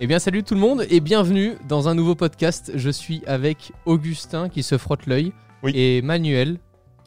Eh 0.00 0.06
bien 0.06 0.18
salut 0.18 0.42
tout 0.44 0.54
le 0.54 0.60
monde 0.60 0.84
et 0.90 1.00
bienvenue 1.00 1.54
dans 1.68 1.88
un 1.88 1.94
nouveau 1.94 2.14
podcast. 2.14 2.70
Je 2.74 2.90
suis 2.90 3.22
avec 3.26 3.72
Augustin 3.84 4.48
qui 4.48 4.62
se 4.62 4.78
frotte 4.78 5.06
l'œil 5.06 5.32
Oui. 5.62 5.72
et 5.74 6.02
Manuel. 6.02 6.58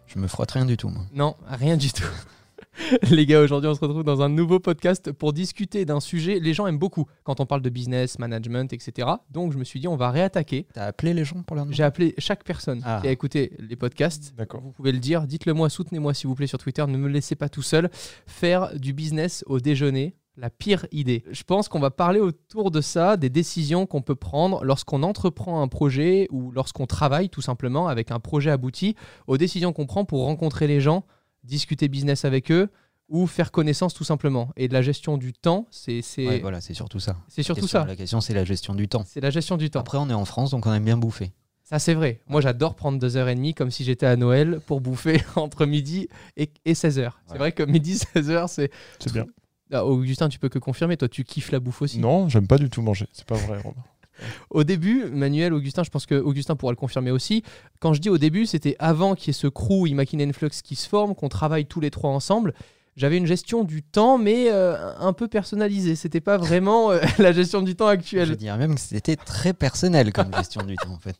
Je 0.07 0.19
me 0.19 0.27
frotte 0.27 0.51
rien 0.51 0.65
du 0.65 0.75
tout, 0.75 0.89
moi. 0.89 1.03
Non, 1.13 1.35
rien 1.47 1.77
du 1.77 1.91
tout. 1.93 2.03
Les 3.09 3.25
gars, 3.25 3.41
aujourd'hui 3.41 3.69
on 3.69 3.73
se 3.75 3.79
retrouve 3.79 4.03
dans 4.03 4.21
un 4.21 4.27
nouveau 4.29 4.59
podcast 4.59 5.11
pour 5.13 5.31
discuter 5.31 5.85
d'un 5.85 6.01
sujet. 6.01 6.39
Les 6.39 6.53
gens 6.53 6.67
aiment 6.67 6.77
beaucoup 6.79 7.05
quand 7.23 7.39
on 7.39 7.45
parle 7.45 7.61
de 7.61 7.69
business, 7.69 8.19
management, 8.19 8.73
etc. 8.73 9.07
Donc 9.29 9.53
je 9.53 9.57
me 9.57 9.63
suis 9.63 9.79
dit 9.79 9.87
on 9.87 9.95
va 9.95 10.09
réattaquer. 10.11 10.67
T'as 10.73 10.85
appelé 10.85 11.13
les 11.13 11.23
gens 11.23 11.43
pour 11.43 11.55
leur 11.55 11.71
J'ai 11.71 11.83
appelé 11.83 12.13
chaque 12.17 12.43
personne 12.43 12.81
Ah. 12.85 12.99
qui 13.01 13.07
a 13.07 13.11
écouté 13.11 13.53
les 13.59 13.75
podcasts. 13.77 14.33
D'accord. 14.35 14.61
Vous 14.61 14.71
pouvez 14.71 14.91
le 14.91 14.99
dire, 14.99 15.27
dites-le 15.27 15.53
moi, 15.53 15.69
soutenez-moi 15.69 16.13
s'il 16.13 16.27
vous 16.27 16.35
plaît 16.35 16.47
sur 16.47 16.57
Twitter, 16.59 16.85
ne 16.85 16.97
me 16.97 17.07
laissez 17.07 17.35
pas 17.35 17.47
tout 17.47 17.61
seul. 17.61 17.89
Faire 18.27 18.77
du 18.77 18.91
business 18.93 19.43
au 19.47 19.59
déjeuner, 19.61 20.15
la 20.41 20.49
pire 20.49 20.87
idée. 20.91 21.23
Je 21.31 21.43
pense 21.43 21.69
qu'on 21.69 21.79
va 21.79 21.91
parler 21.91 22.19
autour 22.19 22.71
de 22.71 22.81
ça, 22.81 23.15
des 23.15 23.29
décisions 23.29 23.85
qu'on 23.85 24.01
peut 24.01 24.15
prendre 24.15 24.63
lorsqu'on 24.65 25.03
entreprend 25.03 25.61
un 25.61 25.67
projet 25.67 26.27
ou 26.31 26.51
lorsqu'on 26.51 26.87
travaille 26.87 27.29
tout 27.29 27.41
simplement 27.43 27.87
avec 27.87 28.09
un 28.09 28.19
projet 28.19 28.49
abouti, 28.49 28.95
aux 29.27 29.37
décisions 29.37 29.71
qu'on 29.71 29.85
prend 29.85 30.03
pour 30.03 30.23
rencontrer 30.25 30.65
les 30.65 30.81
gens, 30.81 31.05
discuter 31.43 31.87
business 31.87 32.25
avec 32.25 32.51
eux 32.51 32.69
ou 33.07 33.27
faire 33.27 33.51
connaissance 33.51 33.93
tout 33.93 34.03
simplement. 34.03 34.49
Et 34.57 34.67
de 34.67 34.73
la 34.73 34.81
gestion 34.81 35.17
du 35.17 35.31
temps, 35.31 35.67
c'est 35.69 36.01
c'est- 36.01 36.27
Ouais, 36.27 36.39
voilà, 36.39 36.59
c'est 36.59 36.73
surtout 36.73 36.99
ça. 36.99 37.17
c'est 37.27 37.43
surtout 37.43 37.61
Question- 37.61 37.81
ça. 37.81 37.85
La 37.87 37.95
question, 37.95 38.19
c'est 38.19 38.33
la 38.33 38.43
gestion 38.45 38.73
du 38.73 38.87
temps. 38.87 39.03
C'est 39.05 39.21
la 39.21 39.29
gestion 39.29 39.57
du 39.57 39.69
temps. 39.69 39.79
Après, 39.81 39.99
on 39.99 40.09
est 40.09 40.13
en 40.13 40.25
France, 40.25 40.49
donc 40.51 40.65
on 40.65 40.73
aime 40.73 40.85
bien 40.85 40.97
bouffer. 40.97 41.31
Ça, 41.63 41.77
c'est 41.77 41.93
vrai. 41.93 42.19
Moi, 42.27 42.41
j'adore 42.41 42.73
prendre 42.75 42.97
2h30 42.99 43.53
comme 43.53 43.69
si 43.69 43.83
j'étais 43.83 44.05
à 44.07 44.15
Noël 44.15 44.59
pour 44.65 44.81
bouffer 44.81 45.21
entre 45.35 45.65
midi 45.67 46.07
et, 46.35 46.49
16h. 46.73 47.11
C'est 47.27 47.33
Ouais. 47.33 47.37
vrai 47.37 47.51
que 47.51 47.61
midi, 47.63 47.93
16h, 48.15 48.47
c'est. 48.47 48.71
C'est 48.99 49.13
bien. 49.13 49.25
Ah, 49.71 49.85
Augustin, 49.85 50.29
tu 50.29 50.39
peux 50.39 50.49
que 50.49 50.59
confirmer. 50.59 50.97
Toi, 50.97 51.07
tu 51.07 51.23
kiffes 51.23 51.51
la 51.51 51.59
bouffe 51.59 51.81
aussi. 51.81 51.99
Non, 51.99 52.29
j'aime 52.29 52.47
pas 52.47 52.57
du 52.57 52.69
tout 52.69 52.81
manger. 52.81 53.07
C'est 53.13 53.25
pas 53.25 53.35
vrai, 53.35 53.59
Romain. 53.61 53.83
Au 54.49 54.63
début, 54.63 55.05
Manuel, 55.05 55.53
Augustin, 55.53 55.83
je 55.83 55.89
pense 55.89 56.05
que 56.05 56.15
Augustin 56.15 56.55
pourra 56.55 56.71
le 56.71 56.77
confirmer 56.77 57.11
aussi. 57.11 57.43
Quand 57.79 57.93
je 57.93 58.01
dis 58.01 58.09
au 58.09 58.17
début, 58.17 58.45
c'était 58.45 58.75
avant 58.77 59.15
qu'il 59.15 59.27
y 59.27 59.29
ait 59.31 59.33
ce 59.33 59.47
crew 59.47 59.87
Imagine 59.87 60.31
Flux 60.33 60.49
qui 60.63 60.75
se 60.75 60.87
forme, 60.87 61.15
qu'on 61.15 61.29
travaille 61.29 61.65
tous 61.65 61.79
les 61.79 61.89
trois 61.89 62.11
ensemble. 62.11 62.53
J'avais 63.01 63.17
une 63.17 63.25
gestion 63.25 63.63
du 63.63 63.81
temps, 63.81 64.19
mais 64.19 64.51
euh, 64.51 64.93
un 64.99 65.11
peu 65.11 65.27
personnalisée. 65.27 65.95
C'était 65.95 66.21
pas 66.21 66.37
vraiment 66.37 66.91
euh, 66.91 66.99
la 67.17 67.31
gestion 67.31 67.63
du 67.63 67.75
temps 67.75 67.87
Je 67.87 67.93
actuelle. 67.93 68.35
dirais 68.37 68.59
même 68.59 68.75
que 68.75 68.79
c'était 68.81 69.15
très 69.15 69.53
personnel 69.53 70.13
comme 70.13 70.31
gestion 70.37 70.61
du 70.61 70.75
temps, 70.75 70.91
en 70.93 70.99
fait. 70.99 71.15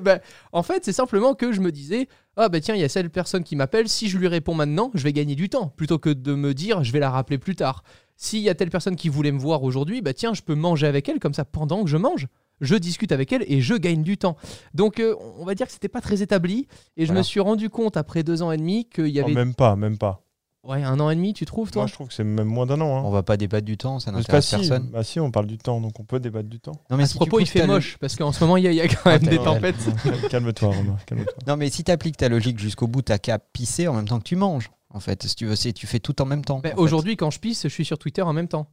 Bah, 0.00 0.20
en 0.52 0.62
fait, 0.62 0.84
c'est 0.84 0.92
simplement 0.92 1.34
que 1.34 1.50
je 1.50 1.60
me 1.60 1.72
disais, 1.72 2.06
ah 2.36 2.48
bah 2.48 2.60
tiens, 2.60 2.76
il 2.76 2.80
y 2.80 2.84
a 2.84 2.88
cette 2.88 3.08
personne 3.08 3.42
qui 3.42 3.56
m'appelle, 3.56 3.88
si 3.88 4.08
je 4.08 4.16
lui 4.18 4.28
réponds 4.28 4.54
maintenant, 4.54 4.92
je 4.94 5.02
vais 5.02 5.12
gagner 5.12 5.34
du 5.34 5.48
temps, 5.48 5.66
plutôt 5.66 5.98
que 5.98 6.10
de 6.10 6.34
me 6.34 6.54
dire, 6.54 6.84
je 6.84 6.92
vais 6.92 7.00
la 7.00 7.10
rappeler 7.10 7.38
plus 7.38 7.56
tard. 7.56 7.82
S'il 8.16 8.40
y 8.42 8.48
a 8.48 8.54
telle 8.54 8.70
personne 8.70 8.94
qui 8.94 9.08
voulait 9.08 9.32
me 9.32 9.40
voir 9.40 9.64
aujourd'hui, 9.64 10.00
bah 10.00 10.14
tiens, 10.14 10.32
je 10.32 10.42
peux 10.42 10.54
manger 10.54 10.86
avec 10.86 11.08
elle, 11.08 11.18
comme 11.18 11.34
ça, 11.34 11.44
pendant 11.44 11.82
que 11.82 11.90
je 11.90 11.96
mange. 11.96 12.28
Je 12.60 12.76
discute 12.76 13.10
avec 13.10 13.32
elle 13.32 13.44
et 13.48 13.60
je 13.60 13.74
gagne 13.74 14.04
du 14.04 14.16
temps. 14.16 14.36
Donc, 14.74 15.00
euh, 15.00 15.16
on 15.40 15.44
va 15.44 15.56
dire 15.56 15.66
que 15.66 15.72
c'était 15.72 15.88
pas 15.88 16.00
très 16.00 16.22
établi. 16.22 16.68
Et 16.96 17.02
je 17.02 17.06
Voilà. 17.08 17.18
me 17.18 17.22
suis 17.24 17.40
rendu 17.40 17.68
compte 17.68 17.96
après 17.96 18.22
deux 18.22 18.42
ans 18.42 18.52
et 18.52 18.56
demi 18.56 18.88
qu'il 18.88 19.08
y 19.08 19.20
Oh, 19.20 19.24
avait. 19.24 19.34
même 19.34 19.54
pas, 19.54 19.74
même 19.74 19.98
pas. 19.98 20.20
Ouais, 20.64 20.82
un 20.82 20.98
an 20.98 21.10
et 21.10 21.14
demi, 21.14 21.34
tu 21.34 21.44
trouves, 21.44 21.70
toi 21.70 21.82
Moi, 21.82 21.86
je 21.88 21.92
trouve 21.92 22.08
que 22.08 22.14
c'est 22.14 22.24
même 22.24 22.46
moins 22.48 22.64
d'un 22.64 22.80
an. 22.80 22.86
On 23.04 23.08
Hein. 23.08 23.10
va 23.10 23.22
pas 23.22 23.36
débattre 23.36 23.66
du 23.66 23.76
temps, 23.76 23.98
ça 24.00 24.10
n'intéresse 24.12 24.46
si. 24.46 24.56
personne. 24.56 24.88
Bah 24.90 25.04
si, 25.04 25.20
on 25.20 25.30
parle 25.30 25.46
du 25.46 25.58
temps, 25.58 25.78
donc 25.80 26.00
on 26.00 26.04
peut 26.04 26.20
débattre 26.20 26.48
du 26.48 26.58
temps. 26.58 26.72
Non, 26.90 26.96
mais 26.96 27.02
À 27.02 27.06
si 27.06 27.12
ce 27.12 27.18
tu 27.18 27.28
propos, 27.28 27.38
il 27.40 27.46
fait 27.46 27.66
moche, 27.66 27.98
parce 28.00 28.16
qu'en 28.16 28.32
ce 28.32 28.42
moment, 28.42 28.56
il 28.56 28.64
y, 28.64 28.68
a- 28.68 28.70
il 28.72 28.76
y 28.76 28.80
a 28.80 28.88
quand 28.88 29.10
même 29.10 29.20
Ah, 29.26 29.30
des 29.30 29.36
tempêtes. 29.38 29.76
calme-toi, 30.30 30.68
Romain. 30.68 30.96
Calme-toi. 31.06 31.34
Non, 31.46 31.56
mais 31.58 31.68
si 31.68 31.84
tu 31.84 31.90
appliques 31.92 32.16
ta 32.16 32.30
logique 32.30 32.58
jusqu'au 32.58 32.86
bout, 32.86 33.02
t'as 33.02 33.18
qu'à 33.18 33.38
pisser 33.38 33.88
en 33.88 33.92
même 33.92 34.08
temps 34.08 34.18
que 34.18 34.24
tu 34.24 34.36
manges. 34.36 34.70
En 34.88 35.00
fait, 35.00 35.22
si 35.24 35.34
tu 35.34 35.44
veux, 35.44 35.56
c'est- 35.56 35.74
tu 35.74 35.86
fais 35.86 35.98
tout 36.00 36.22
en 36.22 36.24
même 36.24 36.42
temps. 36.44 36.60
Bah, 36.60 36.70
en 36.72 36.76
fait. 36.76 36.80
Aujourd'hui, 36.80 37.16
quand 37.18 37.30
je 37.30 37.40
pisse, 37.40 37.64
je 37.64 37.68
suis 37.68 37.84
sur 37.84 37.98
Twitter 37.98 38.22
en 38.22 38.32
même 38.32 38.48
temps. 38.48 38.66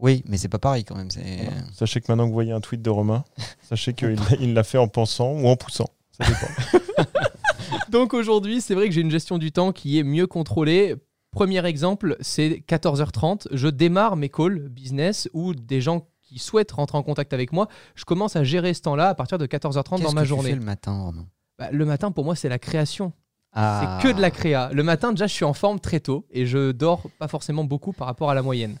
Oui, 0.00 0.24
mais 0.26 0.36
c'est 0.36 0.48
pas 0.48 0.58
pareil 0.58 0.82
quand 0.84 0.96
même. 0.96 1.10
c'est- 1.10 1.48
Sachez 1.74 2.00
que 2.00 2.06
maintenant 2.10 2.24
que 2.24 2.28
vous 2.30 2.34
voyez 2.34 2.52
un 2.52 2.60
tweet 2.60 2.82
de 2.82 2.90
Romain, 2.90 3.22
sachez 3.68 3.92
qu'il 3.94 4.16
il 4.40 4.52
l'a 4.54 4.64
fait 4.64 4.78
en 4.78 4.88
pensant 4.88 5.30
ou 5.32 5.46
en 5.46 5.54
poussant. 5.54 5.86
Ça 6.18 6.26
dépend. 6.26 7.04
Donc 7.90 8.14
aujourd'hui, 8.14 8.60
c'est 8.60 8.74
vrai 8.74 8.88
que 8.88 8.94
j'ai 8.94 9.00
une 9.00 9.10
gestion 9.10 9.38
du 9.38 9.52
temps 9.52 9.72
qui 9.72 9.98
est 9.98 10.02
mieux 10.02 10.26
contrôlée. 10.26 10.96
Premier 11.30 11.64
exemple, 11.66 12.16
c'est 12.20 12.62
14h30. 12.68 13.46
Je 13.52 13.68
démarre 13.68 14.16
mes 14.16 14.28
calls 14.28 14.68
business 14.68 15.28
ou 15.32 15.54
des 15.54 15.80
gens 15.80 16.08
qui 16.22 16.38
souhaitent 16.38 16.72
rentrer 16.72 16.98
en 16.98 17.02
contact 17.02 17.32
avec 17.32 17.52
moi. 17.52 17.68
Je 17.94 18.04
commence 18.04 18.36
à 18.36 18.44
gérer 18.44 18.74
ce 18.74 18.82
temps-là 18.82 19.08
à 19.10 19.14
partir 19.14 19.38
de 19.38 19.46
14h30 19.46 19.90
Qu'est-ce 19.96 20.02
dans 20.02 20.12
ma 20.12 20.20
que 20.22 20.26
tu 20.26 20.28
journée. 20.28 20.50
fais 20.50 20.56
le 20.56 20.64
matin, 20.64 20.92
Romain? 21.00 21.26
Bah, 21.58 21.70
le 21.72 21.84
matin, 21.84 22.10
pour 22.10 22.24
moi, 22.24 22.34
c'est 22.36 22.48
la 22.48 22.58
création. 22.58 23.12
Ah. 23.52 23.98
C'est 24.02 24.08
que 24.08 24.14
de 24.16 24.20
la 24.20 24.30
créa. 24.30 24.70
Le 24.72 24.82
matin, 24.82 25.10
déjà, 25.10 25.26
je 25.26 25.32
suis 25.34 25.44
en 25.44 25.52
forme 25.54 25.80
très 25.80 26.00
tôt 26.00 26.26
et 26.30 26.46
je 26.46 26.72
dors 26.72 27.08
pas 27.18 27.28
forcément 27.28 27.64
beaucoup 27.64 27.92
par 27.92 28.06
rapport 28.06 28.30
à 28.30 28.34
la 28.34 28.42
moyenne. 28.42 28.78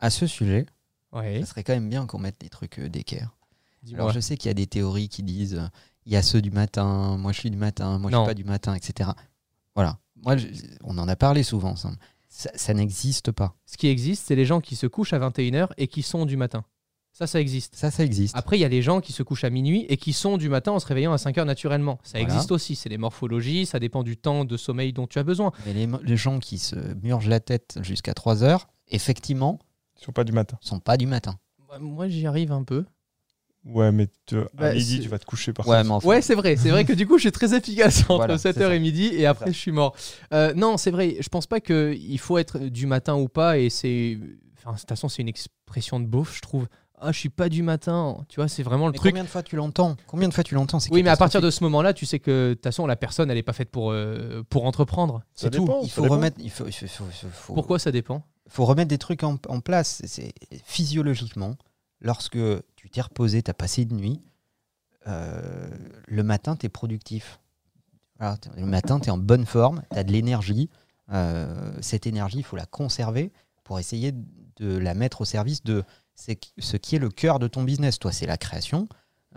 À 0.00 0.10
ce 0.10 0.26
sujet, 0.26 0.66
ça 1.12 1.46
serait 1.46 1.62
quand 1.62 1.74
même 1.74 1.88
bien 1.88 2.06
qu'on 2.06 2.18
mette 2.18 2.40
des 2.40 2.48
trucs 2.48 2.78
euh, 2.80 2.88
d'équerre. 2.88 3.30
Alors 3.94 4.10
je 4.10 4.20
sais 4.20 4.36
qu'il 4.36 4.48
y 4.48 4.50
a 4.50 4.54
des 4.54 4.66
théories 4.66 5.08
qui 5.08 5.22
disent 5.24 5.54
euh, 5.54 5.66
il 6.06 6.12
y 6.12 6.16
a 6.16 6.22
ceux 6.22 6.40
du 6.40 6.50
matin, 6.52 7.16
moi 7.18 7.32
je 7.32 7.38
suis 7.40 7.50
du 7.50 7.56
matin, 7.56 7.98
moi 7.98 8.10
je 8.10 8.16
Non. 8.16 8.22
suis 8.24 8.30
pas 8.30 8.34
du 8.34 8.44
matin, 8.44 8.74
etc. 8.74 9.10
Voilà. 9.74 9.98
Moi, 10.22 10.36
je- 10.36 10.46
on 10.84 10.96
en 10.98 11.08
a 11.08 11.16
parlé 11.16 11.42
souvent 11.42 11.70
ensemble. 11.70 11.96
Ça, 12.28 12.50
ça 12.54 12.72
n'existe 12.74 13.30
pas. 13.32 13.54
Ce 13.66 13.76
qui 13.76 13.88
existe, 13.88 14.24
c'est 14.26 14.34
les 14.36 14.46
gens 14.46 14.60
qui 14.60 14.74
se 14.76 14.86
couchent 14.86 15.12
à 15.12 15.18
21h 15.18 15.68
et 15.76 15.86
qui 15.88 16.02
sont 16.02 16.24
du 16.24 16.36
matin. 16.36 16.64
Ça, 17.12 17.26
ça 17.26 17.38
existe. 17.40 17.76
Ça, 17.76 17.90
ça 17.90 18.02
existe. 18.04 18.34
Après, 18.36 18.56
il 18.56 18.60
y 18.60 18.64
a 18.64 18.68
les 18.68 18.80
gens 18.80 19.02
qui 19.02 19.12
se 19.12 19.22
couchent 19.22 19.44
à 19.44 19.50
minuit 19.50 19.84
et 19.90 19.98
qui 19.98 20.14
sont 20.14 20.38
du 20.38 20.48
matin 20.48 20.72
en 20.72 20.78
se 20.78 20.86
réveillant 20.86 21.12
à 21.12 21.18
5 21.18 21.36
heures 21.36 21.44
naturellement. 21.44 21.98
Ça 22.04 22.18
Voilà. 22.18 22.32
existe 22.32 22.50
aussi. 22.52 22.74
C'est 22.74 22.88
les 22.88 22.96
morphologies, 22.96 23.66
ça 23.66 23.78
dépend 23.78 24.02
du 24.02 24.16
temps 24.16 24.46
de 24.46 24.56
sommeil 24.56 24.94
dont 24.94 25.06
tu 25.06 25.18
as 25.18 25.22
besoin. 25.22 25.52
Mais 25.66 25.74
les 25.74 26.16
gens 26.16 26.38
qui 26.38 26.56
se 26.58 26.76
murgent 27.02 27.28
la 27.28 27.40
tête 27.40 27.78
jusqu'à 27.82 28.14
3 28.14 28.42
heures, 28.44 28.66
effectivement, 28.88 29.58
Ils 30.00 30.04
sont 30.04 30.12
pas 30.12 30.24
du 30.24 30.32
matin. 30.32 30.56
sont 30.62 30.80
pas 30.80 30.96
du 30.96 31.06
matin. 31.06 31.36
Bah, 31.68 31.78
Moi, 31.78 32.08
j'y 32.08 32.26
arrive 32.26 32.50
un 32.50 32.62
peu. 32.64 32.86
Ouais, 33.64 33.92
mais 33.92 34.08
te- 34.26 34.46
Bah, 34.54 34.68
à 34.70 34.74
midi, 34.74 35.00
tu 35.00 35.08
vas 35.08 35.18
te 35.18 35.24
coucher 35.24 35.52
par 35.52 35.66
Ouais, 35.68 35.76
contre. 35.78 35.88
mais 35.88 35.94
enfin, 35.94 36.08
Ouais, 36.08 36.20
c'est 36.22 36.34
vrai. 36.34 36.56
C'est 36.56 36.70
vrai 36.70 36.84
que 36.84 36.92
du 36.92 37.06
coup, 37.06 37.16
je 37.18 37.22
suis 37.22 37.32
très 37.32 37.54
efficace 37.54 38.00
entre 38.08 38.16
Voilà, 38.16 38.36
7h 38.36 38.52
c'est 38.54 38.60
ça. 38.60 38.74
et 38.74 38.80
midi 38.80 39.06
et 39.14 39.24
après, 39.26 39.46
ça. 39.46 39.52
je 39.52 39.58
suis 39.58 39.70
mort. 39.72 39.94
Euh, 40.34 40.52
non, 40.54 40.76
c'est 40.76 40.90
vrai. 40.90 41.16
Je 41.20 41.28
pense 41.28 41.46
pas 41.46 41.60
qu'il 41.60 42.18
faut 42.18 42.38
être 42.38 42.58
du 42.58 42.86
matin 42.86 43.14
ou 43.14 43.28
pas. 43.28 43.58
Et 43.58 43.70
c'est. 43.70 44.18
Enfin, 44.58 44.72
de 44.74 44.78
toute 44.78 44.88
façon, 44.88 45.08
c'est 45.08 45.22
une 45.22 45.28
expression 45.28 46.00
de 46.00 46.06
beauf, 46.06 46.34
je 46.36 46.40
trouve. 46.40 46.66
Ah, 47.04 47.10
je 47.10 47.18
suis 47.18 47.28
pas 47.30 47.48
du 47.48 47.62
matin. 47.64 48.16
Tu 48.28 48.36
vois, 48.36 48.46
c'est 48.46 48.62
vraiment 48.62 48.86
le 48.86 48.92
mais 48.92 48.98
truc. 48.98 49.10
combien 49.12 49.24
de 49.24 49.28
fois 49.28 49.42
tu 49.42 49.56
l'entends? 49.56 49.96
Combien 50.06 50.28
de 50.28 50.34
fois 50.34 50.44
tu 50.44 50.54
l'entends 50.54 50.78
Oui, 50.92 51.02
mais 51.02 51.10
à 51.10 51.16
partir 51.16 51.40
de 51.40 51.50
ce 51.50 51.64
moment-là, 51.64 51.92
tu 51.94 52.06
sais 52.06 52.20
que 52.20 52.50
de 52.50 52.54
toute 52.54 52.62
façon, 52.62 52.86
la 52.86 52.94
personne, 52.94 53.28
elle 53.30 53.38
est 53.38 53.42
pas 53.42 53.52
faite 53.52 53.70
pour, 53.70 53.90
euh, 53.90 54.42
pour 54.48 54.66
entreprendre. 54.66 55.20
Ça 55.34 55.46
C'est 55.46 55.50
tout. 55.50 55.60
dépend, 55.64 55.80
il 55.82 55.88
ça 55.88 55.94
faut 55.96 56.02
dépend. 56.02 56.14
remettre, 56.14 56.36
il 56.40 56.50
faut, 56.50 56.64
il 56.66 56.72
faut- 56.72 56.84
il 56.84 56.88
faut- 56.88 57.04
il 57.24 57.28
faut- 57.30 57.54
Pourquoi 57.54 57.78
ça 57.80 57.90
dépend? 57.90 58.22
faut 58.48 58.64
remettre 58.64 58.88
des 58.88 58.98
trucs 58.98 59.24
en, 59.24 59.36
en 59.48 59.60
place. 59.60 60.02
C'est- 60.04 60.32
physiologiquement, 60.64 61.56
lorsque 62.00 62.38
t'es 62.92 63.00
reposé, 63.00 63.42
tu 63.42 63.50
as 63.50 63.54
passé 63.54 63.82
une 63.82 63.96
nuit, 63.96 64.20
euh, 65.08 65.68
le 66.06 66.22
matin, 66.22 66.56
tu 66.56 66.66
es 66.66 66.68
productif. 66.68 67.40
T'es- 68.20 68.50
le 68.56 68.66
matin, 68.66 69.00
tu 69.00 69.08
es 69.08 69.10
en 69.10 69.18
bonne 69.18 69.46
forme, 69.46 69.82
tu 69.92 69.98
as 69.98 70.04
de 70.04 70.12
l'énergie. 70.12 70.70
Euh, 71.12 71.72
cette 71.80 72.06
énergie, 72.06 72.38
il 72.38 72.44
faut 72.44 72.56
la 72.56 72.66
conserver 72.66 73.32
pour 73.64 73.78
essayer 73.80 74.12
de 74.56 74.76
la 74.78 74.94
mettre 74.94 75.22
au 75.22 75.24
service 75.24 75.64
de 75.64 75.82
ce 76.14 76.76
qui 76.76 76.94
est 76.94 76.98
le 77.00 77.08
cœur 77.08 77.38
de 77.40 77.48
ton 77.48 77.64
business. 77.64 77.98
Toi, 77.98 78.12
c'est 78.12 78.26
la 78.26 78.36
création. 78.36 78.88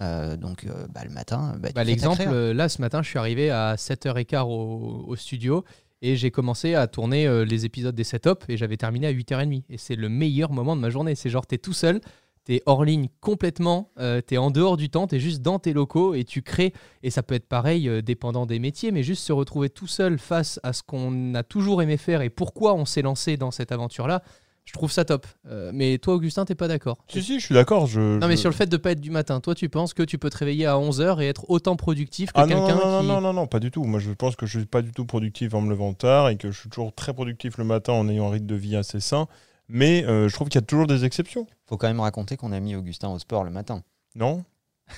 Euh, 0.01 0.35
donc, 0.35 0.65
euh, 0.65 0.85
bah, 0.89 1.03
le 1.03 1.09
matin, 1.09 1.55
bah, 1.59 1.69
tu 1.69 1.73
Bah, 1.73 1.83
L'exemple, 1.83 2.21
euh, 2.27 2.53
là, 2.53 2.69
ce 2.69 2.81
matin, 2.81 3.01
je 3.01 3.09
suis 3.09 3.17
arrivé 3.17 3.49
à 3.49 3.75
7h15 3.77 4.43
au, 4.45 5.05
au 5.07 5.15
studio 5.15 5.63
et 6.01 6.15
j'ai 6.15 6.29
commencé 6.29 6.75
à 6.75 6.85
tourner 6.85 7.45
les 7.45 7.65
épisodes 7.65 7.95
des 7.95 8.03
setups 8.03 8.43
et 8.49 8.57
j'avais 8.57 8.77
terminé 8.77 9.07
à 9.07 9.11
8h30. 9.11 9.63
Et 9.69 9.77
c'est 9.79 9.95
le 9.95 10.09
meilleur 10.09 10.51
moment 10.51 10.75
de 10.75 10.81
ma 10.81 10.89
journée. 10.91 11.15
C'est 11.15 11.29
genre, 11.31 11.47
t'es 11.47 11.57
tout 11.57 11.73
seul, 11.73 12.01
t'es 12.45 12.61
hors 12.65 12.85
ligne 12.85 13.07
complètement, 13.19 13.89
euh, 13.99 14.21
t'es 14.21 14.37
en 14.37 14.51
dehors 14.51 14.77
du 14.77 14.89
temps, 14.89 15.07
t'es 15.07 15.19
juste 15.19 15.41
dans 15.41 15.59
tes 15.59 15.73
locaux 15.73 16.13
et 16.13 16.23
tu 16.23 16.41
crées. 16.41 16.73
Et 17.03 17.09
ça 17.09 17.23
peut 17.23 17.35
être 17.35 17.47
pareil, 17.47 17.89
euh, 17.89 18.01
dépendant 18.01 18.45
des 18.45 18.59
métiers, 18.59 18.91
mais 18.91 19.03
juste 19.03 19.23
se 19.23 19.33
retrouver 19.33 19.69
tout 19.69 19.87
seul 19.87 20.17
face 20.19 20.59
à 20.63 20.71
ce 20.71 20.83
qu'on 20.83 21.33
a 21.35 21.43
toujours 21.43 21.81
aimé 21.81 21.97
faire 21.97 22.21
et 22.21 22.29
pourquoi 22.29 22.73
on 22.75 22.85
s'est 22.85 23.01
lancé 23.01 23.35
dans 23.35 23.51
cette 23.51 23.71
aventure-là. 23.71 24.23
Je 24.63 24.73
trouve 24.73 24.91
ça 24.91 25.05
top. 25.05 25.27
Euh, 25.47 25.69
mais 25.73 25.99
toi, 25.99 26.15
Augustin, 26.15 26.43
t'es 26.43 26.55
pas 26.55 26.67
d'accord 26.67 26.97
Si, 27.07 27.21
si, 27.21 27.39
je 27.39 27.45
suis 27.45 27.53
d'accord. 27.53 27.85
Je, 27.85 28.17
Non, 28.17 28.27
mais 28.27 28.35
sur 28.35 28.49
le 28.49 28.55
fait 28.55 28.65
de 28.65 28.77
pas 28.77 28.91
être 28.93 28.99
du 28.99 29.11
matin, 29.11 29.39
toi, 29.39 29.53
tu 29.53 29.69
penses 29.69 29.93
que 29.93 30.01
tu 30.01 30.17
peux 30.17 30.31
te 30.31 30.37
réveiller 30.37 30.65
à 30.65 30.73
11h 30.73 31.21
et 31.21 31.27
être 31.27 31.47
autant 31.51 31.75
productif 31.75 32.31
que 32.31 32.41
Ah 32.41 32.47
quelqu'un 32.47 32.75
non, 32.75 32.89
non, 32.89 33.01
qui. 33.01 33.07
non, 33.07 33.21
non, 33.21 33.33
non, 33.33 33.45
pas 33.45 33.59
du 33.59 33.69
tout. 33.69 33.83
Moi, 33.83 33.99
je 33.99 34.11
pense 34.11 34.35
que 34.35 34.47
je 34.47 34.57
suis 34.57 34.65
pas 34.65 34.81
du 34.81 34.91
tout 34.91 35.05
productif 35.05 35.53
en 35.53 35.61
me 35.61 35.69
levant 35.69 35.93
tard 35.93 36.29
et 36.29 36.37
que 36.37 36.49
je 36.49 36.59
suis 36.59 36.69
toujours 36.69 36.93
très 36.95 37.13
productif 37.13 37.59
le 37.59 37.63
matin 37.63 37.93
en 37.93 38.09
ayant 38.09 38.27
un 38.27 38.31
rythme 38.31 38.47
de 38.47 38.55
vie 38.55 38.75
assez 38.75 38.99
sain. 38.99 39.27
Mais 39.67 40.05
euh, 40.05 40.29
je 40.29 40.33
trouve 40.33 40.49
qu'il 40.49 40.59
y 40.59 40.63
a 40.63 40.65
toujours 40.65 40.87
des 40.87 41.05
exceptions. 41.05 41.47
faut 41.65 41.77
quand 41.77 41.87
même 41.87 41.99
raconter 41.99 42.37
qu'on 42.37 42.51
a 42.51 42.59
mis 42.59 42.75
Augustin 42.75 43.09
au 43.09 43.19
sport 43.19 43.43
le 43.43 43.51
matin. 43.51 43.81
Non? 44.15 44.43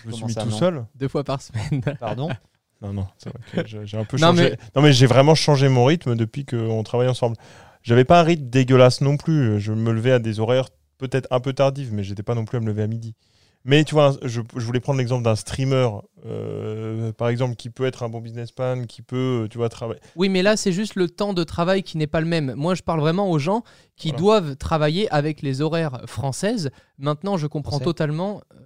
Je 0.04 0.10
me 0.10 0.14
suis 0.14 0.26
mis 0.26 0.34
ça, 0.34 0.44
tout 0.44 0.52
seul. 0.52 0.86
Deux 0.96 1.08
fois 1.08 1.24
par 1.24 1.42
semaine. 1.42 1.82
Pardon? 2.00 2.30
Non, 2.82 2.94
non, 2.94 3.08
c'est 3.18 3.30
vrai 3.30 3.64
que 3.64 3.86
j'ai 3.86 3.98
un 3.98 4.04
peu 4.04 4.18
Non, 4.18 4.28
changé. 4.28 4.56
Non, 4.76 4.82
mais 4.82 4.94
j'ai 4.94 5.08
vraiment 5.08 5.34
changé 5.34 5.68
mon 5.70 5.86
rythme 5.86 6.16
depuis 6.16 6.46
qu'on 6.46 6.84
travaille 6.84 7.08
ensemble. 7.08 7.38
J'avais 7.82 8.04
pas 8.04 8.20
un 8.20 8.24
rythme 8.24 8.50
dégueulasse 8.50 9.02
non 9.02 9.18
plus. 9.18 9.60
Je 9.60 9.72
me 9.72 9.92
levais 9.92 10.12
à 10.12 10.20
des 10.20 10.40
horaires 10.40 10.70
peut-être 10.98 11.28
un 11.32 11.40
peu 11.40 11.54
tardives, 11.54 11.94
mais 11.94 12.04
j'étais 12.04 12.24
pas 12.24 12.36
non 12.36 12.46
plus 12.46 12.58
à 12.58 12.60
me 12.62 12.68
lever 12.68 12.84
à 12.84 12.88
midi. 12.88 13.16
Mais 13.70 13.84
tu 13.84 13.94
vois, 13.96 14.16
je, 14.24 14.42
je 14.56 14.66
voulais 14.66 14.80
prendre 14.80 14.98
l'exemple 14.98 15.24
d'un 15.24 15.36
streamer, 15.36 15.90
euh, 16.26 17.12
par 17.12 17.28
exemple, 17.28 17.56
qui 17.56 17.70
peut 17.70 17.86
être 17.86 18.02
un 18.04 18.10
bon 18.10 18.22
businessman, 18.22 18.88
qui 18.88 19.02
peut, 19.02 19.48
tu 19.52 19.58
vois, 19.58 19.68
travailler. 19.70 20.00
Oui, 20.16 20.30
mais 20.30 20.42
là, 20.42 20.56
c'est 20.58 20.72
juste 20.72 20.96
le 20.96 21.10
temps 21.10 21.34
de 21.34 21.44
travail 21.44 21.84
qui 21.84 21.98
n'est 21.98 22.08
pas 22.08 22.22
le 22.22 22.28
même. 22.28 22.54
Moi, 22.56 22.76
je 22.76 22.82
parle 22.82 23.02
vraiment 23.02 23.30
aux 23.30 23.40
gens 23.40 23.64
qui 23.98 24.10
Voilà. 24.10 24.20
doivent 24.22 24.56
travailler 24.56 25.12
avec 25.14 25.42
les 25.42 25.62
horaires 25.62 26.02
françaises. 26.06 26.70
Maintenant, 26.98 27.36
je 27.38 27.46
comprends 27.48 27.72
Français. 27.72 27.84
totalement. 27.86 28.42
euh, 28.56 28.60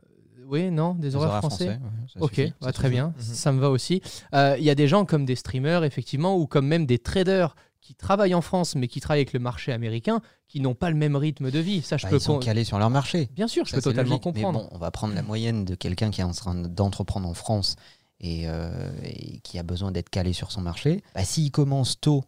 Oui, 0.47 0.69
non, 0.69 0.93
des 0.95 1.07
Les 1.09 1.15
horaires, 1.15 1.29
horaires 1.29 1.39
français. 1.41 1.67
ouais, 1.69 1.79
ça 2.13 2.19
Ok, 2.21 2.33
suffit, 2.35 2.49
bah, 2.49 2.67
ça 2.67 2.71
très 2.73 2.87
suffit. 2.89 2.95
bien, 2.97 3.07
Mhm. 3.17 3.21
ça 3.23 3.51
me 3.53 3.59
va 3.61 3.69
aussi. 3.69 4.01
Euh, 4.35 4.55
Il 4.59 4.63
y 4.65 4.69
a 4.69 4.75
des 4.75 4.87
gens 4.87 5.05
comme 5.05 5.25
des 5.25 5.35
streamers, 5.35 5.83
effectivement, 5.85 6.35
ou 6.37 6.45
comme 6.45 6.67
même 6.67 6.85
des 6.85 6.99
traders 6.99 7.55
qui 7.81 7.95
travaillent 7.95 8.35
en 8.35 8.41
France, 8.41 8.75
mais 8.75 8.87
qui 8.87 9.01
travaillent 9.01 9.21
avec 9.21 9.33
le 9.33 9.39
marché 9.39 9.73
américain, 9.73 10.21
qui 10.47 10.59
n'ont 10.61 10.75
pas 10.75 10.89
le 10.91 10.95
même 10.95 11.15
rythme 11.15 11.49
de 11.51 11.59
vie. 11.59 11.81
Ça, 11.81 11.97
je 11.97 12.03
Bah, 12.03 12.11
peux 12.11 12.17
ils 12.17 12.21
sont 12.21 12.35
con- 12.35 12.39
calés 12.39 12.63
sur 12.63 12.77
leur 12.79 12.89
marché. 12.91 13.27
Bien 13.33 13.47
sûr, 13.47 13.65
je 13.65 13.71
Ça, 13.71 13.77
peux 13.77 13.81
totalement 13.81 14.11
logique. 14.11 14.25
Mais 14.25 14.31
comprendre. 14.43 14.69
bon, 14.69 14.69
on 14.71 14.77
va 14.77 14.91
prendre 14.91 15.13
la 15.15 15.23
moyenne 15.23 15.65
de 15.65 15.75
quelqu'un 15.75 16.11
qui 16.11 16.21
est 16.21 16.23
en 16.23 16.31
train 16.31 16.53
d'entreprendre 16.55 17.27
en 17.27 17.33
France 17.33 17.75
et, 18.19 18.43
euh, 18.47 18.91
et 19.03 19.39
qui 19.39 19.57
a 19.59 19.63
besoin 19.63 19.91
d'être 19.91 20.09
calé 20.11 20.31
sur 20.31 20.51
son 20.51 20.61
marché. 20.61 21.03
Bah, 21.15 21.25
S'il 21.25 21.49
commence 21.51 21.99
tôt, 21.99 22.23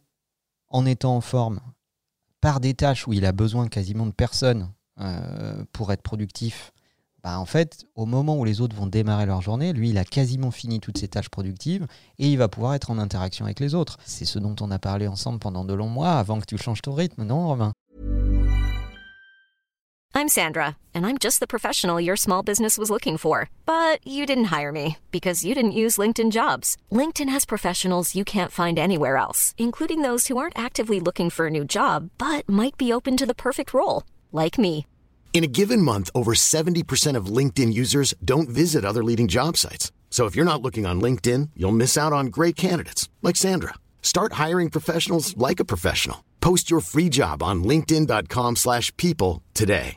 en 0.70 0.86
étant 0.88 1.16
en 1.16 1.22
forme, 1.22 1.62
par 2.42 2.60
des 2.60 2.74
tâches 2.74 3.08
où 3.08 3.14
il 3.14 3.24
a 3.26 3.32
besoin 3.32 3.68
quasiment 3.70 4.06
de 4.08 4.12
personne 4.12 4.72
euh, 5.00 5.64
pour 5.72 5.94
être 5.94 6.02
productif, 6.02 6.73
bah, 7.24 7.40
en 7.40 7.46
fait, 7.46 7.86
au 7.96 8.06
moment 8.06 8.38
où 8.38 8.44
les 8.44 8.60
autres 8.60 8.76
vont 8.76 8.88
démarrer 8.88 9.26
leur 9.26 9.42
journée, 9.42 9.72
lui, 9.72 9.90
il 9.90 9.98
a 9.98 10.04
quasiment 10.04 10.52
fini 10.52 10.82
toutes 10.82 10.98
ses 10.98 11.08
tâches 11.08 11.30
productives 11.30 11.88
et 12.20 12.28
il 12.28 12.38
va 12.38 12.50
pouvoir 12.50 12.74
être 12.74 12.92
en 12.92 12.98
interaction 12.98 13.46
avec 13.46 13.62
les 13.62 13.76
autres. 13.76 13.98
C'est 14.04 14.26
ce 14.26 14.40
dont 14.40 14.56
on 14.60 14.72
a 14.72 14.80
parlé 14.80 15.08
ensemble 15.08 15.40
pendant 15.40 15.64
de 15.64 15.74
longs 15.74 15.88
mois 15.88 16.14
avant 16.14 16.40
que 16.40 16.46
tu 16.46 16.58
changes 16.58 16.82
ton 16.82 16.94
rythme, 16.94 17.24
non, 17.24 17.48
Romain? 17.48 17.72
I'm 20.16 20.28
Sandra, 20.30 20.78
and 20.94 21.08
I'm 21.08 21.18
just 21.18 21.40
the 21.40 21.48
professional 21.48 22.00
your 22.00 22.16
small 22.16 22.44
business 22.44 22.78
was 22.78 22.92
looking 22.92 23.18
for. 23.18 23.50
But 23.66 24.06
you 24.06 24.28
didn't 24.28 24.54
hire 24.56 24.72
me 24.72 24.98
because 25.12 25.44
you 25.44 25.56
didn't 25.56 25.72
use 25.72 25.98
LinkedIn 25.98 26.32
jobs. 26.32 26.78
LinkedIn 26.92 27.30
has 27.30 27.46
professionals 27.46 28.14
you 28.14 28.24
can't 28.24 28.52
find 28.52 28.78
anywhere 28.78 29.18
else, 29.18 29.56
including 29.58 30.02
those 30.02 30.28
who 30.28 30.38
aren't 30.38 30.58
actively 30.58 31.00
looking 31.00 31.30
for 31.30 31.48
a 31.48 31.50
new 31.50 31.66
job 31.66 32.10
but 32.18 32.48
might 32.48 32.78
be 32.78 32.94
open 32.94 33.18
to 33.18 33.26
the 33.26 33.34
perfect 33.34 33.74
role, 33.74 34.04
like 34.32 34.60
me. 34.60 34.86
In 35.34 35.44
a 35.44 35.48
given 35.48 35.82
month, 35.82 36.12
over 36.14 36.36
70% 36.36 37.18
of 37.18 37.26
LinkedIn 37.26 37.74
users 37.74 38.14
don't 38.24 38.48
visit 38.50 38.86
other 38.86 39.04
leading 39.04 39.28
job 39.28 39.58
sites. 39.58 39.92
So 40.12 40.28
if 40.28 40.36
you're 40.36 40.46
not 40.46 40.62
looking 40.62 40.86
on 40.86 41.02
LinkedIn, 41.02 41.50
you'll 41.56 41.72
miss 41.76 41.98
out 41.98 42.14
on 42.14 42.28
great 42.28 42.56
candidates 42.56 43.10
like 43.24 43.36
Sandra. 43.36 43.74
Start 44.04 44.34
hiring 44.34 44.70
professionals 44.70 45.36
like 45.36 45.60
a 45.60 45.66
professional. 45.66 46.18
Post 46.40 46.70
your 46.70 46.82
free 46.82 47.10
job 47.10 47.42
on 47.42 47.64
linkedin.com/people 47.64 48.56
slash 48.56 48.92
people 48.96 49.42
today. 49.56 49.96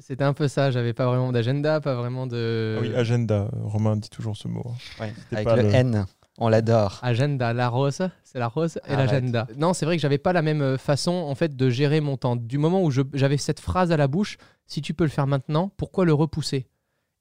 C'était 0.00 0.24
un 0.24 0.32
peu 0.34 0.48
ça, 0.48 0.72
j'avais 0.72 0.92
pas 0.94 1.06
vraiment 1.06 1.30
d'agenda, 1.30 1.80
pas 1.80 1.94
vraiment 1.94 2.26
de. 2.26 2.74
Ah 2.78 2.80
oui, 2.82 2.92
agenda. 2.96 3.48
Romain 3.62 3.94
dit 3.96 4.08
toujours 4.10 4.36
ce 4.36 4.48
mot. 4.48 4.64
hein. 4.98 5.10
Avec 5.30 5.44
pas 5.46 5.54
le, 5.54 5.62
le- 5.62 5.74
N, 5.74 6.06
on 6.38 6.48
l'adore. 6.48 6.98
Agenda, 7.02 7.52
la 7.52 7.68
rose, 7.68 8.08
c'est 8.24 8.38
la 8.38 8.48
rose 8.48 8.80
et 8.88 8.96
l'agenda. 8.96 9.46
Non, 9.56 9.74
c'est 9.74 9.84
vrai 9.84 9.96
que 9.96 10.02
j'avais 10.02 10.18
pas 10.18 10.32
la 10.32 10.42
même 10.42 10.62
euh, 10.62 10.78
façon 10.78 11.12
en 11.12 11.34
fait 11.34 11.56
de 11.56 11.70
gérer 11.70 12.00
mon 12.00 12.16
temps. 12.16 12.36
Du 12.36 12.58
moment 12.58 12.82
où 12.82 12.90
j'avais 12.90 13.36
cette 13.36 13.60
phrase 13.60 13.92
à 13.92 13.96
la 13.96 14.08
bouche, 14.08 14.38
si 14.66 14.80
tu 14.80 14.94
peux 14.94 15.04
le 15.04 15.10
faire 15.10 15.26
maintenant, 15.26 15.70
pourquoi 15.76 16.04
le 16.04 16.14
repousser? 16.14 16.66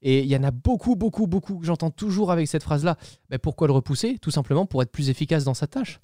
Et 0.02 0.22
il 0.22 0.28
y 0.28 0.36
en 0.36 0.44
a 0.44 0.52
beaucoup, 0.52 0.96
beaucoup, 0.96 1.28
beaucoup 1.28 1.60
que 1.60 1.66
j'entends 1.66 1.92
toujours 1.92 2.32
avec 2.32 2.48
cette 2.48 2.64
phrase-là. 2.64 2.98
Mais 3.30 3.38
pourquoi 3.38 3.68
le 3.68 3.74
repousser? 3.74 4.18
Tout 4.20 4.32
simplement 4.32 4.66
pour 4.66 4.82
être 4.82 4.92
plus 4.92 5.10
efficace 5.10 5.44
dans 5.44 5.54
sa 5.54 5.68
tâche. 5.68 6.00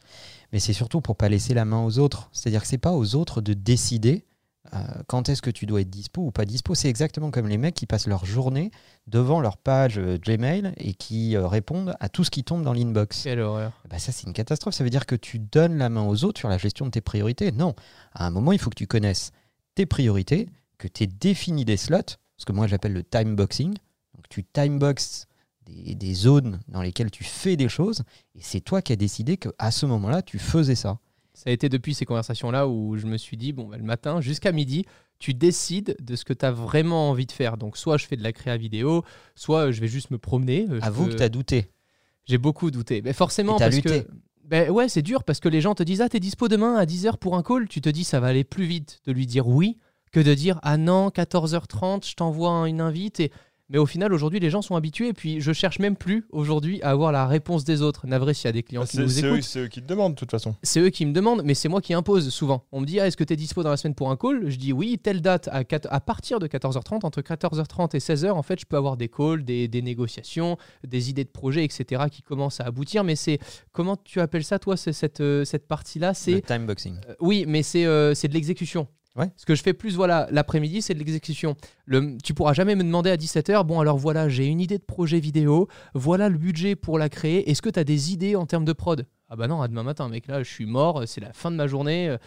Mais 0.54 0.60
c'est 0.60 0.74
surtout 0.74 1.02
pour 1.02 1.16
pas 1.16 1.30
laisser 1.30 1.56
la 1.56 1.66
main 1.66 1.84
aux 1.84 1.98
autres. 1.98 2.30
C'est-à-dire 2.32 2.62
que 2.62 2.68
c'est 2.68 2.78
pas 2.78 2.94
aux 2.94 3.16
autres 3.16 3.42
de 3.42 3.54
décider 3.54 4.26
quand 5.08 5.30
est-ce 5.30 5.42
que 5.42 5.50
tu 5.50 5.66
dois 5.66 5.82
être 5.82 5.90
dispo 5.90 6.22
ou 6.22 6.32
pas 6.32 6.46
dispo? 6.46 6.76
C'est 6.76 6.90
exactement 6.90 7.32
comme 7.32 7.48
les 7.48 7.58
mecs 7.58 7.76
qui 7.76 7.86
passent 7.86 8.08
leur 8.08 8.26
journée 8.26 8.72
devant 9.08 9.40
leur 9.40 9.58
page 9.58 9.98
euh, 9.98 10.18
Gmail 10.18 10.74
et 10.78 10.94
qui 10.94 11.36
euh, 11.36 11.48
répondent 11.48 11.96
à 12.00 12.10
tout 12.10 12.24
ce 12.24 12.32
qui 12.32 12.44
tombe 12.44 12.64
dans 12.64 12.74
l'inbox. 12.74 13.24
Quelle 13.24 13.40
horreur. 13.40 13.72
Bah 13.90 14.00
ça, 14.00 14.12
c'est 14.12 14.28
une 14.28 14.34
catastrophe. 14.34 14.74
Ça 14.76 14.84
veut 14.84 14.90
dire 14.90 15.06
que 15.06 15.16
tu 15.16 15.40
donnes 15.40 15.78
la 15.78 15.90
main 15.90 16.06
aux 16.06 16.24
autres 16.24 16.40
sur 16.40 16.50
la 16.50 16.58
gestion 16.58 16.86
de 16.86 16.92
tes 16.92 17.02
priorités? 17.02 17.52
Non. 17.52 17.76
À 18.14 18.28
un 18.28 18.32
moment, 18.32 18.52
il 18.52 18.60
faut 18.60 18.70
que 18.70 18.76
tu 18.76 18.88
connaisses 18.88 19.32
tes 19.76 19.86
priorités, 19.86 20.50
que 20.78 20.88
tu 20.88 21.04
aies 21.04 21.08
défini 21.08 21.66
des 21.66 21.78
slots, 21.78 22.18
ce 22.38 22.46
que 22.46 22.52
moi 22.52 22.68
j'appelle 22.68 22.94
le 22.94 23.04
time 23.04 23.36
boxing. 23.36 23.74
Donc 24.16 24.26
tu 24.30 24.44
time 24.44 24.80
box 24.80 25.28
des, 25.66 25.96
des 25.96 26.14
zones 26.14 26.60
dans 26.68 26.82
lesquelles 26.82 27.12
tu 27.12 27.24
fais 27.24 27.56
des 27.56 27.70
choses, 27.70 28.04
et 28.36 28.42
c'est 28.42 28.62
toi 28.62 28.82
qui 28.82 28.94
as 28.94 28.98
décidé 28.98 29.38
qu'à 29.38 29.72
ce 29.72 29.86
moment-là, 29.86 30.22
tu 30.22 30.40
faisais 30.40 30.76
ça. 30.76 31.00
Ça 31.38 31.52
a 31.52 31.54
été 31.54 31.70
depuis 31.70 31.94
ces 31.94 32.06
conversations-là 32.06 32.68
où 32.68 32.98
je 32.98 33.06
me 33.06 33.16
suis 33.18 33.38
dit, 33.38 33.54
bon, 33.54 33.66
bah, 33.68 33.78
le 33.78 33.84
matin 33.84 34.22
jusqu'à 34.22 34.52
midi, 34.52 34.86
tu 35.20 35.34
décides 35.36 35.96
de 36.00 36.16
ce 36.16 36.26
que 36.26 36.34
tu 36.34 36.44
as 36.46 36.52
vraiment 36.52 37.10
envie 37.12 37.28
de 37.28 37.32
faire. 37.32 37.58
Donc, 37.58 37.78
soit 37.78 37.98
je 37.98 38.08
fais 38.08 38.16
de 38.18 38.24
la 38.24 38.32
créa 38.34 38.58
vidéo, 38.58 39.04
soit 39.36 39.68
euh, 39.68 39.72
je 39.72 39.80
vais 39.82 39.88
juste 39.88 40.10
me 40.10 40.18
promener. 40.18 40.66
euh, 40.70 40.80
Avoue 40.82 41.06
peux- 41.06 41.12
que 41.12 41.18
tu 41.18 41.24
as 41.24 41.30
douté. 41.30 41.72
J'ai 42.26 42.38
beaucoup 42.40 42.72
douté. 42.72 43.02
Mais 43.04 43.14
forcément, 43.14 43.58
parce 43.58 43.76
lutté. 43.76 44.04
que. 44.04 44.08
Ben 44.46 44.70
ouais, 44.72 44.90
c'est 44.90 45.02
dur 45.02 45.24
parce 45.24 45.40
que 45.40 45.50
les 45.50 45.62
gens 45.62 45.76
te 45.76 45.84
disent 45.84 46.02
Ah, 46.02 46.10
t'es 46.10 46.20
dispo 46.20 46.48
demain 46.48 46.76
à 46.76 46.86
10h 46.86 47.18
pour 47.18 47.36
un 47.36 47.44
call? 47.44 47.68
Tu 47.68 47.82
te 47.82 47.90
dis 47.90 48.04
Ça 48.04 48.20
va 48.20 48.28
aller 48.28 48.44
plus 48.44 48.66
vite 48.66 49.02
de 49.06 49.12
lui 49.12 49.26
dire 49.28 49.48
oui 49.48 49.78
que 50.14 50.20
de 50.22 50.34
dire 50.34 50.58
Ah 50.64 50.78
non, 50.78 51.10
14h30, 51.10 52.10
je 52.10 52.16
t'envoie 52.16 52.50
un- 52.52 52.66
une 52.66 52.82
invite. 52.82 53.20
Et... 53.20 53.32
Mais 53.70 53.78
au 53.78 53.86
final, 53.86 54.14
aujourd'hui, 54.14 54.40
les 54.40 54.50
gens 54.50 54.62
sont 54.62 54.76
habitués. 54.76 55.10
Et 55.10 55.14
puis, 55.14 55.42
je 55.42 55.52
cherche 55.52 55.80
même 55.80 55.98
plus 55.98 56.26
aujourd'hui 56.30 56.82
à 56.84 56.92
avoir 56.92 57.12
la 57.12 57.28
réponse 57.28 57.66
des 57.66 57.82
autres. 57.82 58.08
Navré 58.08 58.34
s'il 58.34 58.46
y 58.46 58.48
a 58.48 58.52
des 58.54 58.64
clients 58.64 58.84
Ah, 58.84 58.88
qui 58.88 58.96
C'est 58.96 59.02
nous 59.04 59.20
écoutent. 59.26 59.44
c'est 59.44 59.60
eux 59.60 59.68
qui 59.68 59.82
te 59.82 59.88
demandent, 59.88 60.14
de 60.14 60.20
toute 60.20 60.32
façon. 60.32 60.56
C'est 60.64 60.80
eux 60.80 60.90
qui 60.90 61.06
me 61.06 61.12
demandent, 61.12 61.42
mais 61.44 61.54
c'est 61.54 61.68
moi 61.68 61.82
qui 61.82 61.94
impose 61.94 62.30
souvent. 62.30 62.64
On 62.72 62.80
me 62.80 62.86
dit 62.86 63.00
ah, 63.02 63.08
Est-ce 63.08 63.18
que 63.18 63.26
tu 63.26 63.34
es 63.34 63.36
dispo 63.36 63.64
dans 63.64 63.70
la 63.70 63.76
semaine 63.78 63.94
pour 63.96 64.10
un 64.10 64.16
call? 64.16 64.50
Je 64.50 64.56
dis 64.58 64.72
oui, 64.72 64.98
telle 64.98 65.22
date 65.22 65.50
à, 65.52 65.66
4 65.66 65.88
à 65.92 66.00
partir 66.00 66.40
de 66.40 66.48
14h30. 66.48 67.06
Entre 67.06 67.22
14h30 67.22 67.96
et 67.96 68.00
16h, 68.00 68.30
en 68.32 68.42
fait, 68.44 68.60
je 68.60 68.66
peux 68.66 68.78
avoir 68.78 68.96
des 68.96 69.10
calls, 69.10 69.44
des, 69.44 69.68
des 69.68 69.82
négociations, 69.82 70.58
des 70.86 71.10
idées 71.10 71.26
de 71.26 71.30
projets, 71.30 71.66
etc. 71.66 72.04
qui 72.10 72.22
commencent 72.22 72.62
à 72.62 72.66
aboutir. 72.66 73.04
Mais 73.04 73.16
c'est. 73.18 73.40
Comment 73.74 73.98
tu 73.98 74.22
appelles 74.22 74.46
ça, 74.46 74.60
toi, 74.60 74.78
cette, 74.78 75.20
euh, 75.20 75.44
cette 75.44 75.68
partie-là? 75.68 76.10
Le 76.10 76.14
C'est. 76.16 76.42
time 76.42 76.66
boxing. 76.66 76.96
Euh, 77.10 77.16
oui, 77.20 77.44
mais 77.48 77.64
c'est 77.64 77.86
euh, 77.86 78.14
c'est 78.14 78.30
de 78.30 78.34
l'exécution. 78.34 78.88
Ouais. 79.18 79.32
Ce 79.36 79.46
que 79.46 79.56
je 79.56 79.64
fais 79.64 79.74
plus, 79.74 79.96
voilà, 79.96 80.28
l'après-midi, 80.32 80.82
c'est 80.84 80.94
de 80.94 81.00
l'exécution. 81.00 81.56
Le, 81.86 82.18
tu 82.24 82.34
pourras 82.36 82.54
jamais 82.54 82.76
me 82.76 82.84
demander 82.84 83.10
à 83.10 83.18
17h, 83.18 83.64
bon 83.66 83.80
alors 83.80 83.98
voilà, 83.98 84.30
j'ai 84.30 84.46
une 84.46 84.62
idée 84.62 84.78
de 84.78 84.84
projet 84.84 85.20
vidéo, 85.20 85.68
voilà 85.96 86.30
le 86.30 86.38
budget 86.38 86.76
pour 86.76 87.00
la 87.00 87.10
créer, 87.10 87.50
est-ce 87.50 87.62
que 87.62 87.70
tu 87.70 87.80
as 87.80 87.84
des 87.84 88.14
idées 88.14 88.36
en 88.36 88.46
termes 88.46 88.66
de 88.66 88.74
prod? 88.74 89.08
Ah 89.30 89.36
bah 89.36 89.48
non, 89.48 89.62
à 89.62 89.68
demain 89.68 89.84
matin, 89.84 90.08
mec, 90.08 90.28
là 90.28 90.44
je 90.44 90.50
suis 90.50 90.66
mort, 90.68 91.04
c'est 91.08 91.20
la 91.22 91.34
fin 91.34 91.50
de 91.52 91.56
ma 91.56 91.66
journée. 91.68 92.10
euh, 92.10 92.18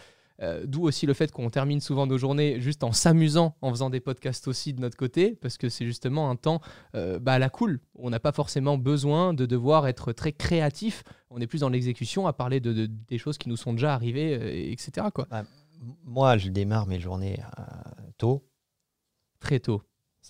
euh, 0.41 0.63
D'où 0.65 0.83
aussi 0.87 1.05
le 1.05 1.13
fait 1.13 1.31
qu'on 1.31 1.49
termine 1.51 1.79
souvent 1.81 2.07
nos 2.07 2.17
journées 2.17 2.59
juste 2.59 2.83
en 2.83 2.91
s'amusant, 2.91 3.55
en 3.61 3.69
faisant 3.69 3.91
des 3.91 3.99
podcasts 3.99 4.47
aussi 4.47 4.73
de 4.73 4.81
notre 4.81 4.97
côté, 4.97 5.37
parce 5.39 5.57
que 5.57 5.69
c'est 5.69 5.85
justement 5.85 6.31
un 6.31 6.35
temps 6.35 6.61
euh, 6.95 7.19
bah, 7.19 7.33
à 7.33 7.39
la 7.39 7.49
cool. 7.49 7.79
On 7.95 8.09
n'a 8.09 8.19
pas 8.19 8.31
forcément 8.31 8.77
besoin 8.79 9.35
de 9.35 9.45
devoir 9.45 9.87
être 9.87 10.13
très 10.13 10.31
créatif. 10.31 11.03
On 11.29 11.39
est 11.39 11.45
plus 11.47 11.59
dans 11.61 11.69
l'exécution, 11.69 12.25
à 12.25 12.33
parler 12.33 12.59
de, 12.59 12.73
de- 12.73 12.89
des 13.07 13.19
choses 13.19 13.37
qui 13.37 13.49
nous 13.49 13.55
sont 13.57 13.73
déjà 13.73 13.93
arrivées, 13.93 14.33
euh, 14.35 14.71
etc. 14.71 15.07
Quoi. 15.13 15.27
M- 15.31 15.45
Moi, 16.05 16.37
je 16.37 16.49
démarre 16.49 16.85
mes 16.87 16.99
journées 16.99 17.39
euh, 17.59 17.63
tôt, 18.17 18.45
Très 19.39 19.59
tôt. 19.59 19.81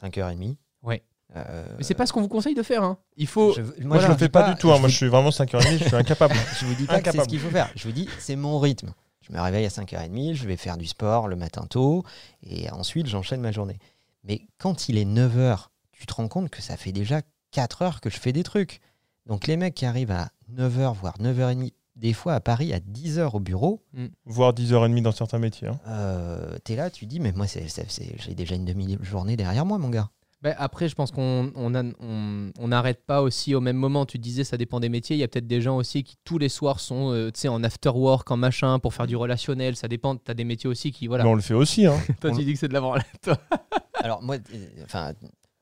5h30. 0.02 0.56
Ouais. 0.84 1.04
Euh, 1.36 1.66
Mais 1.78 1.84
c'est 1.84 1.94
pas 1.94 2.06
ce 2.06 2.14
qu'on 2.14 2.22
vous 2.22 2.28
conseille 2.30 2.56
de 2.56 2.64
faire. 2.64 2.84
hein. 2.84 2.98
Il 3.18 3.28
faut. 3.28 3.54
je- 3.54 3.62
Moi, 3.84 4.00
je 4.00 4.06
vous 4.06 4.12
le 4.14 4.18
fais 4.18 4.26
dis 4.26 4.30
pas, 4.30 4.50
du 4.52 4.58
tout. 4.60 4.70
hein. 4.72 4.76
je 4.76 4.80
Moi, 4.80 4.88
vous- 4.88 4.92
je 4.92 4.96
suis 4.98 5.08
vraiment 5.08 5.30
5h30, 5.32 5.78
je 5.80 5.84
suis 5.86 5.96
incapable. 5.96 6.34
Je 6.60 6.66
vous 6.66 6.76
dis 6.76 6.86
pas 6.86 7.00
que 7.00 7.06
c'est 7.06 7.12
ce 7.12 7.18
Incapable. 7.18 7.28
qu'il 7.30 7.40
faut 7.40 7.50
faire. 7.50 7.70
Je 7.76 7.84
vous 7.88 7.94
dis, 7.94 8.08
c'est 8.20 8.36
mon 8.36 8.60
rythme. 8.60 8.94
Je 9.22 9.34
me 9.34 9.40
réveille 9.42 9.66
à 9.66 9.70
5h30, 9.70 10.34
je 10.36 10.48
vais 10.48 10.58
faire 10.58 10.78
du 10.78 10.88
sport 10.88 11.28
le 11.28 11.36
matin 11.36 11.66
tôt, 11.70 12.04
et 12.44 12.70
ensuite 12.72 13.08
j'enchaîne 13.08 13.40
ma 13.42 13.52
journée. 13.52 13.78
Mais 14.24 14.48
quand 14.58 14.90
il 14.90 14.98
est 14.98 15.06
9h, 15.06 15.68
tu 15.92 16.06
te 16.06 16.14
rends 16.14 16.28
compte 16.28 16.50
que 16.50 16.62
ça 16.62 16.76
fait 16.76 16.92
déjà 16.92 17.22
4 17.52 17.82
heures 17.84 18.02
que 18.02 18.10
je 18.10 18.18
fais 18.20 18.34
des 18.34 18.44
trucs. 18.44 18.80
Donc 19.28 19.46
les 19.48 19.58
mecs 19.58 19.76
qui 19.76 19.86
arrivent 19.86 20.12
à 20.12 20.30
9h, 20.54 20.94
voire 20.96 21.18
9h30, 21.20 21.72
des 21.96 22.14
fois 22.14 22.34
à 22.34 22.40
Paris 22.40 22.74
à 22.74 22.80
10h 22.80 23.36
au 23.36 23.40
bureau, 23.40 23.84
Voire 24.26 24.54
10h30 24.54 25.02
dans 25.02 25.12
certains 25.12 25.40
métiers. 25.40 25.68
hein. 25.68 25.80
euh, 25.88 26.58
t'es 26.64 26.76
là, 26.76 26.90
tu 26.90 27.06
dis, 27.06 27.20
mais 27.20 27.32
moi 27.34 27.48
c'est- 27.48 27.68
c'est- 27.68 27.90
c'est- 27.90 28.16
j'ai 28.18 28.34
déjà 28.34 28.56
une 28.56 28.66
demi-journée 28.66 29.36
derrière 29.38 29.66
moi, 29.66 29.78
mon 29.78 29.90
gars. 29.90 30.10
Ben, 30.42 30.56
après, 30.58 30.90
je 30.90 30.96
pense 30.96 31.12
qu'on 31.12 31.52
on 31.54 31.76
a- 31.76 31.84
on- 32.00 32.52
on 32.58 32.68
n'arrête 32.70 33.06
pas 33.06 33.22
aussi 33.22 33.54
au 33.54 33.62
même 33.62 33.76
moment. 33.78 34.08
Tu 34.08 34.18
disais, 34.18 34.44
ça 34.44 34.58
dépend 34.58 34.80
des 34.80 34.90
métiers. 34.90 35.16
Il 35.16 35.20
y 35.20 35.24
a 35.24 35.28
peut-être 35.28 35.46
des 35.46 35.62
gens 35.62 35.78
aussi 35.78 36.04
qui 36.04 36.16
tous 36.24 36.40
les 36.40 36.50
soirs 36.50 36.80
sont 36.80 37.12
euh, 37.14 37.30
tu 37.30 37.42
sais, 37.42 37.48
en 37.48 37.64
after 37.64 37.90
work, 37.92 38.32
en 38.32 38.38
machin, 38.38 38.80
pour 38.80 38.96
faire 38.96 39.06
du 39.06 39.16
relationnel. 39.16 39.76
Ça 39.76 39.88
dépend. 39.88 40.16
Tu 40.16 40.32
as 40.32 40.34
des 40.34 40.44
métiers 40.44 40.68
aussi 40.68 40.92
qui. 40.92 41.06
Voilà. 41.06 41.26
Mais 41.26 41.30
on 41.30 41.36
le 41.36 41.42
fait 41.44 41.54
aussi. 41.54 41.86
Hein. 41.86 41.94
Toi, 42.22 42.32
on- 42.32 42.36
tu 42.38 42.44
dis 42.44 42.54
que 42.54 42.60
c'est 42.60 42.70
de 42.70 42.74
la 42.74 42.82
branlette. 42.82 43.06
toi. 43.22 43.38
Alors 44.04 44.24
moi, 44.24 44.38
euh, 44.38 44.68
enfin, 44.86 45.14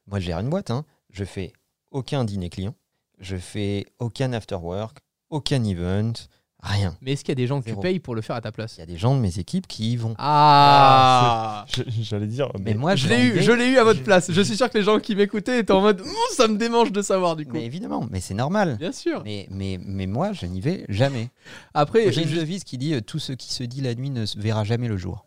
moi 0.07 0.19
je 0.21 0.25
gère 0.27 0.39
une 0.39 0.49
boîte. 0.49 0.71
Hein. 0.71 0.85
Je 1.11 1.25
fais 1.25 1.51
aucun 1.91 2.23
dîner 2.23 2.49
client, 2.49 2.73
je 3.19 3.35
fais 3.35 3.85
aucun 3.99 4.31
after 4.31 4.55
work, 4.55 4.99
aucun 5.29 5.63
event, 5.63 6.13
rien. 6.61 6.95
Mais 7.01 7.13
est-ce 7.13 7.23
qu'il 7.23 7.31
y 7.31 7.33
a 7.33 7.35
des 7.35 7.47
gens 7.47 7.59
que 7.59 7.65
tu 7.65 7.71
Zéro. 7.71 7.81
payes 7.81 7.99
pour 7.99 8.15
le 8.15 8.21
faire 8.21 8.35
à 8.35 8.41
ta 8.41 8.49
Il 8.49 8.53
place 8.53 8.77
y 8.77 8.81
a 8.81 8.85
des 8.85 8.97
gens 8.97 9.15
de 9.15 9.19
mes 9.21 9.39
équipes 9.39 9.67
qui 9.67 9.93
y 9.93 9.95
vont. 9.95 10.13
Ah 10.17 11.65
Je- 11.75 11.83
J'allais 12.01 12.27
dire. 12.27 12.49
Mais 12.59 12.73
moi, 12.73 12.95
Je 12.95 13.07
l'ai 13.07 13.23
eu, 13.25 13.41
je 13.41 13.51
l'ai 13.51 13.67
eu 13.69 13.77
à 13.77 13.83
votre 13.83 13.99
je- 13.99 14.03
place. 14.03 14.31
Je 14.31 14.41
suis 14.41 14.57
sûr 14.57 14.69
que 14.69 14.77
les 14.77 14.83
gens 14.83 14.99
qui 14.99 15.15
m'écoutaient 15.15 15.59
étaient 15.59 15.71
en 15.73 15.81
mode 15.81 16.01
ça 16.31 16.47
me 16.47 16.57
démange 16.57 16.91
de 16.91 17.01
savoir 17.01 17.35
du 17.35 17.45
coup. 17.45 17.53
Mais 17.53 17.65
évidemment, 17.65 18.05
mais 18.11 18.19
c'est 18.19 18.33
normal. 18.33 18.77
Bien 18.79 18.91
sûr. 18.91 19.21
Mais, 19.23 19.47
mais, 19.51 19.79
mais 19.83 20.07
moi, 20.07 20.33
je 20.33 20.45
n'y 20.45 20.61
vais 20.61 20.85
jamais. 20.89 21.29
Après, 21.73 22.11
J'ai 22.11 22.23
une 22.23 22.35
devise 22.35 22.63
qui 22.63 22.77
dit 22.77 22.93
euh, 22.93 23.01
tout 23.01 23.19
ce 23.19 23.33
qui 23.33 23.53
se 23.53 23.63
dit 23.63 23.81
la 23.81 23.93
nuit 23.95 24.09
ne 24.09 24.25
verra 24.37 24.63
jamais 24.63 24.87
le 24.87 24.97
jour. 24.97 25.25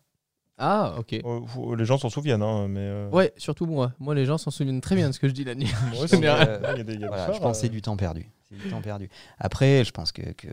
Ah, 0.59 0.95
ok. 0.99 1.21
Faut- 1.47 1.75
Les 1.75 1.85
gens 1.85 1.99
s'en 1.99 2.11
souviennent, 2.11 2.43
hein, 2.43 2.69
mais. 2.69 2.81
euh, 2.81 3.09
Ouais, 3.11 3.33
surtout 3.37 3.67
moi. 3.67 3.93
Moi, 3.99 4.15
les 4.15 4.27
gens 4.27 4.39
s'en 4.39 4.51
souviennent 4.51 4.81
très 4.81 4.95
bien 4.95 5.09
de 5.09 5.13
ce 5.15 5.19
que 5.19 5.27
je 5.29 5.33
dis 5.33 5.45
la 5.45 5.55
nuit. 5.55 5.67
moi, 5.95 6.07
c'est 6.07 6.09
c'est- 6.09 6.17
vrai. 6.17 6.61
il 6.75 6.79
y 6.79 6.81
a 6.81 6.85
des- 6.85 6.93
il 6.95 7.01
y 7.01 7.05
a 7.05 7.07
des 7.07 7.07
Voilà, 7.09 7.33
soirs, 7.35 7.55
je 7.55 7.67
euh, 7.67 7.69
du 7.69 7.83
temps 7.83 7.97
perdu. 7.97 8.29
C'est 8.59 8.65
du 8.65 8.71
temps 8.71 8.83
perdu. 8.83 9.09
Après, 9.39 9.85
je 9.85 9.91
pense 9.93 10.13
que. 10.13 10.23
que 10.33 10.49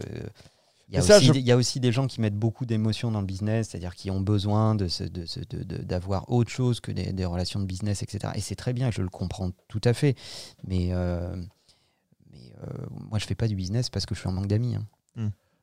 il 0.92 0.96
y, 0.96 0.98
a 0.98 1.02
aussi 1.18 1.26
je- 1.28 1.32
des- 1.34 1.40
il 1.40 1.46
y 1.46 1.52
a 1.52 1.58
aussi 1.58 1.80
des 1.80 1.92
gens 1.92 2.08
qui 2.08 2.20
mettent 2.20 2.36
beaucoup 2.38 2.66
d'émotions 2.66 3.12
dans 3.12 3.20
le 3.22 3.28
business, 3.28 3.70
c'est-à-dire 3.70 3.94
qui 3.94 4.10
ont 4.10 4.22
besoin 4.22 4.74
de 4.74 4.88
se- 4.88 5.04
de 5.04 5.26
se- 5.28 5.40
de- 5.42 5.62
de- 5.64 5.84
d'avoir 5.84 6.32
autre 6.32 6.50
chose 6.50 6.80
que 6.80 6.92
des, 6.92 7.14
des 7.14 7.26
relations 7.26 7.60
de 7.60 7.66
business, 7.66 8.02
etc. 8.02 8.34
Et 8.36 8.42
c'est 8.42 8.56
très 8.56 8.74
bien, 8.74 8.90
je 8.90 9.04
le 9.04 9.10
comprends 9.10 9.52
tout 9.68 9.82
à 9.84 9.94
fait. 9.94 10.16
Mais, 10.68 10.88
euh, 10.92 11.36
mais 12.32 12.40
euh, 12.64 12.86
moi, 13.10 13.20
je 13.20 13.26
fais 13.28 13.36
pas 13.36 13.48
du 13.48 13.56
business 13.56 13.90
parce 13.92 14.08
que 14.08 14.16
je 14.16 14.20
suis 14.22 14.30
en 14.30 14.32
manque 14.32 14.48
d'amis. 14.48 14.76
hein. 14.76 14.88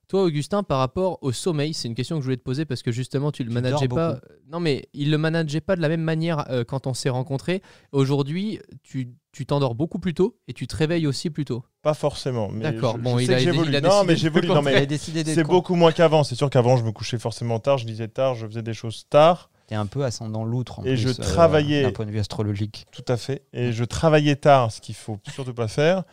Toi, 0.08 0.22
Augustin, 0.22 0.62
par 0.62 0.78
rapport 0.78 1.18
au 1.22 1.32
sommeil, 1.32 1.74
c'est 1.74 1.88
une 1.88 1.96
question 1.96 2.16
que 2.16 2.20
je 2.22 2.26
voulais 2.26 2.36
te 2.36 2.42
poser 2.44 2.64
parce 2.64 2.82
que 2.82 2.92
justement, 2.92 3.32
tu 3.32 3.42
le 3.42 3.48
Tu 3.48 3.54
manageais 3.54 3.88
pas. 3.88 4.20
Non, 4.52 4.60
mais 4.60 4.88
il 4.94 5.10
le 5.10 5.18
manageait 5.18 5.60
pas 5.60 5.74
de 5.74 5.80
la 5.82 5.88
même 5.88 6.00
manière 6.02 6.48
euh, 6.50 6.62
quand 6.62 6.86
on 6.86 6.94
s'est 6.94 7.08
rencontrés. 7.08 7.60
Aujourd'hui, 7.92 8.60
tu 8.82 9.10
tu 9.32 9.44
t'endors 9.44 9.74
beaucoup 9.74 9.98
plus 9.98 10.14
tôt 10.14 10.38
et 10.48 10.54
tu 10.54 10.66
te 10.66 10.74
réveilles 10.74 11.06
aussi 11.06 11.28
plus 11.28 11.44
tôt. 11.44 11.62
Pas 11.82 11.92
forcément. 11.92 12.48
mais 12.48 12.62
D'accord, 12.62 12.96
je- 12.96 13.02
bon, 13.02 13.18
je 13.18 13.24
il 13.24 13.26
sais 13.26 13.34
a- 13.34 13.36
que 13.38 13.68
il 13.68 13.76
a 13.76 13.80
Non, 13.82 14.02
mais 14.04 14.14
de- 14.14 14.18
j'évolue. 14.18 14.48
Non, 14.48 14.60
Il 14.60 14.64
mais 14.64 14.74
a 14.76 14.86
décidé 14.86 15.24
d'être 15.24 15.34
c'est 15.34 15.44
beaucoup 15.44 15.74
moins 15.74 15.92
qu'avant. 15.92 16.24
C'est 16.24 16.36
sûr 16.36 16.48
qu'avant, 16.48 16.78
je 16.78 16.84
me 16.84 16.90
couchais 16.92 17.18
forcément 17.18 17.58
tard, 17.58 17.76
je 17.76 17.86
lisais 17.86 18.08
tard, 18.08 18.34
je 18.34 18.46
faisais 18.46 18.62
des 18.62 18.72
choses 18.72 19.06
tard. 19.10 19.50
T'es 19.66 19.74
un 19.74 19.84
peu 19.86 20.04
ascendant 20.04 20.44
l'outre. 20.44 20.78
en 20.78 20.84
Et 20.84 20.96
je 20.96 21.08
plus, 21.10 21.20
euh, 21.20 21.22
travaillais- 21.22 21.82
D'un 21.82 21.90
point 21.92 22.06
de 22.06 22.12
vue 22.12 22.18
astrologique. 22.20 22.86
Tout 22.92 23.04
à 23.08 23.16
fait. 23.18 23.42
Et 23.52 23.72
je 23.72 23.84
travaillais 23.84 24.36
tard, 24.36 24.72
ce 24.72 24.80
qu'il 24.80 24.94
faut 24.94 25.18
surtout 25.34 25.52
pas 25.52 25.68
faire. 25.68 26.04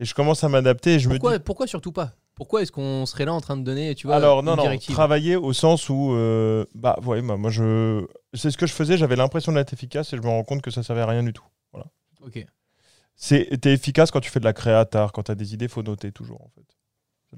Et 0.00 0.04
je 0.04 0.14
commence 0.14 0.42
à 0.42 0.48
m'adapter 0.48 0.94
et 0.94 0.98
je 0.98 1.08
me 1.08 1.14
Pourquoi, 1.14 1.38
dis. 1.38 1.44
pourquoi 1.44 1.66
surtout 1.68 1.92
pas? 1.92 2.12
Pourquoi 2.34 2.62
est-ce 2.62 2.72
qu'on 2.72 3.04
serait 3.06 3.24
là 3.26 3.34
en 3.34 3.40
train 3.40 3.56
de 3.56 3.62
donner, 3.62 3.94
tu 3.94 4.06
vois, 4.06 4.16
Alors 4.16 4.42
non 4.42 4.56
une 4.56 4.70
non, 4.70 4.78
travailler 4.78 5.36
au 5.36 5.52
sens 5.52 5.88
où 5.90 6.12
euh, 6.14 6.64
bah 6.74 6.98
ouais, 7.04 7.20
moi, 7.20 7.36
moi 7.36 7.50
je 7.50 8.06
c'est 8.32 8.50
ce 8.50 8.56
que 8.56 8.66
je 8.66 8.72
faisais, 8.72 8.96
j'avais 8.96 9.16
l'impression 9.16 9.52
d'être 9.52 9.72
efficace 9.72 10.12
et 10.12 10.16
je 10.16 10.22
me 10.22 10.28
rends 10.28 10.42
compte 10.42 10.62
que 10.62 10.70
ça 10.70 10.82
servait 10.82 11.02
à 11.02 11.06
rien 11.06 11.22
du 11.22 11.32
tout. 11.32 11.44
Ok. 12.24 12.46
C'est 13.16 13.60
t'es 13.60 13.72
efficace 13.72 14.10
quand 14.10 14.20
tu 14.20 14.30
fais 14.30 14.40
de 14.40 14.44
la 14.44 14.52
créa 14.52 14.84
tard, 14.84 15.12
quand 15.12 15.24
tu 15.24 15.32
as 15.32 15.34
des 15.34 15.54
idées, 15.54 15.68
faut 15.68 15.82
noter 15.82 16.12
toujours 16.12 16.40
en 16.40 16.48
fait. 16.54 16.64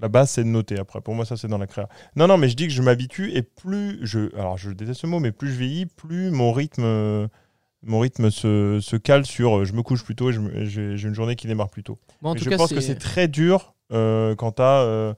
La 0.00 0.08
base 0.08 0.30
c'est 0.30 0.44
de 0.44 0.48
noter 0.48 0.78
après. 0.78 1.00
Pour 1.00 1.14
moi 1.14 1.24
ça 1.24 1.36
c'est 1.36 1.48
dans 1.48 1.58
la 1.58 1.66
créa. 1.66 1.88
Non 2.16 2.26
non, 2.26 2.36
mais 2.36 2.48
je 2.48 2.54
dis 2.56 2.66
que 2.66 2.72
je 2.72 2.82
m'habitue 2.82 3.32
et 3.32 3.42
plus 3.42 3.98
je 4.02 4.34
alors 4.36 4.58
je 4.58 4.70
déteste 4.70 5.00
ce 5.00 5.06
mot 5.06 5.20
mais 5.20 5.32
plus 5.32 5.50
je 5.50 5.58
vieillis, 5.58 5.86
plus 5.86 6.30
mon 6.30 6.52
rythme 6.52 7.28
mon 7.86 8.00
rythme 8.00 8.30
se, 8.30 8.78
se 8.80 8.96
cale 8.96 9.26
sur 9.26 9.58
euh, 9.58 9.64
je 9.64 9.72
me 9.72 9.82
couche 9.82 10.04
plus 10.04 10.16
tôt 10.16 10.30
et 10.30 10.66
j'ai 10.66 11.02
une 11.02 11.14
journée 11.14 11.36
qui 11.36 11.46
démarre 11.46 11.70
plus 11.70 11.82
tôt. 11.82 11.98
Bon, 12.22 12.30
en 12.30 12.34
tout 12.34 12.44
je 12.44 12.50
cas, 12.50 12.56
pense 12.56 12.72
que 12.72 12.80
c'est 12.80 12.98
très 12.98 13.28
dur 13.28 13.73
quand 13.90 14.52
t'as, 14.52 14.82
euh, 14.82 15.14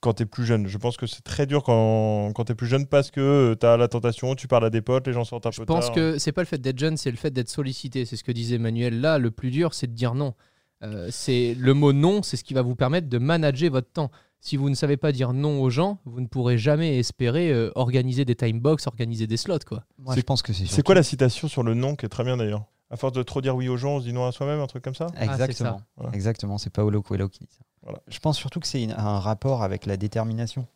quand 0.00 0.14
tu 0.14 0.22
es 0.22 0.26
plus 0.26 0.44
jeune. 0.44 0.66
Je 0.66 0.78
pense 0.78 0.96
que 0.96 1.06
c'est 1.06 1.22
très 1.22 1.46
dur 1.46 1.62
quand, 1.62 2.32
quand 2.34 2.44
tu 2.44 2.52
es 2.52 2.54
plus 2.54 2.66
jeune 2.66 2.86
parce 2.86 3.10
que 3.10 3.56
tu 3.60 3.66
as 3.66 3.76
la 3.76 3.88
tentation, 3.88 4.34
tu 4.34 4.48
parles 4.48 4.64
à 4.64 4.70
des 4.70 4.80
potes, 4.82 5.06
les 5.06 5.12
gens 5.12 5.24
sortent 5.24 5.46
un 5.46 5.50
Je 5.50 5.58
peu 5.58 5.66
pense 5.66 5.86
tard. 5.86 5.94
que 5.94 6.18
c'est 6.18 6.32
pas 6.32 6.42
le 6.42 6.46
fait 6.46 6.58
d'être 6.58 6.78
jeune, 6.78 6.96
c'est 6.96 7.10
le 7.10 7.16
fait 7.16 7.30
d'être 7.30 7.48
sollicité. 7.50 8.04
C'est 8.04 8.16
ce 8.16 8.24
que 8.24 8.32
disait 8.32 8.58
Manuel. 8.58 9.00
Là, 9.00 9.18
le 9.18 9.30
plus 9.30 9.50
dur, 9.50 9.74
c'est 9.74 9.86
de 9.86 9.92
dire 9.92 10.14
non. 10.14 10.34
Euh, 10.82 11.08
c'est 11.10 11.54
le 11.58 11.72
mot 11.74 11.92
non, 11.92 12.22
c'est 12.22 12.36
ce 12.36 12.44
qui 12.44 12.52
va 12.54 12.62
vous 12.62 12.76
permettre 12.76 13.08
de 13.08 13.18
manager 13.18 13.70
votre 13.70 13.90
temps. 13.90 14.10
Si 14.40 14.56
vous 14.58 14.68
ne 14.70 14.74
savez 14.74 14.96
pas 14.98 15.10
dire 15.10 15.32
non 15.32 15.60
aux 15.62 15.70
gens, 15.70 15.98
vous 16.04 16.20
ne 16.20 16.26
pourrez 16.26 16.58
jamais 16.58 16.98
espérer 16.98 17.50
euh, 17.50 17.70
organiser 17.74 18.24
des 18.24 18.34
time 18.36 18.60
box, 18.60 18.86
organiser 18.86 19.26
des 19.26 19.38
slots, 19.38 19.58
quoi. 19.66 19.84
Moi, 19.98 20.14
je 20.14 20.20
pense 20.20 20.42
que 20.42 20.52
c'est 20.52 20.66
C'est 20.66 20.82
quoi 20.82 20.94
la 20.94 21.02
citation 21.02 21.48
sur 21.48 21.62
le 21.62 21.74
non 21.74 21.96
qui 21.96 22.04
est 22.06 22.10
très 22.10 22.22
bien 22.24 22.36
d'ailleurs? 22.36 22.64
À 22.90 22.96
force 22.96 23.12
de 23.14 23.22
trop 23.22 23.40
dire 23.40 23.56
oui 23.56 23.68
aux 23.68 23.76
gens, 23.76 23.96
on 23.96 24.00
se 24.00 24.04
dit 24.04 24.12
non 24.12 24.26
à 24.26 24.32
soi-même, 24.32 24.60
un 24.60 24.66
truc 24.68 24.84
comme 24.84 24.94
ça? 24.94 25.06
Ah, 25.10 25.18
c'est 25.18 25.24
Exactement. 25.24 25.78
ça. 25.78 25.84
Voilà. 25.96 26.14
Exactement, 26.14 26.58
c'est 26.58 26.70
Paolo 26.70 27.02
Coelho 27.02 27.28
qui 27.28 27.40
dit 27.40 27.50
ça. 27.50 27.64
Voilà. 27.82 28.00
Je 28.08 28.18
pense 28.20 28.36
surtout 28.38 28.60
que 28.60 28.66
c'est 28.66 28.82
une- 28.82 28.92
un 28.92 29.18
rapport 29.18 29.62
avec 29.62 29.86
la 29.86 29.96
détermination. 29.96 30.66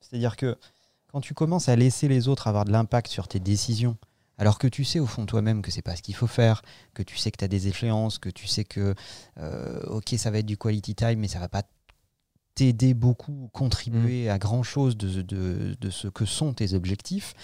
C'est-à-dire 0.00 0.36
que 0.36 0.56
quand 1.08 1.20
tu 1.20 1.34
commences 1.34 1.68
à 1.68 1.76
laisser 1.76 2.08
les 2.08 2.28
autres 2.28 2.46
avoir 2.48 2.64
de 2.64 2.72
l'impact 2.72 3.08
sur 3.10 3.28
tes 3.28 3.38
décisions, 3.40 3.96
alors 4.38 4.58
que 4.58 4.66
tu 4.66 4.82
sais 4.84 4.98
au 4.98 5.06
fond 5.06 5.26
toi-même 5.26 5.60
que 5.60 5.70
c'est 5.70 5.82
pas 5.82 5.94
ce 5.94 6.00
qu'il 6.02 6.14
faut 6.14 6.26
faire, 6.26 6.62
que 6.94 7.02
tu 7.02 7.16
sais 7.18 7.30
que 7.30 7.36
tu 7.36 7.44
as 7.44 7.48
des 7.48 7.68
échéances, 7.68 8.18
que 8.18 8.30
tu 8.30 8.46
sais 8.46 8.64
que 8.64 8.94
euh, 9.38 9.80
ok 9.88 10.14
ça 10.16 10.30
va 10.30 10.38
être 10.38 10.46
du 10.46 10.56
quality 10.56 10.94
time, 10.94 11.18
mais 11.20 11.28
ça 11.28 11.38
va 11.38 11.48
pas 11.50 11.62
t'aider 12.54 12.92
beaucoup, 12.94 13.48
contribuer 13.52 14.28
à 14.28 14.38
grand 14.38 14.62
chose 14.62 14.96
de, 14.96 15.22
de- 15.22 15.76
de 15.80 15.90
ce 15.90 16.08
que 16.08 16.24
sont 16.24 16.52
tes 16.54 16.74
objectifs. 16.74 17.34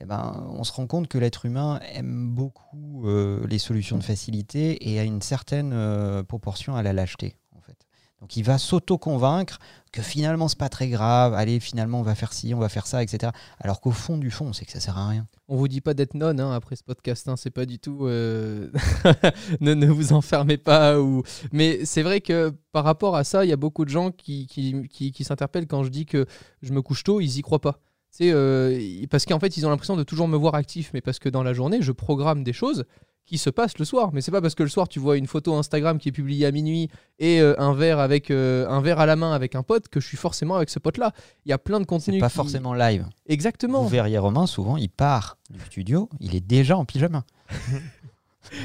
Eh 0.00 0.04
ben, 0.04 0.46
on 0.50 0.62
se 0.64 0.72
rend 0.72 0.86
compte 0.86 1.08
que 1.08 1.16
l'être 1.18 1.46
humain 1.46 1.80
aime 1.94 2.28
beaucoup 2.34 3.06
euh, 3.06 3.46
les 3.48 3.58
solutions 3.58 3.96
de 3.98 4.02
facilité 4.04 4.90
et 4.90 4.98
a 5.00 5.04
une 5.04 5.22
certaine 5.22 5.72
euh, 5.72 6.22
proportion 6.22 6.76
à 6.76 6.82
la 6.82 6.92
lâcheté. 6.92 7.36
En 7.56 7.60
fait. 7.62 7.78
Donc 8.20 8.36
il 8.36 8.42
va 8.42 8.58
s'auto-convaincre 8.58 9.58
que 9.92 10.02
finalement 10.02 10.48
c'est 10.48 10.58
pas 10.58 10.68
très 10.68 10.88
grave, 10.88 11.32
allez 11.32 11.60
finalement 11.60 12.00
on 12.00 12.02
va 12.02 12.14
faire 12.14 12.34
ci, 12.34 12.52
on 12.52 12.58
va 12.58 12.68
faire 12.68 12.86
ça, 12.86 13.02
etc. 13.02 13.32
Alors 13.58 13.80
qu'au 13.80 13.90
fond 13.90 14.18
du 14.18 14.30
fond, 14.30 14.48
on 14.48 14.52
sait 14.52 14.66
que 14.66 14.72
ça 14.72 14.80
sert 14.80 14.98
à 14.98 15.08
rien. 15.08 15.26
On 15.48 15.56
vous 15.56 15.68
dit 15.68 15.80
pas 15.80 15.94
d'être 15.94 16.12
non 16.14 16.26
hein, 16.38 16.52
après 16.52 16.76
ce 16.76 16.82
podcast, 16.84 17.26
hein, 17.28 17.36
c'est 17.36 17.50
pas 17.50 17.64
du 17.64 17.78
tout. 17.78 18.06
euh, 18.06 18.68
ne, 19.60 19.72
ne 19.72 19.86
vous 19.86 20.12
enfermez 20.12 20.58
pas. 20.58 21.00
Ou... 21.00 21.22
Mais 21.52 21.84
c'est 21.86 22.02
vrai 22.02 22.20
que 22.20 22.52
par 22.72 22.84
rapport 22.84 23.16
à 23.16 23.24
ça, 23.24 23.46
il 23.46 23.48
y 23.48 23.52
a 23.54 23.56
beaucoup 23.56 23.86
de 23.86 23.90
gens 23.90 24.10
qui, 24.10 24.46
qui, 24.46 24.86
qui- 24.90 25.12
qui 25.12 25.24
s'interpellent 25.24 25.66
quand 25.66 25.84
je 25.84 25.88
dis 25.88 26.04
que 26.04 26.26
je 26.60 26.72
me 26.74 26.82
couche 26.82 27.02
tôt, 27.04 27.20
ils 27.22 27.38
y 27.38 27.42
croient 27.42 27.60
pas. 27.62 27.80
C'est 28.18 28.30
euh, 28.32 28.80
parce 29.10 29.26
qu'en 29.26 29.38
fait, 29.38 29.56
ils 29.58 29.66
ont 29.66 29.70
l'impression 29.70 29.96
de 29.96 30.02
toujours 30.02 30.26
me 30.28 30.36
voir 30.38 30.54
actif, 30.54 30.90
mais 30.94 31.02
parce 31.02 31.18
que 31.18 31.28
dans 31.28 31.42
la 31.42 31.52
journée, 31.52 31.82
je 31.82 31.92
programme 31.92 32.44
des 32.44 32.54
choses 32.54 32.84
qui 33.26 33.36
se 33.38 33.50
passent 33.50 33.76
le 33.78 33.84
soir. 33.84 34.10
Mais 34.14 34.20
c'est 34.22 34.30
pas 34.30 34.40
parce 34.40 34.54
que 34.54 34.62
le 34.62 34.68
soir, 34.70 34.88
tu 34.88 35.00
vois 35.00 35.16
une 35.18 35.26
photo 35.26 35.54
Instagram 35.54 35.98
qui 35.98 36.08
est 36.08 36.12
publiée 36.12 36.46
à 36.46 36.50
minuit 36.52 36.88
et 37.18 37.40
euh, 37.42 37.54
un 37.58 37.74
verre 37.74 37.98
avec 37.98 38.30
euh, 38.30 38.66
un 38.68 38.80
verre 38.80 39.00
à 39.00 39.04
la 39.06 39.16
main 39.16 39.32
avec 39.32 39.54
un 39.54 39.62
pote 39.62 39.88
que 39.88 40.00
je 40.00 40.06
suis 40.06 40.16
forcément 40.16 40.54
avec 40.56 40.70
ce 40.70 40.78
pote-là. 40.78 41.12
Il 41.44 41.50
y 41.50 41.52
a 41.52 41.58
plein 41.58 41.78
de 41.80 41.84
contenus. 41.84 42.20
pas 42.20 42.28
qui- 42.30 42.36
forcément 42.36 42.72
live. 42.72 43.04
Exactement. 43.26 43.82
Vous 43.82 43.88
verriez 43.88 44.16
Romain, 44.16 44.46
souvent 44.46 44.76
il 44.78 44.88
part 44.88 45.36
du 45.50 45.60
studio, 45.60 46.08
il 46.20 46.34
est 46.36 46.40
déjà 46.40 46.76
en 46.78 46.84
pyjama. 46.86 47.24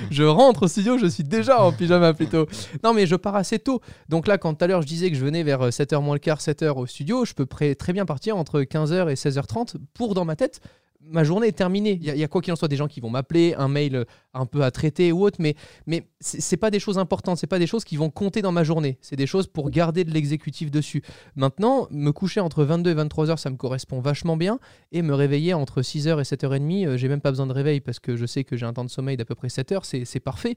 Je 0.09 0.23
rentre 0.23 0.63
au 0.63 0.67
studio, 0.67 0.97
je 0.97 1.07
suis 1.07 1.23
déjà 1.23 1.61
en 1.61 1.71
pyjama 1.71 2.13
plutôt. 2.13 2.47
Non, 2.83 2.93
mais 2.93 3.05
je 3.05 3.15
pars 3.15 3.35
assez 3.35 3.59
tôt. 3.59 3.81
Donc 4.09 4.27
là, 4.27 4.37
quand 4.37 4.53
tout 4.53 4.63
à 4.63 4.67
l'heure 4.67 4.81
je 4.81 4.87
disais 4.87 5.09
que 5.09 5.15
je 5.15 5.23
venais 5.23 5.43
vers 5.43 5.69
7h 5.69 6.01
moins 6.01 6.15
le 6.15 6.19
quart, 6.19 6.39
7h 6.39 6.77
au 6.77 6.85
studio, 6.85 7.25
je 7.25 7.33
peux 7.33 7.45
très 7.45 7.93
bien 7.93 8.05
partir 8.05 8.37
entre 8.37 8.61
15h 8.61 9.09
et 9.09 9.15
16h30 9.15 9.75
pour, 9.93 10.13
dans 10.13 10.25
ma 10.25 10.35
tête, 10.35 10.61
ma 11.03 11.23
journée 11.23 11.47
est 11.47 11.51
terminée. 11.51 11.97
Il 12.01 12.15
y, 12.15 12.23
a- 12.23 12.27
quoi 12.27 12.41
qu'il 12.41 12.53
en 12.53 12.55
soit 12.55 12.67
des 12.67 12.75
gens 12.75 12.87
qui 12.87 12.99
vont 12.99 13.09
m'appeler, 13.09 13.53
un 13.57 13.67
mail 13.67 13.95
euh, 13.95 14.05
un 14.33 14.45
peu 14.45 14.63
à 14.63 14.71
traiter 14.71 15.11
ou 15.11 15.23
autre, 15.23 15.37
mais, 15.39 15.55
mais 15.85 16.07
c'est 16.19 16.57
pas 16.57 16.71
des 16.71 16.79
choses 16.79 16.97
importantes, 16.97 17.37
c'est 17.37 17.47
pas 17.47 17.59
des 17.59 17.67
choses 17.67 17.83
qui 17.83 17.97
vont 17.97 18.09
compter 18.09 18.41
dans 18.41 18.51
ma 18.51 18.63
journée. 18.63 18.97
C'est 19.01 19.15
des 19.15 19.27
choses 19.27 19.47
pour 19.47 19.69
garder 19.69 20.03
de 20.03 20.11
l'exécutif 20.11 20.71
dessus. 20.71 21.01
Maintenant, 21.35 21.87
me 21.91 22.11
coucher 22.11 22.39
entre 22.39 22.63
22 22.63 22.91
et 22.91 22.95
23h, 22.95 23.37
ça 23.37 23.49
me 23.49 23.57
correspond 23.57 23.99
vachement 23.99 24.37
bien. 24.37 24.59
Et 24.91 25.01
me 25.01 25.13
réveiller 25.13 25.53
entre 25.53 25.81
6h 25.81 26.19
et 26.19 26.23
7h30, 26.23 26.87
euh, 26.87 26.97
j'ai 26.97 27.07
même 27.07 27.21
pas 27.21 27.31
besoin 27.31 27.47
de 27.47 27.53
réveil 27.53 27.81
parce 27.81 27.99
que 27.99 28.15
je 28.15 28.25
sais 28.25 28.43
que 28.43 28.55
j'ai 28.55 28.65
un 28.65 28.73
temps 28.73 28.85
de 28.85 28.89
sommeil 28.89 29.17
d'à 29.17 29.25
peu 29.25 29.35
près 29.35 29.49
7 29.49 29.71
heures, 29.71 29.85
c'est 29.85 30.19
parfait. 30.19 30.55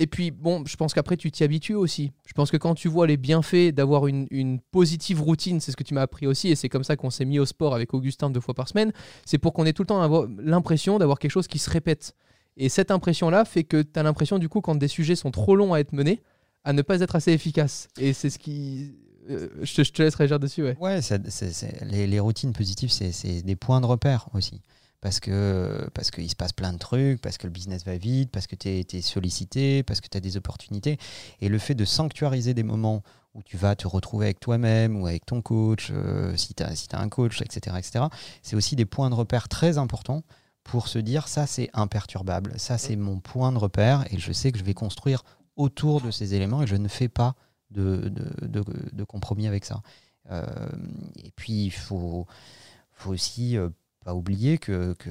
Et 0.00 0.06
puis, 0.06 0.30
bon, 0.30 0.64
je 0.66 0.76
pense 0.76 0.94
qu'après, 0.94 1.18
tu 1.18 1.30
t'y 1.30 1.44
habitues 1.44 1.74
aussi. 1.74 2.10
Je 2.26 2.32
pense 2.32 2.50
que 2.50 2.56
quand 2.56 2.74
tu 2.74 2.88
vois 2.88 3.06
les 3.06 3.18
bienfaits 3.18 3.74
d'avoir 3.74 4.06
une, 4.06 4.26
une 4.30 4.58
positive 4.58 5.20
routine, 5.20 5.60
c'est 5.60 5.72
ce 5.72 5.76
que 5.76 5.82
tu 5.82 5.92
m'as 5.92 6.00
appris 6.00 6.26
aussi, 6.26 6.48
et 6.48 6.56
c'est 6.56 6.70
comme 6.70 6.84
ça 6.84 6.96
qu'on 6.96 7.10
s'est 7.10 7.26
mis 7.26 7.38
au 7.38 7.44
sport 7.44 7.74
avec 7.74 7.92
Augustin 7.92 8.30
deux 8.30 8.40
fois 8.40 8.54
par 8.54 8.66
semaine, 8.66 8.92
c'est 9.26 9.36
pour 9.36 9.52
qu'on 9.52 9.66
ait 9.66 9.74
tout 9.74 9.82
le 9.82 9.88
temps 9.88 10.26
l'impression 10.42 10.98
d'avoir 10.98 11.18
quelque 11.18 11.30
chose 11.30 11.48
qui 11.48 11.58
se 11.58 11.68
répète. 11.68 12.14
Et 12.56 12.70
cette 12.70 12.90
impression-là 12.90 13.44
fait 13.44 13.62
que 13.62 13.82
tu 13.82 14.00
as 14.00 14.02
l'impression, 14.02 14.38
du 14.38 14.48
coup, 14.48 14.62
quand 14.62 14.74
des 14.74 14.88
sujets 14.88 15.16
sont 15.16 15.30
trop 15.30 15.54
longs 15.54 15.74
à 15.74 15.80
être 15.80 15.92
menés, 15.92 16.22
à 16.64 16.72
ne 16.72 16.80
pas 16.80 17.02
être 17.02 17.14
assez 17.14 17.32
efficace. 17.32 17.88
Et 17.98 18.14
c'est 18.14 18.30
ce 18.30 18.38
qui. 18.38 18.94
euh, 19.28 19.48
je, 19.60 19.74
te, 19.74 19.84
je 19.84 19.92
te 19.92 20.02
laisse 20.02 20.14
réagir 20.14 20.40
dessus, 20.40 20.62
ouais. 20.62 20.78
Ouais, 20.80 21.00
les, 21.82 22.20
routines 22.20 22.54
positives, 22.54 22.90
c'est 22.90 23.42
des 23.42 23.56
points 23.56 23.82
de 23.82 23.86
repère 23.86 24.28
aussi. 24.32 24.62
Parce 25.00 25.18
que 25.18 25.88
parce 25.94 26.10
qu'il 26.10 26.28
se 26.28 26.36
passe 26.36 26.52
plein 26.52 26.72
de 26.72 26.78
trucs, 26.78 27.20
parce 27.22 27.38
que 27.38 27.46
le 27.46 27.52
business 27.52 27.84
va 27.84 27.96
vite, 27.96 28.30
parce 28.30 28.46
que 28.46 28.54
tu 28.54 28.68
es, 28.68 29.00
sollicité, 29.00 29.82
parce 29.82 30.00
que 30.00 30.08
tu 30.08 30.16
as 30.16 30.20
des 30.20 30.36
opportunités. 30.36 30.98
Et 31.40 31.48
le 31.48 31.58
fait 31.58 31.74
de 31.74 31.84
sanctuariser 31.84 32.52
des 32.52 32.62
moments 32.62 33.02
où 33.34 33.42
tu 33.42 33.56
vas 33.56 33.76
te 33.76 33.86
retrouver 33.86 34.26
avec 34.26 34.40
toi-même 34.40 35.00
ou 35.00 35.06
avec 35.06 35.24
ton 35.24 35.40
coach, 35.40 35.88
euh, 35.90 36.36
si 36.36 36.52
tu 36.52 36.62
as, 36.62 36.74
si 36.74 36.88
as 36.92 37.00
un 37.00 37.08
coach, 37.08 37.40
etc., 37.40 37.76
etc., 37.78 38.04
c'est 38.42 38.56
aussi 38.56 38.76
des 38.76 38.84
points 38.84 39.08
de 39.08 39.14
repère 39.14 39.48
très 39.48 39.78
importants 39.78 40.22
pour 40.64 40.88
se 40.88 40.98
dire 40.98 41.28
ça 41.28 41.46
c'est 41.46 41.70
imperturbable, 41.72 42.52
ça 42.58 42.76
c'est 42.76 42.96
mon 42.96 43.18
point 43.18 43.52
de 43.52 43.58
repère 43.58 44.04
et 44.12 44.18
je 44.18 44.32
sais 44.32 44.52
que 44.52 44.58
je 44.58 44.64
vais 44.64 44.74
construire 44.74 45.22
autour 45.56 46.00
de 46.00 46.10
ces 46.10 46.34
éléments 46.34 46.62
et 46.62 46.66
je 46.66 46.76
ne 46.76 46.88
fais 46.88 47.08
pas 47.08 47.34
de, 47.70 49.04
compromis 49.04 49.46
avec 49.46 49.64
ça. 49.64 49.82
Euh, 50.30 50.46
et 51.22 51.30
puis, 51.32 51.64
il 51.64 51.72
faut, 51.72 52.26
faut 52.92 53.10
aussi 53.10 53.56
euh, 53.56 53.68
pas 54.04 54.14
oublier 54.14 54.56
que, 54.58 54.94
que 54.94 55.10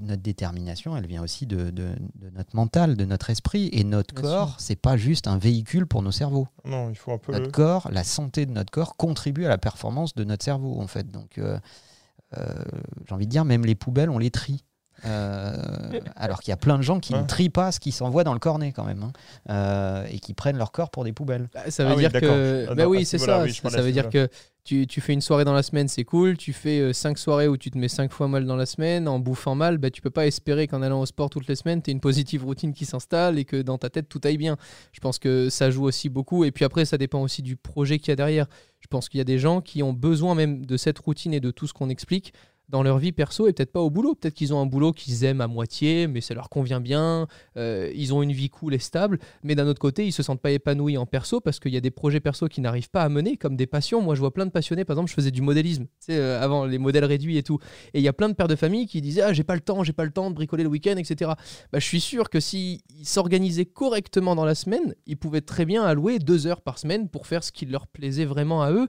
notre 0.00 0.22
détermination, 0.22 0.96
elle 0.96 1.06
vient 1.06 1.22
aussi 1.22 1.46
de, 1.46 1.70
de- 1.70 1.94
de 2.14 2.30
notre 2.30 2.56
mental, 2.56 2.96
de 2.96 3.04
notre 3.04 3.28
esprit. 3.30 3.68
Et 3.72 3.84
notre 3.84 4.14
Bien 4.14 4.22
corps, 4.22 4.56
c'est 4.58 4.76
pas 4.80 4.96
juste 4.96 5.26
un 5.26 5.36
véhicule 5.36 5.86
pour 5.86 6.02
nos 6.02 6.10
cerveaux. 6.12 6.48
Non, 6.64 6.88
il 6.90 6.96
faut 6.96 7.12
un 7.12 7.18
peu. 7.18 7.32
Notre 7.32 7.44
le- 7.46 7.50
corps, 7.50 7.90
la 7.92 8.04
santé 8.04 8.46
de 8.46 8.52
notre 8.52 8.70
corps 8.70 8.96
contribue 8.96 9.44
à 9.44 9.48
la 9.48 9.58
performance 9.58 10.14
de 10.14 10.24
notre 10.24 10.44
cerveau, 10.44 10.80
en 10.80 10.86
fait. 10.86 11.10
Donc, 11.10 11.36
euh, 11.38 11.58
euh, 12.38 12.46
j'ai 13.06 13.14
envie 13.14 13.26
de 13.26 13.30
dire, 13.30 13.44
même 13.44 13.66
les 13.66 13.74
poubelles, 13.74 14.08
on 14.10 14.18
les 14.18 14.30
trie. 14.30 14.64
Euh, 15.06 15.56
alors 16.16 16.40
qu'il 16.40 16.50
y 16.50 16.52
a 16.52 16.56
plein 16.56 16.76
de 16.76 16.82
gens 16.82 17.00
qui 17.00 17.14
Ouais. 17.14 17.22
ne 17.22 17.26
trient 17.26 17.48
pas 17.50 17.72
ce 17.72 17.80
qui 17.80 17.92
s'envoie 17.92 18.24
dans 18.24 18.32
le 18.34 18.38
cornet 18.38 18.72
quand 18.72 18.84
même, 18.84 19.02
hein, 19.02 19.12
euh, 19.50 20.06
et 20.10 20.18
qui 20.20 20.34
prennent 20.34 20.58
leur 20.58 20.72
corps 20.72 20.90
pour 20.90 21.04
des 21.04 21.12
poubelles. 21.12 21.48
Bah, 21.54 21.62
Ça 21.70 21.84
veut 21.84 21.90
Ah 21.92 21.94
oui, 21.94 22.00
dire 22.02 22.10
d'accord. 22.12 22.30
que. 22.34 22.66
Ah, 22.70 22.74
bah 22.74 22.84
non, 22.84 22.90
oui, 22.90 23.04
ce 23.04 23.12
c'est 23.16 23.18
ça. 23.26 23.42
oui, 23.42 23.52
ça 23.52 23.80
veut 23.82 23.92
dire 23.92 24.08
que 24.10 24.28
tu, 24.62 24.86
tu 24.86 25.00
fais 25.00 25.14
une 25.14 25.22
soirée 25.22 25.44
dans 25.44 25.54
la 25.54 25.62
semaine, 25.62 25.88
c'est 25.88 26.04
cool. 26.04 26.36
Tu 26.36 26.52
fais 26.52 26.92
5 26.92 27.18
soirées 27.18 27.48
où 27.48 27.56
tu 27.56 27.70
te 27.70 27.78
mets 27.78 27.88
5 27.88 28.12
fois 28.12 28.28
mal 28.28 28.44
dans 28.44 28.56
la 28.56 28.66
semaine 28.66 29.08
en 29.08 29.18
bouffant 29.18 29.54
mal. 29.54 29.78
Bah, 29.78 29.90
tu 29.90 30.02
peux 30.02 30.10
pas 30.10 30.26
espérer 30.26 30.66
qu'en 30.68 30.82
allant 30.82 31.00
au 31.00 31.06
sport 31.06 31.30
toutes 31.30 31.48
les 31.48 31.56
semaines, 31.56 31.80
tu 31.82 31.90
une 31.90 32.00
positive 32.00 32.44
routine 32.44 32.74
qui 32.74 32.84
s'installe 32.84 33.38
et 33.38 33.44
que 33.46 33.62
dans 33.62 33.78
ta 33.78 33.88
tête 33.88 34.08
tout 34.08 34.20
aille 34.24 34.36
bien. 34.36 34.58
Je 34.92 35.00
pense 35.00 35.18
que 35.18 35.48
ça 35.48 35.70
joue 35.70 35.84
aussi 35.84 36.08
beaucoup. 36.10 36.44
Et 36.44 36.50
puis 36.52 36.64
après, 36.66 36.84
ça 36.84 36.98
dépend 36.98 37.22
aussi 37.22 37.40
du 37.42 37.56
projet 37.56 37.98
qu'il 37.98 38.08
y 38.08 38.12
a 38.12 38.16
derrière. 38.16 38.46
Je 38.80 38.86
pense 38.86 39.08
qu'il 39.08 39.18
y 39.18 39.20
a 39.22 39.24
des 39.24 39.38
gens 39.38 39.60
qui 39.62 39.82
ont 39.82 39.92
besoin 39.94 40.34
même 40.34 40.66
de 40.66 40.76
cette 40.76 40.98
routine 40.98 41.32
et 41.32 41.40
de 41.40 41.50
tout 41.50 41.66
ce 41.66 41.72
qu'on 41.72 41.88
explique 41.88 42.32
dans 42.70 42.82
leur 42.82 42.98
vie 42.98 43.12
perso 43.12 43.48
et 43.48 43.52
peut-être 43.52 43.72
pas 43.72 43.80
au 43.80 43.90
boulot. 43.90 44.14
Peut-être 44.14 44.34
qu'ils 44.34 44.54
ont 44.54 44.60
un 44.60 44.66
boulot 44.66 44.92
qu'ils 44.92 45.24
aiment 45.24 45.40
à 45.40 45.48
moitié, 45.48 46.06
mais 46.06 46.20
ça 46.20 46.34
leur 46.34 46.48
convient 46.48 46.80
bien. 46.80 47.26
Euh, 47.56 47.90
ils 47.94 48.14
ont 48.14 48.22
une 48.22 48.32
vie 48.32 48.48
cool 48.48 48.74
et 48.74 48.78
stable, 48.78 49.18
mais 49.42 49.54
d'un 49.54 49.66
autre 49.66 49.80
côté, 49.80 50.06
ils 50.06 50.12
se 50.12 50.22
sentent 50.22 50.40
pas 50.40 50.52
épanouis 50.52 50.96
en 50.96 51.06
perso 51.06 51.40
parce 51.40 51.58
qu'il 51.58 51.72
y 51.72 51.76
a 51.76 51.80
des 51.80 51.90
projets 51.90 52.20
perso 52.20 52.48
qui 52.48 52.60
n'arrivent 52.60 52.90
pas 52.90 53.02
à 53.02 53.08
mener, 53.08 53.36
comme 53.36 53.56
des 53.56 53.66
passions. 53.66 54.00
Moi, 54.00 54.14
je 54.14 54.20
vois 54.20 54.32
plein 54.32 54.46
de 54.46 54.50
passionnés. 54.50 54.84
Par 54.84 54.94
exemple, 54.94 55.10
je 55.10 55.14
faisais 55.14 55.32
du 55.32 55.42
modélisme, 55.42 55.86
euh, 56.10 56.40
avant 56.40 56.64
les 56.64 56.78
modèles 56.78 57.04
réduits 57.04 57.36
et 57.36 57.42
tout. 57.42 57.58
Et 57.92 57.98
il 57.98 58.02
y 58.02 58.08
a 58.08 58.12
plein 58.12 58.28
de 58.28 58.34
pères 58.34 58.48
de 58.48 58.56
famille 58.56 58.86
qui 58.86 59.00
disaient 59.00 59.22
ah 59.22 59.32
j'ai 59.32 59.44
pas 59.44 59.54
le 59.54 59.60
temps, 59.60 59.82
j'ai 59.82 59.92
pas 59.92 60.04
le 60.04 60.12
temps 60.12 60.30
de 60.30 60.34
bricoler 60.36 60.62
le 60.62 60.68
week-end, 60.68 60.96
etc. 60.96 61.32
Bah, 61.72 61.78
je 61.78 61.84
suis 61.84 62.00
sûr 62.00 62.30
que 62.30 62.38
s'ils 62.38 62.80
s'organisaient 63.02 63.66
correctement 63.66 64.36
dans 64.36 64.44
la 64.44 64.54
semaine, 64.54 64.94
ils 65.06 65.16
pouvaient 65.16 65.40
très 65.40 65.64
bien 65.64 65.82
allouer 65.84 66.18
deux 66.18 66.46
heures 66.46 66.60
par 66.60 66.78
semaine 66.78 67.08
pour 67.08 67.26
faire 67.26 67.42
ce 67.42 67.50
qui 67.50 67.66
leur 67.66 67.88
plaisait 67.88 68.24
vraiment 68.24 68.62
à 68.62 68.70
eux. 68.70 68.86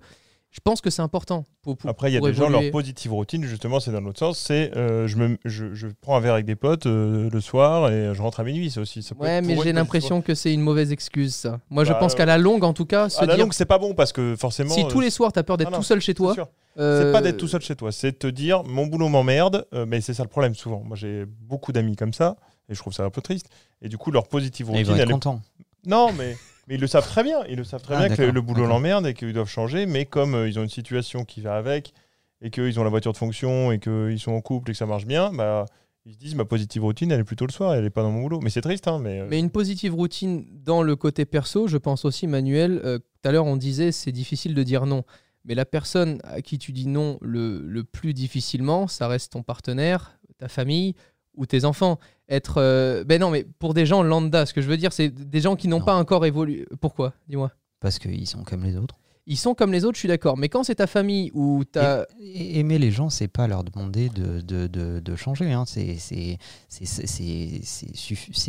Je 0.52 0.60
pense 0.62 0.82
que 0.82 0.90
c'est 0.90 1.02
important. 1.02 1.46
Pour, 1.62 1.78
pour- 1.78 1.90
Après, 1.90 2.12
il 2.12 2.14
y 2.14 2.18
a 2.18 2.20
des 2.20 2.34
gens, 2.34 2.50
leur 2.50 2.70
positive 2.72 3.14
routine, 3.14 3.46
justement, 3.46 3.80
c'est 3.80 3.92
dans 3.92 4.02
l'autre 4.02 4.20
sens. 4.20 4.38
C'est 4.38 4.76
euh, 4.76 5.08
je, 5.08 5.16
me, 5.16 5.38
je, 5.46 5.74
je 5.74 5.88
prends 6.02 6.18
un 6.18 6.20
verre 6.20 6.34
avec 6.34 6.46
des 6.46 6.58
potes 6.58 6.88
euh, 6.88 7.30
le 7.32 7.40
soir 7.42 7.90
et 7.90 8.14
je 8.14 8.22
rentre 8.22 8.42
à 8.42 8.44
minuit. 8.44 8.70
C'est 8.70 8.82
aussi. 8.82 9.02
ça 9.02 9.16
peut 9.16 9.24
Ouais, 9.24 9.30
être 9.38 9.46
mais 9.46 9.56
j'ai 9.64 9.72
l'impression 9.72 10.22
que 10.22 10.36
c'est 10.36 10.54
une 10.54 10.60
mauvaise 10.62 10.92
excuse, 10.92 11.34
ça. 11.34 11.62
Moi, 11.70 11.86
je 11.86 11.94
Bah, 11.94 12.00
pense 12.00 12.16
qu'à 12.16 12.26
la 12.26 12.38
longue, 12.38 12.66
en 12.66 12.74
tout 12.74 12.86
cas, 12.86 13.08
se 13.08 13.20
À 13.20 13.26
la 13.26 13.36
dire, 13.36 13.46
longue, 13.46 13.54
c'est 13.54 13.66
pas 13.66 13.78
bon 13.78 13.94
parce 13.94 14.12
que 14.12 14.36
forcément. 14.36 14.74
si 14.74 14.84
euh, 14.84 14.88
tous 14.90 15.00
les 15.00 15.10
soirs, 15.10 15.32
tu 15.32 15.40
as 15.40 15.44
peur 15.44 15.56
d'être 15.56 15.72
non, 15.72 15.78
tout 15.78 15.84
seul 15.84 16.02
chez 16.02 16.14
toi, 16.14 16.36
euh, 16.78 17.06
C'est 17.06 17.12
pas 17.14 17.22
d'être 17.22 17.38
tout 17.38 17.48
seul 17.48 17.62
chez 17.62 17.76
toi, 17.78 17.94
c'est 17.94 18.12
de 18.12 18.18
te 18.18 18.28
dire 18.28 18.64
mon 18.66 18.88
boulot 18.88 19.08
m'emmerde, 19.08 19.66
euh, 19.74 19.86
mais 19.88 20.02
c'est 20.02 20.14
ça 20.14 20.24
le 20.24 20.30
problème 20.30 20.54
souvent. 20.56 20.82
Moi 20.86 20.98
j'ai 20.98 21.26
beaucoup 21.26 21.72
d'amis 21.72 21.96
comme 21.96 22.14
ça 22.14 22.36
et 22.70 22.74
je 22.76 22.80
trouve 22.80 22.94
ça 22.94 23.04
un 23.04 23.10
peu 23.10 23.22
triste. 23.22 23.48
Et 23.82 23.88
du 23.90 23.98
coup 23.98 24.12
leur 24.12 24.28
positive 24.28 24.68
Et 24.68 24.72
ils 24.72 24.76
routine, 24.80 24.88
vont 24.88 24.96
être 24.96 25.02
elle 25.04 25.10
est- 25.10 25.14
contents. 25.14 25.42
non 25.86 26.12
mais 26.18 26.36
mais 26.72 26.78
ils 26.78 26.82
le 26.82 26.88
savent 26.88 27.06
très 27.08 27.22
bien, 27.24 27.44
ils 27.50 27.58
le 27.58 27.66
savent 27.66 27.82
très 27.82 27.96
Ah, 27.96 28.08
bien 28.08 28.16
que 28.16 28.22
le 28.22 28.42
boulot 28.42 28.66
l'emmerde 28.66 29.06
et 29.06 29.14
qu'ils 29.14 29.34
doivent 29.34 29.50
changer, 29.50 29.86
mais 29.86 30.06
comme 30.06 30.36
euh, 30.36 30.48
ils 30.48 30.58
ont 30.58 30.64
une 30.64 30.70
situation 30.70 31.26
qui 31.26 31.42
va 31.42 31.58
avec 31.58 31.94
et 32.42 32.50
qu'ils 32.50 32.80
ont 32.80 32.84
la 32.86 32.90
voiture 32.90 33.12
de 33.12 33.18
fonction 33.18 33.74
et 33.74 33.80
qu'ils 33.80 34.20
sont 34.20 34.32
en 34.32 34.40
couple 34.40 34.72
et 34.72 34.74
que 34.74 34.78
ça 34.78 34.86
marche 34.86 35.06
bien, 35.06 35.34
bah 35.34 35.66
ils 36.06 36.14
se 36.14 36.18
disent 36.18 36.34
ma 36.36 36.46
positive 36.46 36.84
routine 36.84 37.12
elle 37.12 37.20
est 37.20 37.26
plutôt 37.26 37.46
le 37.46 37.52
soir, 37.52 37.74
elle 37.76 37.84
est 37.84 37.90
pas 37.90 38.04
dans 38.04 38.12
mon 38.12 38.22
boulot. 38.22 38.40
Mais 38.42 38.50
c'est 38.50 38.62
triste 38.62 38.88
hein, 38.88 39.00
mais, 39.00 39.20
euh, 39.20 39.28
Mais 39.30 39.38
une 39.38 39.50
positive 39.50 39.94
routine 39.94 40.46
dans 40.64 40.82
le 40.82 40.96
côté 40.96 41.26
perso, 41.26 41.68
je 41.68 41.78
pense 41.78 42.06
aussi, 42.06 42.26
Manuel, 42.26 42.80
euh, 42.86 43.00
tout 43.00 43.28
à 43.28 43.34
l'heure 43.34 43.48
on 43.48 43.58
disait 43.58 43.92
c'est 43.92 44.14
difficile 44.14 44.56
de 44.56 44.64
dire 44.64 44.86
non. 44.86 45.04
Mais 45.44 45.56
la 45.56 45.66
personne 45.66 46.22
à 46.24 46.42
qui 46.42 46.58
tu 46.58 46.72
dis 46.72 46.88
non 46.88 47.18
le, 47.22 47.60
le 47.66 47.84
plus 47.84 48.14
difficilement, 48.14 48.88
ça 48.88 49.10
reste 49.10 49.34
ton 49.34 49.44
partenaire, 49.44 50.18
ta 50.38 50.48
famille 50.48 50.96
ou 51.36 51.46
tes 51.46 51.66
enfants. 51.66 52.00
Être. 52.30 52.56
euh, 52.58 53.04
Ben 53.04 53.20
non, 53.20 53.30
mais 53.32 53.46
pour 53.60 53.74
des 53.74 53.86
gens 53.86 54.04
lambda, 54.04 54.46
ce 54.46 54.54
que 54.54 54.62
je 54.62 54.68
veux 54.68 54.78
dire, 54.78 54.94
c'est 54.94 55.10
des 55.10 55.42
gens 55.42 55.56
qui 55.56 55.68
n'ont 55.68 55.80
Non. 55.80 55.86
pas 55.86 55.96
encore 55.96 56.26
évolué. 56.26 56.66
Pourquoi 56.80 57.14
Dis-moi? 57.28 57.52
Parce 57.80 58.00
qu'ils 58.00 58.28
sont 58.28 58.44
comme 58.44 58.64
les 58.64 58.76
autres. 58.78 58.96
Ils 59.28 59.38
sont 59.38 59.54
comme 59.54 59.72
les 59.72 59.86
autres, 59.86 59.96
je 59.96 60.00
suis 60.00 60.08
d'accord. 60.08 60.36
Mais 60.38 60.50
quand 60.50 60.64
c'est 60.64 60.76
ta 60.76 60.88
famille 60.88 61.30
ou 61.34 61.64
ta. 61.64 62.06
Aimer 62.20 62.80
les 62.80 62.92
gens, 62.92 63.10
c'est 63.10 63.28
pas 63.28 63.48
leur 63.48 63.64
demander 63.64 64.10
de, 64.10 64.42
de, 64.42 64.66
de, 64.68 65.00
de 65.00 65.16
changer. 65.16 65.52
hein. 65.54 65.64
C'est 65.68 65.98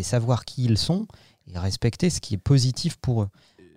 savoir 0.03 0.45
qui 0.45 0.65
ils 0.65 0.79
sont 0.79 1.07
et 1.47 1.59
respecter 1.59 2.11
ce 2.11 2.21
qui 2.21 2.35
est 2.35 2.39
positif 2.39 2.97
pour 2.97 3.23
eux, 3.23 3.29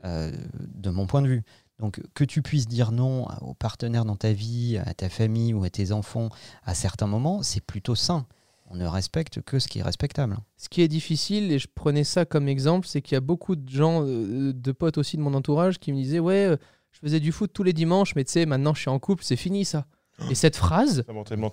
euh, 0.06 0.32
de 0.76 0.90
mon 0.90 1.06
point 1.08 1.22
de 1.22 1.28
vue. 1.28 1.44
Donc 1.80 2.02
que 2.14 2.24
tu 2.24 2.42
puisses 2.42 2.68
dire 2.68 2.92
non 2.92 3.26
aux 3.42 3.54
partenaires 3.54 4.06
dans 4.06 4.16
ta 4.16 4.32
vie, 4.32 4.78
à 4.86 4.94
ta 4.94 5.10
famille 5.10 5.54
ou 5.54 5.64
à 5.64 5.70
tes 5.70 5.92
enfants 5.92 6.30
à 6.64 6.74
certains 6.74 7.08
moments, 7.08 7.44
c'est 7.44 7.62
plutôt 7.64 7.96
sain. 7.96 8.26
On 8.68 8.76
ne 8.76 8.86
respecte 8.86 9.42
que 9.42 9.60
ce 9.60 9.68
qui 9.68 9.80
est 9.80 9.84
respectable. 9.84 10.38
Ce 10.58 10.70
qui 10.70 10.82
est 10.82 10.88
difficile, 10.88 11.52
et 11.52 11.60
je 11.60 11.68
prenais 11.74 12.04
ça 12.04 12.26
comme 12.26 12.48
exemple, 12.48 12.88
c'est 12.88 13.02
qu'il 13.02 13.16
y 13.16 13.18
a 13.18 13.22
beaucoup 13.22 13.56
de 13.56 13.70
gens, 13.70 14.04
euh, 14.04 14.54
de 14.54 14.72
potes 14.72 14.98
aussi 14.98 15.18
de 15.18 15.22
mon 15.22 15.34
entourage, 15.34 15.80
qui 15.80 15.92
me 15.92 15.98
disaient 15.98 16.20
Ouais, 16.20 16.46
euh, 16.46 16.58
je 16.92 17.00
faisais 17.00 17.20
du 17.20 17.32
foot 17.32 17.52
tous 17.54 17.64
les 17.64 17.74
dimanches, 17.74 18.16
mais 18.16 18.24
tu 18.24 18.32
sais, 18.32 18.46
maintenant 18.46 18.74
je 18.74 18.82
suis 18.82 18.90
en 18.90 19.00
couple, 19.00 19.24
c'est 19.24 19.36
fini 19.36 19.66
ça. 19.66 19.86
Et 20.32 20.36
cette 20.36 20.56
phrase, 20.56 21.04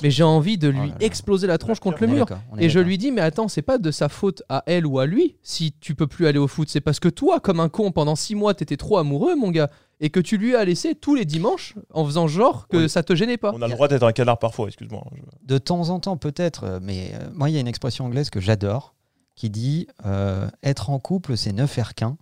mais 0.03 0.11
j'ai 0.11 0.23
envie 0.23 0.57
de 0.57 0.69
Oh 0.69 0.71
lui 0.71 0.79
là 0.79 0.87
là. 0.87 0.95
exploser 1.01 1.49
la 1.49 1.59
tronche 1.59 1.81
contre 1.81 2.01
le 2.01 2.07
mur. 2.07 2.27
Et 2.59 2.69
je 2.69 2.79
lui 2.79 2.97
dis, 2.97 3.11
mais 3.11 3.21
attends, 3.21 3.49
c'est 3.49 3.61
pas 3.63 3.77
de 3.79 3.91
sa 3.91 4.09
faute 4.09 4.43
à 4.49 4.63
elle 4.67 4.87
ou 4.87 5.01
à 5.01 5.07
lui 5.07 5.37
si 5.43 5.73
tu 5.81 5.95
peux 5.97 6.07
plus 6.07 6.27
aller 6.29 6.39
au 6.39 6.47
foot. 6.47 6.69
C'est 6.69 6.81
parce 6.81 7.01
que 7.01 7.09
toi, 7.09 7.41
comme 7.41 7.59
un 7.59 7.69
con, 7.69 7.91
pendant 7.91 8.15
six 8.15 8.35
mois, 8.37 8.55
t'étais 8.55 8.77
trop 8.77 8.99
amoureux, 8.99 9.35
mon 9.35 9.51
gars, 9.51 9.69
et 9.99 10.11
que 10.11 10.21
tu 10.21 10.37
lui 10.37 10.55
as 10.55 10.65
laissé 10.65 10.95
tous 10.95 11.15
les 11.17 11.25
dimanches 11.25 11.75
en 11.93 12.05
faisant 12.05 12.29
genre 12.29 12.69
que 12.69 12.77
Oui. 12.77 12.89
ça 12.89 13.03
te 13.03 13.15
gênait 13.17 13.37
pas. 13.37 13.51
On 13.53 13.63
a 13.63 13.67
le 13.67 13.75
droit 13.75 13.89
d'être 13.89 14.05
un 14.05 14.13
canard 14.13 14.39
parfois, 14.39 14.69
excuse-moi. 14.69 15.05
Je- 15.15 15.23
De 15.47 15.59
temps 15.59 15.89
en 15.91 15.99
temps, 15.99 16.17
peut-être, 16.17 16.65
euh, 16.65 16.79
mais 16.81 17.13
euh, 17.15 17.29
moi, 17.35 17.51
il 17.51 17.55
y 17.55 17.57
a 17.57 17.61
une 17.61 17.69
expression 17.69 18.05
anglaise 18.07 18.31
que 18.31 18.41
j'adore 18.41 18.95
qui 19.35 19.51
dit 19.51 19.89
euh, 20.07 20.49
être 20.63 20.91
en 20.91 20.99
couple, 21.01 21.37
c'est 21.37 21.53
ne 21.53 21.67
faire 21.67 21.95
qu'un. 21.95 22.17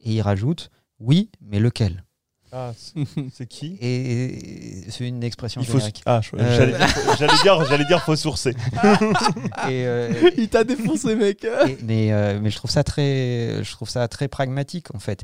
Et 0.00 0.12
il 0.12 0.20
rajoute 0.20 0.70
oui, 1.00 1.30
mais 1.40 1.60
lequel? 1.60 2.04
Ah, 2.52 2.72
c'est- 3.32 3.46
qui? 3.46 3.76
Et 3.80 4.84
c'est 4.88 5.06
une 5.06 5.22
expression 5.22 5.60
Il 5.60 5.66
faut. 5.66 5.74
générique. 5.78 6.02
Ah, 6.06 6.20
Euh, 6.34 6.78
j'allais 7.18 7.32
dire, 7.42 7.64
j'allais 7.66 7.84
dire, 7.84 8.02
faut 8.02 8.16
sourcer. 8.16 8.54
Et, 9.68 9.86
euh, 9.86 10.30
Il 10.36 10.48
t'a 10.48 10.64
défoncé, 10.64 11.14
mec. 11.14 11.44
et- 11.44 11.78
mais, 11.84 12.12
euh, 12.12 12.38
mais 12.42 12.50
je 12.50 12.56
trouve 12.56 12.70
ça 12.70 12.84
très, 12.84 13.62
je 13.62 13.70
trouve 13.72 13.88
ça 13.88 14.08
très 14.08 14.28
pragmatique 14.28 14.94
en 14.94 14.98
fait. 14.98 15.22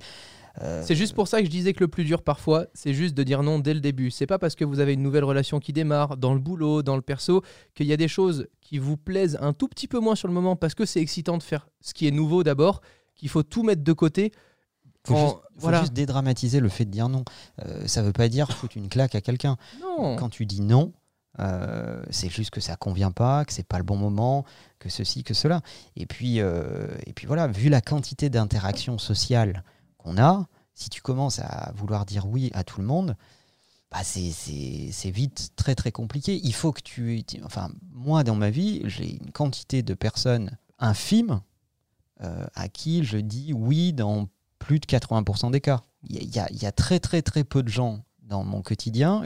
C'est 0.82 0.94
juste 0.94 1.14
pour 1.14 1.26
ça 1.26 1.40
que 1.40 1.46
je 1.46 1.50
disais 1.50 1.72
que 1.72 1.80
le 1.80 1.88
plus 1.88 2.04
dur 2.04 2.22
parfois, 2.22 2.66
c'est 2.74 2.94
juste 2.94 3.14
de 3.16 3.24
dire 3.24 3.42
non 3.42 3.58
dès 3.58 3.74
le 3.74 3.80
début. 3.80 4.12
C'est 4.12 4.26
pas 4.28 4.38
parce 4.38 4.54
que 4.54 4.64
vous 4.64 4.78
avez 4.78 4.92
une 4.92 5.02
nouvelle 5.02 5.24
relation 5.24 5.58
qui 5.58 5.72
démarre, 5.72 6.16
dans 6.16 6.32
le 6.32 6.38
boulot, 6.38 6.84
dans 6.84 6.94
le 6.94 7.02
perso, 7.02 7.42
qu'il 7.74 7.86
y 7.86 7.92
a 7.92 7.96
des 7.96 8.06
choses 8.06 8.46
qui 8.60 8.78
vous 8.78 8.96
plaisent 8.96 9.36
un 9.40 9.52
tout 9.52 9.66
petit 9.66 9.88
peu 9.88 9.98
moins 9.98 10.14
sur 10.14 10.28
le 10.28 10.34
moment 10.34 10.54
parce 10.54 10.74
que 10.74 10.84
c'est 10.84 11.00
excitant 11.00 11.38
de 11.38 11.42
faire 11.42 11.66
ce 11.80 11.92
qui 11.92 12.06
est 12.06 12.12
nouveau 12.12 12.44
d'abord, 12.44 12.82
qu'il 13.16 13.28
faut 13.30 13.42
tout 13.42 13.64
mettre 13.64 13.82
de 13.82 13.92
côté. 13.92 14.30
Faut, 15.06 15.14
En- 15.14 15.26
juste, 15.26 15.36
faut 15.36 15.42
voilà. 15.58 15.80
juste 15.80 15.92
dédramatiser 15.92 16.60
le 16.60 16.68
fait 16.68 16.84
de 16.84 16.90
dire 16.90 17.08
non. 17.08 17.24
Euh, 17.64 17.86
ça 17.86 18.02
veut 18.02 18.12
pas 18.12 18.28
dire 18.28 18.50
foutre 18.50 18.76
une 18.76 18.88
claque 18.88 19.14
à 19.14 19.20
quelqu'un. 19.20 19.56
Quand 20.18 20.28
tu 20.30 20.46
dis 20.46 20.60
non, 20.60 20.92
euh, 21.40 22.02
c'est 22.10 22.28
juste 22.30 22.50
que 22.50 22.60
ça 22.60 22.76
convient 22.76 23.10
pas, 23.10 23.44
que 23.44 23.52
c'est 23.52 23.66
pas 23.66 23.78
le 23.78 23.84
bon 23.84 23.96
moment, 23.96 24.44
que 24.78 24.88
ceci, 24.88 25.24
que 25.24 25.34
cela. 25.34 25.60
Et 25.96 26.06
puis, 26.06 26.40
euh, 26.40 26.88
et 27.06 27.12
puis 27.12 27.26
voilà, 27.26 27.48
vu 27.48 27.68
la 27.68 27.80
quantité 27.80 28.30
d'interactions 28.30 28.98
sociales 28.98 29.62
qu'on 29.98 30.16
a, 30.18 30.46
si 30.74 30.90
tu 30.90 31.00
commences 31.02 31.38
à 31.38 31.72
vouloir 31.76 32.04
dire 32.06 32.26
oui 32.26 32.50
à 32.54 32.64
tout 32.64 32.80
le 32.80 32.86
monde, 32.86 33.16
bah 33.90 34.02
c'est- 34.02 35.10
vite 35.10 35.50
très 35.54 35.74
très 35.76 35.92
compliqué. 35.92 36.40
Il 36.42 36.52
faut 36.54 36.72
que 36.72 36.80
tu- 36.80 37.24
Enfin, 37.44 37.70
moi 37.92 38.24
dans 38.24 38.34
ma 38.34 38.50
vie, 38.50 38.82
j'ai 38.86 39.16
une 39.16 39.30
quantité 39.30 39.82
de 39.82 39.94
personnes 39.94 40.56
infimes 40.78 41.40
euh, 42.22 42.44
à 42.54 42.68
qui 42.68 43.04
je 43.04 43.18
dis 43.18 43.52
oui 43.52 43.92
dans 43.92 44.28
plus 44.64 44.80
de 44.80 44.86
80% 44.86 45.50
des 45.50 45.60
cas. 45.60 45.82
Il 46.08 46.16
y, 46.34 46.38
a- 46.38 46.50
y 46.50 46.64
y 46.66 46.72
très 46.72 46.98
très 47.00 47.22
très 47.22 47.44
peu 47.44 47.62
de 47.62 47.68
gens 47.68 48.02
dans 48.22 48.44
mon 48.44 48.62
quotidien 48.62 49.22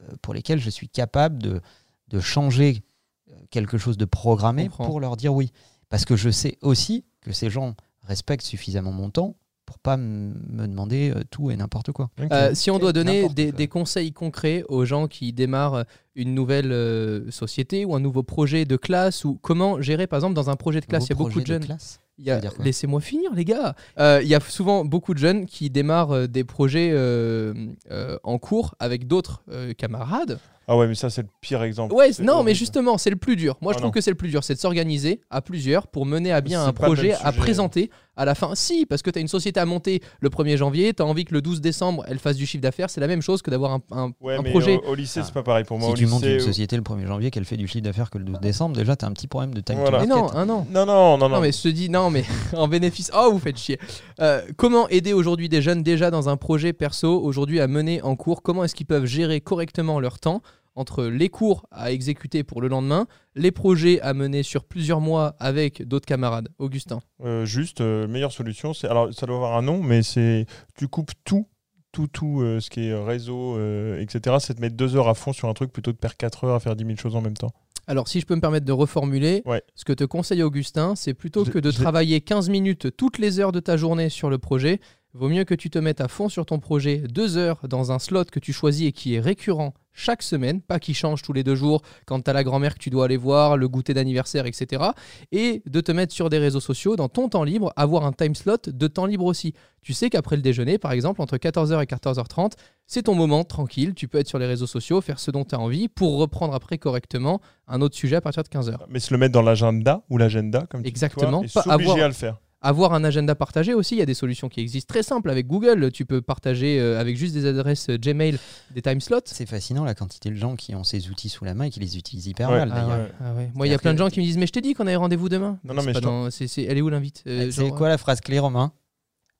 euh, 0.00 0.14
pour 0.22 0.34
lesquels 0.34 0.60
je 0.60 0.70
suis 0.70 0.88
capable 0.88 1.42
de, 1.42 1.60
de 2.08 2.20
changer 2.20 2.82
euh, 3.30 3.34
quelque 3.50 3.78
chose 3.78 3.96
de 3.96 4.04
programmé 4.04 4.64
pour 4.86 5.00
leur 5.00 5.16
dire 5.16 5.34
oui. 5.34 5.52
Parce 5.88 6.04
que 6.04 6.16
je 6.16 6.30
sais 6.30 6.58
aussi 6.60 7.04
que 7.22 7.32
ces 7.32 7.48
gens 7.50 7.74
respectent 8.02 8.44
suffisamment 8.46 8.92
mon 8.92 9.10
temps 9.10 9.36
pour 9.66 9.78
pas 9.78 9.96
me 9.96 10.66
demander 10.66 11.10
euh, 11.14 11.22
tout 11.30 11.50
et 11.50 11.56
n'importe 11.56 11.92
quoi. 11.92 12.10
Euh, 12.32 12.50
si 12.54 12.70
on 12.70 12.78
doit 12.78 12.92
donner 12.92 13.28
des, 13.28 13.68
conseils 13.68 14.12
concrets 14.12 14.64
aux 14.68 14.84
gens 14.84 15.08
qui 15.08 15.32
démarrent 15.32 15.74
euh, 15.74 15.82
une 16.14 16.34
nouvelle 16.34 16.72
euh, 16.72 17.30
société 17.30 17.84
ou 17.84 17.94
un 17.94 18.00
nouveau 18.00 18.22
projet 18.22 18.64
de 18.64 18.76
classe 18.76 19.24
ou 19.24 19.38
comment 19.42 19.80
gérer 19.80 20.06
par 20.06 20.18
exemple 20.18 20.34
dans 20.34 20.50
un 20.50 20.56
projet 20.56 20.80
de 20.80 20.86
classe, 20.86 21.06
il 21.06 21.10
y 21.10 21.12
a 21.12 21.16
beaucoup 21.16 21.40
de 21.40 21.46
jeunes. 21.46 21.64
classe 21.64 22.00
Il 22.18 22.24
y 22.26 22.30
a- 22.30 22.40
Laissez-moi 22.60 23.00
finir, 23.00 23.32
les 23.34 23.44
gars. 23.44 23.74
Euh, 23.98 24.20
Il 24.22 24.28
y 24.28 24.34
a 24.34 24.40
souvent 24.40 24.84
beaucoup 24.84 25.14
de 25.14 25.18
jeunes 25.18 25.46
qui 25.46 25.70
démarrent 25.70 26.28
des 26.28 26.44
projets 26.44 26.90
euh, 26.92 27.54
euh, 27.90 28.16
en 28.22 28.38
cours 28.38 28.74
avec 28.78 29.06
d'autres 29.06 29.42
euh, 29.50 29.72
camarades. 29.72 30.38
Ah 30.66 30.78
ouais, 30.78 30.86
mais 30.86 30.94
ça 30.94 31.10
c'est 31.10 31.20
le 31.22 31.28
pire 31.42 31.62
exemple. 31.62 31.94
Ouais, 31.94 32.10
non, 32.20 32.42
mais 32.42 32.54
justement, 32.54 32.96
c'est 32.96 33.10
le 33.10 33.16
plus 33.16 33.36
dur. 33.36 33.58
Moi, 33.60 33.72
je 33.72 33.76
Ah 33.76 33.80
trouve 33.80 33.88
non. 33.88 33.92
que 33.92 34.00
c'est 34.00 34.10
le 34.10 34.16
plus 34.16 34.28
dur, 34.30 34.42
c'est 34.42 34.54
de 34.54 34.58
s'organiser 34.58 35.20
à 35.28 35.42
plusieurs 35.42 35.88
pour 35.88 36.06
mener 36.06 36.32
à 36.32 36.40
bien 36.40 36.64
un 36.64 36.72
projet 36.72 37.12
à 37.12 37.32
présenter 37.32 37.90
à 38.16 38.24
la 38.24 38.34
fin. 38.34 38.54
Si, 38.54 38.86
parce 38.86 39.02
que 39.02 39.10
tu 39.10 39.18
as 39.18 39.22
une 39.22 39.28
société 39.28 39.58
à 39.60 39.66
monter 39.66 40.00
le 40.20 40.28
1er 40.28 40.56
janvier, 40.56 40.94
tu 40.94 41.02
as 41.02 41.06
envie 41.06 41.24
que 41.24 41.32
le 41.34 41.42
12 41.42 41.60
décembre, 41.60 42.04
elle 42.08 42.18
fasse 42.18 42.36
du 42.36 42.46
chiffre 42.46 42.62
d'affaires. 42.62 42.90
C'est 42.90 43.00
la 43.00 43.06
même 43.06 43.22
chose 43.22 43.42
que 43.42 43.50
d'avoir 43.50 43.72
un, 43.72 43.80
un- 43.90 44.12
Ouais, 44.20 44.36
un 44.36 44.42
mais 44.42 44.50
projet. 44.50 44.80
au, 44.86 44.90
au 44.90 44.94
lycée 44.94 45.20
Ah. 45.22 45.24
c'est 45.26 45.34
pas 45.34 45.42
pareil 45.42 45.64
pour 45.64 45.78
moi. 45.78 45.88
Si 45.88 45.92
au 45.92 45.96
tu 45.96 46.06
montes 46.06 46.22
lycée, 46.22 46.34
une 46.34 46.40
où- 46.40 46.44
société 46.44 46.76
le 46.76 46.82
1er 46.82 47.06
janvier 47.06 47.30
qu'elle 47.30 47.44
fait 47.44 47.56
du 47.56 47.66
chiffre 47.66 47.84
d'affaires 47.84 48.10
que 48.10 48.18
le 48.18 48.24
12 48.24 48.40
décembre, 48.40 48.76
déjà 48.76 48.96
tu 48.96 49.04
as 49.04 49.08
un 49.08 49.12
petit 49.12 49.26
problème 49.26 49.54
de 49.54 49.60
time 49.60 49.76
Voilà. 49.78 49.98
to 50.02 50.06
Mais 50.06 50.14
market. 50.14 50.34
non, 50.34 50.38
un 50.40 50.48
an. 50.48 50.66
Non, 50.70 50.86
non, 50.86 51.18
non, 51.18 51.18
non. 51.18 51.28
Non, 51.36 51.40
mais 51.40 51.52
je 51.52 51.62
te 51.62 51.68
dis, 51.68 51.88
non, 51.90 52.10
mais 52.10 52.24
en 52.56 52.68
bénéfice. 52.68 53.10
Oh, 53.16 53.30
vous 53.32 53.38
faites 53.38 53.58
chier. 53.58 53.78
Euh, 54.20 54.42
comment 54.56 54.88
aider 54.88 55.12
aujourd'hui 55.12 55.48
des 55.48 55.62
jeunes 55.62 55.82
déjà 55.82 56.10
dans 56.10 56.28
un 56.28 56.36
projet 56.36 56.72
perso, 56.72 57.20
aujourd'hui 57.22 57.60
à 57.60 57.66
mener 57.66 58.00
en 58.02 58.16
cours? 58.16 58.42
Comment 58.42 58.64
est-ce 58.64 58.74
qu'ils 58.74 58.86
peuvent 58.86 59.06
gérer 59.06 59.40
correctement 59.40 59.98
leur 60.00 60.18
temps? 60.18 60.42
Entre 60.76 61.04
les 61.04 61.28
cours 61.28 61.66
à 61.70 61.92
exécuter 61.92 62.42
pour 62.44 62.60
le 62.60 62.68
lendemain, 62.68 63.06
les 63.34 63.50
projets 63.52 64.00
à 64.00 64.14
mener 64.14 64.42
sur 64.42 64.64
plusieurs 64.64 65.00
mois 65.00 65.36
avec 65.38 65.86
d'autres 65.86 66.06
camarades. 66.06 66.48
Augustin. 66.58 67.00
Euh, 67.22 67.44
juste, 67.44 67.80
euh, 67.80 68.06
meilleure 68.08 68.32
solution, 68.32 68.74
c'est 68.74 68.88
alors 68.88 69.12
ça 69.14 69.26
doit 69.26 69.36
avoir 69.36 69.56
un 69.56 69.62
nom, 69.62 69.82
mais 69.82 70.02
c'est 70.02 70.46
tu 70.76 70.88
coupes 70.88 71.12
tout, 71.24 71.46
tout, 71.92 72.06
tout 72.08 72.40
euh, 72.40 72.60
ce 72.60 72.70
qui 72.70 72.88
est 72.88 72.94
réseau, 72.94 73.56
euh, 73.56 74.00
etc. 74.00 74.36
C'est 74.40 74.54
de 74.54 74.60
mettre 74.60 74.76
deux 74.76 74.96
heures 74.96 75.08
à 75.08 75.14
fond 75.14 75.32
sur 75.32 75.48
un 75.48 75.54
truc 75.54 75.72
plutôt 75.72 75.92
de 75.92 75.96
perdre 75.96 76.16
4 76.16 76.44
heures 76.44 76.54
à 76.56 76.60
faire 76.60 76.74
10 76.76 76.84
000 76.84 76.96
choses 76.96 77.14
en 77.16 77.20
même 77.22 77.36
temps. 77.36 77.52
Alors, 77.86 78.08
si 78.08 78.18
je 78.18 78.24
peux 78.24 78.34
me 78.34 78.40
permettre 78.40 78.64
de 78.64 78.72
reformuler, 78.72 79.42
Ouais. 79.44 79.62
ce 79.74 79.84
que 79.84 79.92
te 79.92 80.04
conseille 80.04 80.42
Augustin, 80.42 80.96
c'est 80.96 81.12
plutôt 81.12 81.44
que 81.44 81.58
de 81.58 81.70
travailler 81.70 82.22
15 82.22 82.48
minutes 82.48 82.96
toutes 82.96 83.18
les 83.18 83.40
heures 83.40 83.52
de 83.52 83.60
ta 83.60 83.76
journée 83.76 84.08
sur 84.08 84.30
le 84.30 84.38
projet. 84.38 84.80
Vaut 85.16 85.28
mieux 85.28 85.44
que 85.44 85.54
tu 85.54 85.70
te 85.70 85.78
mettes 85.78 86.00
à 86.00 86.08
fond 86.08 86.28
sur 86.28 86.44
ton 86.44 86.58
projet, 86.58 86.96
deux 86.98 87.36
heures 87.36 87.60
dans 87.68 87.92
un 87.92 88.00
slot 88.00 88.24
que 88.32 88.40
tu 88.40 88.52
choisis 88.52 88.88
et 88.88 88.92
qui 88.92 89.14
est 89.14 89.20
récurrent 89.20 89.72
chaque 89.92 90.24
semaine, 90.24 90.60
pas 90.60 90.80
qui 90.80 90.92
change 90.92 91.22
tous 91.22 91.32
les 91.32 91.44
deux 91.44 91.54
jours 91.54 91.82
quand 92.04 92.20
tu 92.20 92.28
as 92.28 92.32
la 92.32 92.42
grand-mère 92.42 92.74
que 92.74 92.80
tu 92.80 92.90
dois 92.90 93.04
aller 93.04 93.16
voir, 93.16 93.56
le 93.56 93.68
goûter 93.68 93.94
d'anniversaire, 93.94 94.44
etc. 94.44 94.82
Et 95.30 95.62
de 95.66 95.80
te 95.80 95.92
mettre 95.92 96.12
sur 96.12 96.30
des 96.30 96.38
réseaux 96.38 96.58
sociaux 96.58 96.96
dans 96.96 97.08
ton 97.08 97.28
temps 97.28 97.44
libre, 97.44 97.72
avoir 97.76 98.04
un 98.04 98.12
time 98.12 98.34
slot 98.34 98.56
de 98.66 98.86
temps 98.88 99.06
libre 99.06 99.24
aussi. 99.26 99.54
Tu 99.82 99.92
sais 99.92 100.10
qu'après 100.10 100.34
le 100.34 100.42
déjeuner, 100.42 100.78
par 100.78 100.90
exemple, 100.90 101.22
entre 101.22 101.36
14h 101.36 101.80
et 101.80 101.86
14h30, 101.86 102.54
c'est 102.88 103.04
ton 103.04 103.14
moment 103.14 103.44
tranquille, 103.44 103.94
tu 103.94 104.08
peux 104.08 104.18
être 104.18 104.26
sur 104.26 104.40
les 104.40 104.46
réseaux 104.46 104.66
sociaux, 104.66 105.00
faire 105.00 105.20
ce 105.20 105.30
dont 105.30 105.44
tu 105.44 105.54
as 105.54 105.60
envie 105.60 105.86
pour 105.86 106.18
reprendre 106.18 106.54
après 106.54 106.76
correctement 106.78 107.40
un 107.68 107.80
autre 107.82 107.94
sujet 107.94 108.16
à 108.16 108.20
partir 108.20 108.42
de 108.42 108.48
15h. 108.48 108.78
Mais 108.88 108.98
se 108.98 109.14
le 109.14 109.18
mettre 109.18 109.32
dans 109.32 109.42
l'agenda 109.42 110.02
ou 110.10 110.18
l'agenda, 110.18 110.66
comme 110.68 110.80
tu 110.80 110.86
dis, 110.86 110.88
Exactement, 110.90 111.42
toi, 111.42 111.62
et 111.62 111.66
pas 111.66 111.72
avoir- 111.72 111.98
à 111.98 112.08
le 112.08 112.14
faire. 112.14 112.40
Avoir 112.66 112.94
un 112.94 113.04
agenda 113.04 113.34
partagé 113.34 113.74
aussi, 113.74 113.94
il 113.94 113.98
y 113.98 114.02
a 114.02 114.06
des 114.06 114.14
solutions 114.14 114.48
qui 114.48 114.60
existent 114.60 114.90
très 114.92 115.02
simples 115.02 115.28
avec 115.30 115.46
Google. 115.46 115.92
Tu 115.92 116.06
peux 116.06 116.22
partager 116.22 116.80
euh, 116.80 116.98
avec 116.98 117.16
juste 117.16 117.34
des 117.34 117.44
adresses 117.46 117.90
Gmail 117.90 118.38
des 118.74 118.80
time 118.82 119.00
slots. 119.00 119.20
C'est 119.26 119.44
fascinant 119.46 119.84
la 119.84 119.94
quantité 119.94 120.30
de 120.30 120.34
gens 120.36 120.56
qui 120.56 120.74
ont 120.74 120.82
ces 120.82 121.10
outils 121.10 121.28
sous 121.28 121.44
la 121.44 121.52
main 121.54 121.64
et 121.66 121.70
qui 121.70 121.78
les 121.80 121.98
utilisent 121.98 122.26
hyper 122.26 122.48
Ouais. 122.50 122.64
mal 122.64 122.72
Ah 122.74 122.88
ouais, 122.88 123.12
ah 123.20 123.34
ouais. 123.34 123.50
Moi, 123.54 123.66
il 123.66 123.70
y 123.70 123.74
a 123.74 123.78
plein 123.78 123.92
de 123.92 123.98
gens 123.98 124.08
qui 124.08 124.18
me 124.20 124.24
disent 124.24 124.38
Mais 124.38 124.46
je 124.46 124.52
t'ai 124.52 124.62
dit 124.62 124.72
qu'on 124.74 124.86
avait 124.86 124.96
rendez-vous 124.96 125.28
demain. 125.28 125.58
Non, 125.62 125.74
non, 125.74 125.82
mais 125.82 125.92
pas 125.92 125.98
je 126.00 126.04
dans- 126.04 126.30
c'est- 126.30 126.46
c'est- 126.48 126.62
Elle 126.64 126.78
est 126.78 126.82
où 126.82 126.88
l'invite 126.88 127.22
Euh, 127.26 127.50
C'est 127.50 127.66
genre, 127.66 127.76
quoi 127.76 127.88
la 127.88 127.98
phrase 127.98 128.20
clé, 128.22 128.38
Romain? 128.38 128.72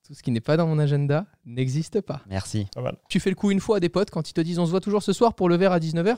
Tout 0.07 0.13
ce 0.13 0.21
qui 0.21 0.29
n'est 0.29 0.39
pas 0.39 0.55
dans 0.55 0.67
mon 0.67 0.77
agenda 0.77 1.25
n'existe 1.47 2.01
pas. 2.01 2.21
Merci. 2.29 2.67
Tu 3.09 3.19
fais 3.19 3.31
le 3.31 3.35
coup 3.35 3.49
une 3.49 3.59
fois 3.59 3.77
à 3.77 3.79
des 3.79 3.89
potes 3.89 4.11
quand 4.11 4.29
ils 4.29 4.33
te 4.33 4.41
disent 4.41 4.59
On 4.59 4.65
se 4.67 4.71
voit 4.71 4.81
toujours 4.81 5.01
ce 5.01 5.13
soir 5.13 5.33
pour 5.33 5.49
le 5.49 5.55
verre 5.57 5.71
à 5.71 5.79
19h 5.79 6.17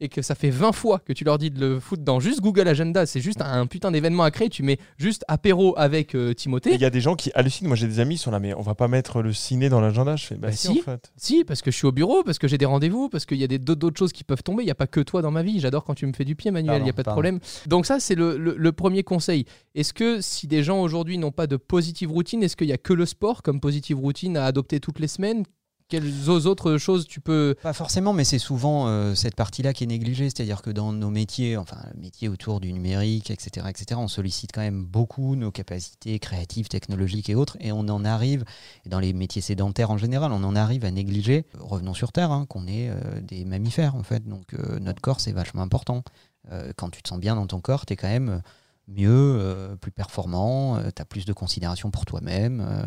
et 0.00 0.08
que 0.08 0.20
ça 0.22 0.34
fait 0.34 0.50
20 0.50 0.72
fois 0.72 0.98
que 0.98 1.12
tu 1.12 1.24
leur 1.24 1.38
dis 1.38 1.50
de 1.50 1.58
le 1.58 1.80
foutre 1.80 2.02
dans 2.02 2.20
juste 2.20 2.40
Google 2.40 2.68
Agenda, 2.68 3.06
c'est 3.06 3.20
juste 3.20 3.40
un 3.40 3.66
putain 3.66 3.90
d'événement 3.90 4.24
à 4.24 4.30
créer, 4.30 4.48
tu 4.50 4.62
mets 4.62 4.78
juste 4.98 5.24
apéro 5.28 5.74
avec 5.78 6.14
euh, 6.14 6.34
Timothée. 6.34 6.74
Il 6.74 6.80
y 6.80 6.84
a 6.84 6.90
des 6.90 7.00
gens 7.00 7.14
qui 7.16 7.30
hallucinent. 7.34 7.66
Moi, 7.66 7.76
j'ai 7.76 7.86
des 7.86 8.00
amis 8.00 8.16
qui 8.16 8.22
sont 8.22 8.30
là, 8.30 8.38
mais 8.40 8.52
on 8.54 8.60
va 8.62 8.74
pas 8.74 8.88
mettre 8.88 9.22
le 9.22 9.32
ciné 9.32 9.68
dans 9.68 9.80
l'agenda. 9.80 10.16
Je 10.16 10.26
fais, 10.26 10.34
bah, 10.34 10.48
Bah 10.48 10.52
si, 10.52 10.68
si. 10.68 10.80
en 10.80 10.82
fait. 10.82 11.12
Si, 11.16 11.44
parce 11.44 11.62
que 11.62 11.70
je 11.70 11.76
suis 11.76 11.86
au 11.86 11.92
bureau, 11.92 12.22
parce 12.24 12.38
que 12.38 12.46
j'ai 12.48 12.58
des 12.58 12.66
rendez-vous, 12.66 13.08
parce 13.08 13.24
qu'il 13.26 13.38
y 13.38 13.44
a 13.44 13.46
des- 13.46 13.58
d'autres 13.58 13.98
choses 13.98 14.12
qui 14.12 14.24
peuvent 14.24 14.42
tomber. 14.42 14.62
Il 14.62 14.66
n'y 14.66 14.72
a 14.72 14.76
pas 14.76 14.86
que 14.86 15.00
toi 15.00 15.22
dans 15.22 15.30
ma 15.30 15.42
vie. 15.42 15.60
J'adore 15.60 15.84
quand 15.84 15.94
tu 15.94 16.06
me 16.06 16.12
fais 16.12 16.24
du 16.24 16.36
pied, 16.36 16.50
Manuel. 16.50 16.80
Il 16.80 16.84
n'y 16.84 16.90
a 16.90 16.92
pas 16.92 17.02
de 17.02 17.10
problème. 17.10 17.38
Donc 17.66 17.86
ça, 17.86 17.98
c'est 18.00 18.14
le, 18.14 18.36
le- 18.36 18.54
le 18.56 18.72
premier 18.72 19.02
conseil. 19.02 19.46
Est-ce 19.74 19.92
que 19.94 20.20
si 20.20 20.46
des 20.46 20.62
gens 20.62 20.80
aujourd'hui 20.82 21.16
n'ont 21.18 21.32
pas 21.32 21.46
de 21.46 21.56
positive 21.56 22.10
routine, 22.10 22.42
est-ce 22.42 22.56
qu'il 22.56 22.66
n'y 22.66 22.72
a 22.72 22.78
que 22.78 22.92
le 22.92 23.06
sport 23.06 23.42
comme 23.42 23.60
positive 23.60 23.98
routine 23.98 24.36
à 24.36 24.44
adopter 24.44 24.78
toutes 24.80 24.98
les 24.98 25.08
semaines? 25.08 25.44
Quelles 25.88 26.30
autres 26.30 26.78
choses 26.78 27.06
tu 27.06 27.20
peux... 27.20 27.54
Pas 27.62 27.72
forcément, 27.72 28.12
mais 28.12 28.24
c'est 28.24 28.40
souvent 28.40 28.88
euh, 28.88 29.14
cette 29.14 29.36
partie-là 29.36 29.72
qui 29.72 29.84
est 29.84 29.86
négligée. 29.86 30.24
C'est-à-dire 30.24 30.60
que 30.60 30.70
dans 30.70 30.92
nos 30.92 31.10
métiers, 31.10 31.56
enfin, 31.56 31.76
le 31.94 32.00
métier 32.00 32.28
autour 32.28 32.58
du 32.58 32.72
numérique, 32.72 33.30
etc., 33.30 33.66
etc., 33.68 34.00
on 34.02 34.08
sollicite 34.08 34.50
quand 34.52 34.62
même 34.62 34.84
beaucoup 34.84 35.36
nos 35.36 35.52
capacités 35.52 36.18
créatives, 36.18 36.66
technologiques 36.66 37.30
et 37.30 37.36
autres. 37.36 37.56
Et 37.60 37.70
on 37.70 37.88
en 37.88 38.04
arrive, 38.04 38.44
dans 38.84 38.98
les 38.98 39.12
métiers 39.12 39.42
sédentaires 39.42 39.92
en 39.92 39.98
général, 39.98 40.32
on 40.32 40.42
en 40.42 40.56
arrive 40.56 40.84
à 40.84 40.90
négliger, 40.90 41.44
revenons 41.60 41.94
sur 41.94 42.10
Terre, 42.10 42.32
hein, 42.32 42.46
qu'on 42.48 42.66
est 42.66 42.90
euh, 42.90 43.20
des 43.20 43.44
mammifères, 43.44 43.94
en 43.94 44.02
fait. 44.02 44.26
Donc, 44.26 44.54
euh, 44.54 44.80
notre 44.80 45.00
corps, 45.00 45.20
c'est 45.20 45.32
vachement 45.32 45.62
important. 45.62 46.02
Quand 46.76 46.90
tu 46.90 47.02
te 47.02 47.08
sens 47.08 47.18
bien 47.18 47.34
dans 47.34 47.48
ton 47.48 47.60
corps, 47.60 47.86
tu 47.86 47.94
es 47.94 47.96
quand 47.96 48.06
même 48.06 48.40
mieux, 48.88 49.36
euh, 49.40 49.76
plus 49.76 49.90
performant, 49.90 50.80
tu 50.94 51.02
as 51.02 51.04
plus 51.04 51.24
de 51.24 51.32
considération 51.32 51.90
pour 51.90 52.04
toi-même, 52.06 52.60
euh, 52.60 52.84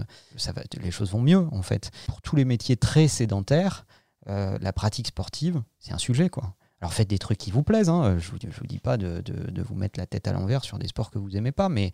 les 0.81 0.91
choses 0.91 1.11
vont 1.11 1.21
mieux 1.21 1.47
en 1.51 1.61
fait. 1.61 1.91
Pour 2.07 2.21
tous 2.21 2.35
les 2.35 2.45
métiers 2.45 2.77
très 2.77 3.07
sédentaires, 3.07 3.85
euh, 4.27 4.57
la 4.61 4.73
pratique 4.73 5.07
sportive, 5.07 5.61
c'est 5.79 5.93
un 5.93 5.97
sujet 5.97 6.29
quoi. 6.29 6.55
Alors 6.81 6.93
faites 6.93 7.09
des 7.09 7.17
trucs 7.19 7.37
qui 7.37 7.51
vous 7.51 7.61
plaisent, 7.63 7.89
hein. 7.89 8.17
je 8.19 8.31
ne 8.47 8.51
vous, 8.53 8.65
dis 8.65 8.79
pas 8.79 8.95
de, 8.95 9.19
de- 9.19 9.51
de 9.51 9.61
vous 9.61 9.75
mettre 9.75 9.99
la 9.99 10.05
tête 10.05 10.29
à 10.29 10.31
l'envers 10.31 10.63
sur 10.63 10.79
des 10.79 10.87
sports 10.87 11.11
que 11.11 11.19
vous 11.19 11.35
aimez 11.35 11.51
pas, 11.51 11.67
mais 11.67 11.91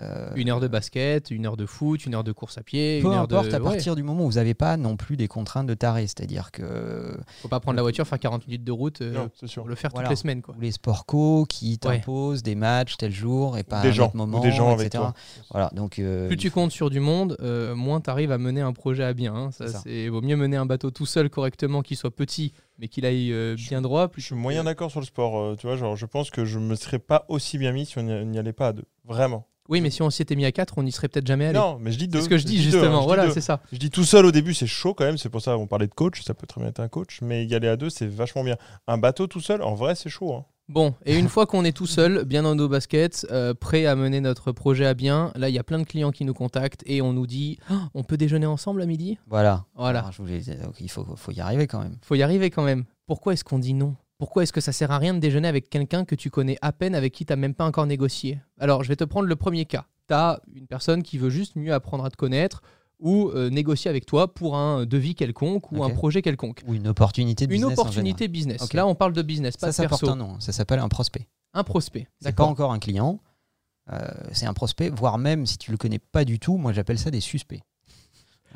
euh, 0.00 0.30
Une 0.36 0.50
heure 0.50 0.60
de 0.60 0.68
basket, 0.68 1.30
une 1.30 1.46
heure 1.46 1.56
de 1.56 1.64
foot, 1.64 2.04
une 2.04 2.14
heure 2.14 2.24
de 2.24 2.32
course 2.32 2.58
à 2.58 2.62
pied, 2.62 3.00
peu 3.00 3.08
une 3.08 3.14
heure 3.14 3.22
importe 3.22 3.48
de... 3.48 3.54
à 3.54 3.58
ouais. 3.58 3.64
partir 3.64 3.96
du 3.96 4.02
moment 4.02 4.24
où 4.26 4.30
vous 4.30 4.36
n'avez 4.36 4.52
pas 4.52 4.76
non 4.76 4.96
plus 4.98 5.16
des 5.16 5.28
contraintes 5.28 5.66
de 5.66 5.72
taré, 5.74 6.02
c'est-à-dire 6.06 6.50
que 6.52 7.16
Faut 7.40 7.48
pas 7.48 7.58
prendre 7.60 7.76
la 7.76 7.82
voiture, 7.82 8.06
faire 8.06 8.18
40 8.18 8.46
minutes 8.46 8.64
de 8.64 8.70
route 8.72 9.00
euh, 9.00 9.12
Non, 9.14 9.30
c'est 9.40 9.46
sûr. 9.46 9.62
pour 9.62 9.70
le 9.70 9.74
faire 9.76 9.90
Voilà. 9.92 10.08
toutes 10.08 10.16
les 10.18 10.20
semaines. 10.20 10.42
Quoi. 10.42 10.54
ou 10.56 10.60
les 10.60 10.72
sports 10.72 11.06
co 11.06 11.46
qui 11.48 11.70
Ouais. 11.84 11.96
t'imposent 11.98 12.42
des 12.42 12.54
matchs 12.54 12.98
tel 12.98 13.12
jour 13.12 13.56
et 13.56 13.64
pas 13.64 13.80
des 13.80 13.88
à 13.88 13.90
un 13.90 13.94
gens, 13.94 14.06
autre 14.08 14.16
moment, 14.16 14.40
ou 14.40 14.42
des 14.42 14.52
gens 14.52 14.72
avec 14.74 14.88
etc. 14.88 15.04
toi. 15.04 15.14
Voilà, 15.50 15.70
donc 15.74 15.98
euh, 15.98 16.28
Plus 16.28 16.36
tu 16.36 16.50
comptes 16.50 16.70
sur 16.72 16.90
du 16.90 17.00
monde, 17.00 17.36
euh, 17.40 17.74
moins 17.74 18.00
tu 18.02 18.10
arrives 18.10 18.30
à 18.32 18.36
mener 18.38 18.60
un 18.60 18.74
projet 18.74 19.04
à 19.04 19.14
bien. 19.14 19.34
hein. 19.34 19.50
Ça. 19.52 19.66
c'est 19.68 20.08
vaut 20.10 20.20
mieux 20.20 20.36
mener 20.36 20.58
un 20.58 20.66
bateau 20.66 20.90
tout 20.90 21.06
seul 21.06 21.30
correctement, 21.30 21.80
qu'il 21.82 21.96
soit 21.96 22.10
petit, 22.14 22.52
mais 22.78 22.88
qu'il 22.88 23.04
aille 23.06 23.32
euh, 23.32 23.54
bien 23.56 23.80
droit. 23.82 24.08
Je 24.16 24.20
suis 24.22 24.30
que- 24.30 24.34
moyen 24.40 24.64
d'accord 24.64 24.90
sur 24.90 25.00
le 25.00 25.06
sport. 25.06 25.38
euh, 25.38 25.56
tu 25.56 25.66
vois, 25.66 25.76
genre, 25.76 25.96
je 25.96 26.06
pense 26.06 26.30
que 26.30 26.44
je 26.44 26.58
me 26.58 26.74
serais 26.74 26.98
pas 26.98 27.24
aussi 27.28 27.58
bien 27.58 27.72
mis 27.72 27.86
si 27.86 27.98
on 27.98 28.02
n'y 28.02 28.38
allait 28.38 28.52
pas 28.52 28.68
à 28.68 28.72
deux. 28.72 28.84
Vraiment. 29.04 29.46
Oui, 29.68 29.82
mais 29.82 29.90
si 29.90 30.00
on 30.00 30.08
s'y 30.08 30.22
était 30.22 30.34
mis 30.34 30.46
à 30.46 30.52
4, 30.52 30.78
on 30.78 30.82
n'y 30.82 30.92
serait 30.92 31.08
peut-être 31.08 31.26
jamais 31.26 31.44
allé. 31.44 31.58
Non, 31.58 31.78
mais 31.78 31.92
je 31.92 31.98
dis 31.98 32.08
deux. 32.08 32.18
c'est 32.20 32.24
ce 32.24 32.28
que 32.30 32.38
je 32.38 32.46
dis 32.46 32.58
hein, 32.58 32.62
justement. 32.62 32.94
je 32.96 33.00
dis 33.00 33.04
voilà, 33.06 33.30
c'est 33.30 33.42
ça. 33.42 33.60
Je 33.70 33.76
dis 33.76 33.90
tout 33.90 34.04
seul 34.04 34.24
au 34.24 34.32
début, 34.32 34.54
c'est 34.54 34.66
chaud 34.66 34.94
quand 34.94 35.04
même. 35.04 35.18
C'est 35.18 35.28
pour 35.28 35.42
ça 35.42 35.54
qu'on 35.56 35.66
parlait 35.66 35.86
de 35.88 35.92
coach. 35.94 36.22
Ça 36.22 36.32
peut 36.32 36.46
très 36.46 36.60
bien 36.62 36.70
être 36.70 36.80
un 36.80 36.88
coach. 36.88 37.18
Mais 37.20 37.44
y 37.44 37.54
aller 37.54 37.68
à 37.68 37.76
deux, 37.76 37.90
c'est 37.90 38.06
vachement 38.06 38.44
bien. 38.44 38.56
Un 38.86 38.96
bateau 38.96 39.26
tout 39.26 39.40
seul, 39.42 39.60
en 39.62 39.74
vrai, 39.74 39.94
c'est 39.94 40.08
chaud. 40.08 40.32
hein. 40.34 40.46
Bon, 40.68 40.94
et 41.06 41.18
une 41.18 41.28
fois 41.28 41.46
qu'on 41.46 41.64
est 41.64 41.72
tout 41.74 41.86
seul, 41.86 42.24
bien 42.24 42.42
dans 42.42 42.54
nos 42.54 42.68
baskets, 42.68 43.26
euh, 43.30 43.54
prêt 43.54 43.86
à 43.86 43.96
mener 43.96 44.20
notre 44.20 44.52
projet 44.52 44.84
à 44.84 44.92
bien, 44.92 45.32
là, 45.34 45.48
il 45.48 45.54
y 45.54 45.58
a 45.58 45.64
plein 45.64 45.78
de 45.78 45.84
clients 45.84 46.10
qui 46.10 46.26
nous 46.26 46.34
contactent 46.34 46.82
et 46.84 47.00
on 47.00 47.14
nous 47.14 47.26
dit 47.26 47.58
Ah, 47.70 47.88
on 47.94 48.02
peut 48.04 48.18
déjeuner 48.18 48.44
ensemble 48.44 48.82
à 48.82 48.86
midi? 48.86 49.18
Voilà. 49.28 49.64
Voilà. 49.74 50.00
Alors, 50.00 50.12
je 50.12 50.20
voulais- 50.20 50.42
il 50.80 50.90
faut, 50.90 51.06
faut 51.16 51.32
y 51.32 51.40
arriver 51.40 51.66
quand 51.66 51.80
même. 51.80 51.96
Faut 52.02 52.16
y 52.16 52.22
arriver 52.22 52.50
quand 52.50 52.64
même. 52.64 52.84
Pourquoi 53.06 53.32
est-ce 53.32 53.44
qu'on 53.44 53.58
dit 53.58 53.72
non? 53.72 53.96
Pourquoi 54.18 54.42
est-ce 54.42 54.52
que 54.52 54.60
ça 54.60 54.72
sert 54.72 54.90
à 54.90 54.98
rien 54.98 55.14
de 55.14 55.20
déjeuner 55.20 55.48
avec 55.48 55.70
quelqu'un 55.70 56.04
que 56.04 56.14
tu 56.14 56.28
connais 56.28 56.58
à 56.60 56.72
peine, 56.72 56.94
avec 56.94 57.14
qui 57.14 57.24
tu 57.24 57.32
n'as 57.32 57.36
même 57.36 57.54
pas 57.54 57.64
encore 57.64 57.86
négocié? 57.86 58.38
Alors, 58.58 58.82
je 58.82 58.88
vais 58.88 58.96
te 58.96 59.04
prendre 59.04 59.26
le 59.28 59.36
premier 59.36 59.64
cas. 59.64 59.86
Tu 60.08 60.12
as 60.14 60.40
une 60.54 60.66
personne 60.66 61.02
qui 61.02 61.16
veut 61.18 61.30
juste 61.30 61.56
mieux 61.56 61.72
apprendre 61.72 62.04
à 62.04 62.10
te 62.10 62.16
connaître 62.16 62.62
ou 63.00 63.28
euh, 63.30 63.48
négocier 63.50 63.88
avec 63.88 64.06
toi 64.06 64.32
pour 64.34 64.56
un 64.56 64.84
devis 64.86 65.14
quelconque 65.14 65.70
ou 65.72 65.84
un 65.84 65.90
projet 65.90 66.20
quelconque. 66.22 66.62
Ou 66.66 66.74
une 66.74 66.88
opportunité 66.88 67.46
de 67.46 67.52
Une 67.52 67.60
business 67.60 67.78
en 67.78 67.82
opportunité 67.82 68.28
business. 68.28 68.62
Ok. 68.62 68.72
Là, 68.74 68.86
on 68.86 68.94
parle 68.94 69.12
de 69.12 69.22
business, 69.22 69.56
pas 69.56 69.70
Ça, 69.72 69.84
de 69.84 69.88
ça 69.88 69.88
porte 69.88 70.00
perso. 70.02 70.12
un 70.12 70.16
nom. 70.16 70.40
Ça 70.40 70.52
s'appelle 70.52 70.80
un 70.80 70.88
prospect. 70.88 71.28
Un 71.54 71.64
prospect. 71.64 72.08
C'est 72.20 72.34
pas 72.34 72.44
encore 72.44 72.72
un 72.72 72.78
client. 72.78 73.20
euh, 73.92 74.08
c'est 74.32 74.46
un 74.46 74.52
prospect, 74.54 74.90
voire 74.90 75.16
même 75.18 75.46
si 75.46 75.58
tu 75.58 75.70
le 75.70 75.76
connais 75.76 75.98
pas 75.98 76.24
du 76.24 76.38
tout, 76.38 76.56
moi 76.58 76.72
j'appelle 76.72 76.98
ça 76.98 77.10
des 77.10 77.20
suspects. 77.20 77.62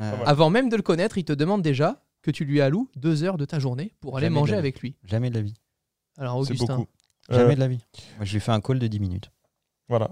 Euh, 0.00 0.10
mal. 0.16 0.20
Avant 0.26 0.50
même 0.50 0.68
de 0.68 0.76
le 0.76 0.82
connaître, 0.82 1.18
il 1.18 1.24
te 1.24 1.32
demande 1.32 1.62
déjà 1.62 2.02
que 2.22 2.30
tu 2.30 2.44
lui 2.44 2.60
alloues 2.60 2.88
deux 2.96 3.22
heures 3.24 3.36
de 3.38 3.44
ta 3.44 3.58
journée 3.58 3.94
pour 4.00 4.16
aller 4.16 4.26
Jamais 4.26 4.34
manger 4.40 4.54
avec 4.56 4.80
lui. 4.80 4.96
jamais 5.04 5.30
de 5.30 5.34
la 5.34 5.42
vie. 5.42 5.54
Alors, 6.18 6.36
Augustin, 6.38 6.76
beaucoup. 6.78 6.88
Jamais 7.30 7.52
Euh, 7.52 7.54
de 7.54 7.60
la 7.60 7.68
vie. 7.68 7.84
Moi 8.16 8.24
je 8.24 8.32
lui 8.34 8.40
fais 8.40 8.52
un 8.52 8.60
call 8.60 8.78
de 8.78 8.86
10 8.86 9.00
minutes. 9.00 9.30
Voilà. 9.88 10.10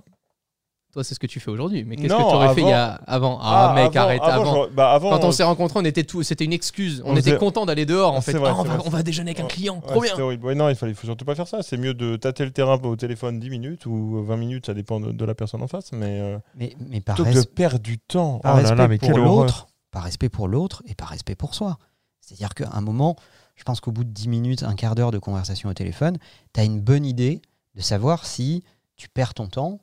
Toi, 0.92 1.05
c'est 1.05 1.14
ce 1.14 1.20
que 1.20 1.26
tu 1.26 1.38
fais 1.40 1.50
aujourd'hui. 1.50 1.85
Mais 1.85 1.96
qu'est-ce 1.96 2.12
que 2.14 2.18
tu 2.18 2.22
aurais 2.24 2.55
fait 2.55 2.62
il 2.62 2.68
y 2.68 2.72
avant- 2.72 3.38
a 3.38 3.38
avant 3.38 3.38
Ah, 3.42 3.72
mec, 3.74 3.94
avant- 3.96 4.07
arrête. 4.07 4.22
Avant, 4.22 4.42
Avant, 4.42 4.64
je- 4.64 4.70
bah, 4.70 4.98
Quand 5.00 5.24
on 5.24 5.33
s'est 5.33 5.42
rencontrés, 5.44 5.79
on 5.79 5.85
était 5.85 6.05
tout, 6.05 6.22
c'était 6.22 6.44
une 6.44 6.53
excuse. 6.53 7.03
On, 7.05 7.11
On 7.11 7.16
était 7.16 7.31
faisait- 7.31 7.38
content 7.38 7.64
d'aller 7.66 7.87
dehors 7.87 8.14
en 8.14 8.18
Ah, 8.18 8.20
fait. 8.20 8.33
vrai, 8.33 8.50
Ah, 8.53 8.57
on, 8.59 8.62
va, 8.64 8.74
vrai. 8.76 8.83
on 8.87 8.90
va 8.90 9.03
déjeuner 9.03 9.31
avec 9.31 9.40
un 9.40 9.46
client, 9.46 9.81
trop 9.81 10.00
bien. 10.00 10.14
Ouais, 10.16 10.55
non, 10.55 10.68
il 10.68 10.74
fallait, 10.74 10.94
faut 10.94 11.07
surtout 11.07 11.24
pas 11.24 11.35
faire 11.35 11.46
ça. 11.48 11.62
C'est 11.62 11.76
mieux 11.76 11.94
de 11.94 12.16
tâter 12.16 12.44
le 12.44 12.50
terrain 12.50 12.79
au 12.83 12.96
téléphone 12.96 13.38
10 13.38 13.50
minutes 13.50 13.87
ou 13.87 14.22
20 14.24 14.37
minutes, 14.37 14.66
ça 14.66 14.74
dépend 14.74 14.98
de, 15.00 15.12
de 15.12 15.24
la 15.24 15.35
personne 15.35 15.62
en 15.62 15.68
face. 15.68 15.92
Mais 15.92 16.20
euh, 16.20 16.38
Mais, 16.57 16.74
mais 16.88 17.00
par, 17.00 17.16
de 17.16 17.42
perdre 17.42 17.79
du 17.79 17.98
temps. 17.98 18.38
par 18.40 18.55
Oh 18.55 18.57
là 18.57 18.62
respect 18.62 18.76
là, 18.76 18.88
mais 18.88 18.98
pour 18.98 19.16
l'autre, 19.18 19.68
par 19.92 20.03
respect 20.05 20.29
pour 20.29 20.48
l'autre 20.48 20.83
et 20.87 20.94
par 20.94 21.09
respect 21.09 21.35
pour 21.37 21.55
soi. 21.55 21.79
C'est-à-dire 22.20 22.55
qu'à 22.55 22.68
un 22.72 22.81
moment, 22.81 23.16
je 23.57 23.64
pense 23.64 23.81
qu'au 23.81 23.92
bout 23.92 24.05
de 24.05 24.11
10 24.11 24.29
minutes, 24.29 24.62
un 24.62 24.74
quart 24.74 24.94
d'heure 24.94 25.11
de 25.11 25.18
conversation 25.18 25.68
au 25.68 25.74
téléphone, 25.74 26.16
tu 26.53 26.61
as 26.61 26.64
une 26.64 26.81
bonne 26.81 27.05
idée 27.05 27.42
de 27.74 27.81
savoir 27.81 28.26
si 28.26 28.62
tu 28.96 29.09
perds 29.09 29.35
ton 29.35 29.46
temps. 29.46 29.81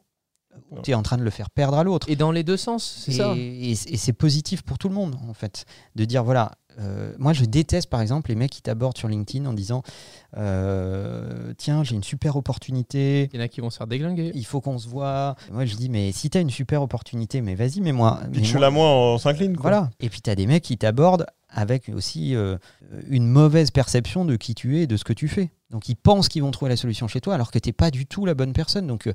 Tu 0.84 0.91
es 0.91 0.93
en 0.93 1.02
train 1.04 1.17
de 1.17 1.24
le 1.24 1.30
faire 1.30 1.50
perdre 1.50 1.78
à 1.78 1.84
l'autre. 1.84 2.10
Et 2.10 2.15
dans 2.15 2.32
les 2.32 2.43
deux 2.43 2.58
sens, 2.58 3.02
c'est 3.06 3.12
ça. 3.13 3.34
et- 3.38 3.72
et 3.72 3.76
c'est 3.98 4.13
positif 4.13 4.62
pour 4.63 4.78
tout 4.78 4.89
le 4.89 4.96
monde, 4.96 5.15
en 5.28 5.34
fait. 5.34 5.65
De 5.96 6.06
dire, 6.06 6.24
voilà, 6.24 6.52
euh, 6.80 7.13
moi 7.17 7.34
je 7.34 7.43
déteste 7.46 7.89
par 7.89 8.02
exemple 8.02 8.30
les 8.30 8.36
mecs 8.36 8.52
qui 8.52 8.62
t'abordent 8.62 8.98
sur 8.98 9.08
LinkedIn 9.08 9.46
en 9.48 9.54
disant 9.54 9.82
euh, 10.38 11.54
Tiens, 11.58 11.84
j'ai 11.84 11.96
une 11.96 12.04
super 12.04 12.36
opportunité, 12.36 13.30
Il 13.34 13.38
y 13.39 13.41
en 13.41 13.46
a 13.46 13.48
qui 13.48 13.62
vont 13.62 13.70
se 13.70 13.78
faire 13.78 13.88
déglinguer. 13.88 14.32
il 14.36 14.46
faut 14.46 14.62
qu'on 14.62 14.78
se 14.78 14.88
voit. 14.88 15.36
Moi 15.52 15.65
je 15.65 15.76
dis, 15.76 15.89
mais 15.89 16.12
si 16.12 16.30
t'as 16.30 16.41
une 16.41 16.50
super 16.50 16.82
opportunité, 16.82 17.41
mais 17.41 17.56
vas-y, 17.56 17.82
mais 17.82 17.91
moi. 17.91 18.20
Pitch-la 18.32 18.70
moi, 18.70 18.86
on 18.88 19.17
s'incline. 19.17 19.56
quoi. 19.56 19.72
Voilà. 19.72 19.89
Et 20.00 20.10
puis 20.10 20.22
t'as 20.22 20.36
des 20.36 20.48
mecs 20.48 20.63
qui 20.63 20.78
t'abordent 20.78 21.26
avec 21.49 21.89
aussi 21.89 22.36
euh, 22.36 22.57
une 23.10 23.27
mauvaise 23.27 23.71
perception 23.71 24.25
de 24.25 24.36
qui 24.36 24.55
tu 24.55 24.77
es 24.77 24.83
et 24.83 24.88
de 24.88 24.97
ce 24.97 25.03
que 25.03 25.13
tu 25.13 25.27
fais. 25.27 25.51
Donc 25.69 25.89
ils 25.89 25.95
pensent 25.95 26.29
qu'ils 26.29 26.43
vont 26.43 26.51
trouver 26.51 26.69
la 26.69 26.77
solution 26.77 27.07
chez 27.07 27.21
toi 27.21 27.36
alors 27.36 27.51
que 27.51 27.60
t'es 27.60 27.73
pas 27.73 27.91
du 27.91 28.05
tout 28.05 28.25
la 28.25 28.33
bonne 28.33 28.53
personne. 28.53 28.88
Donc 28.88 29.07
euh, 29.07 29.13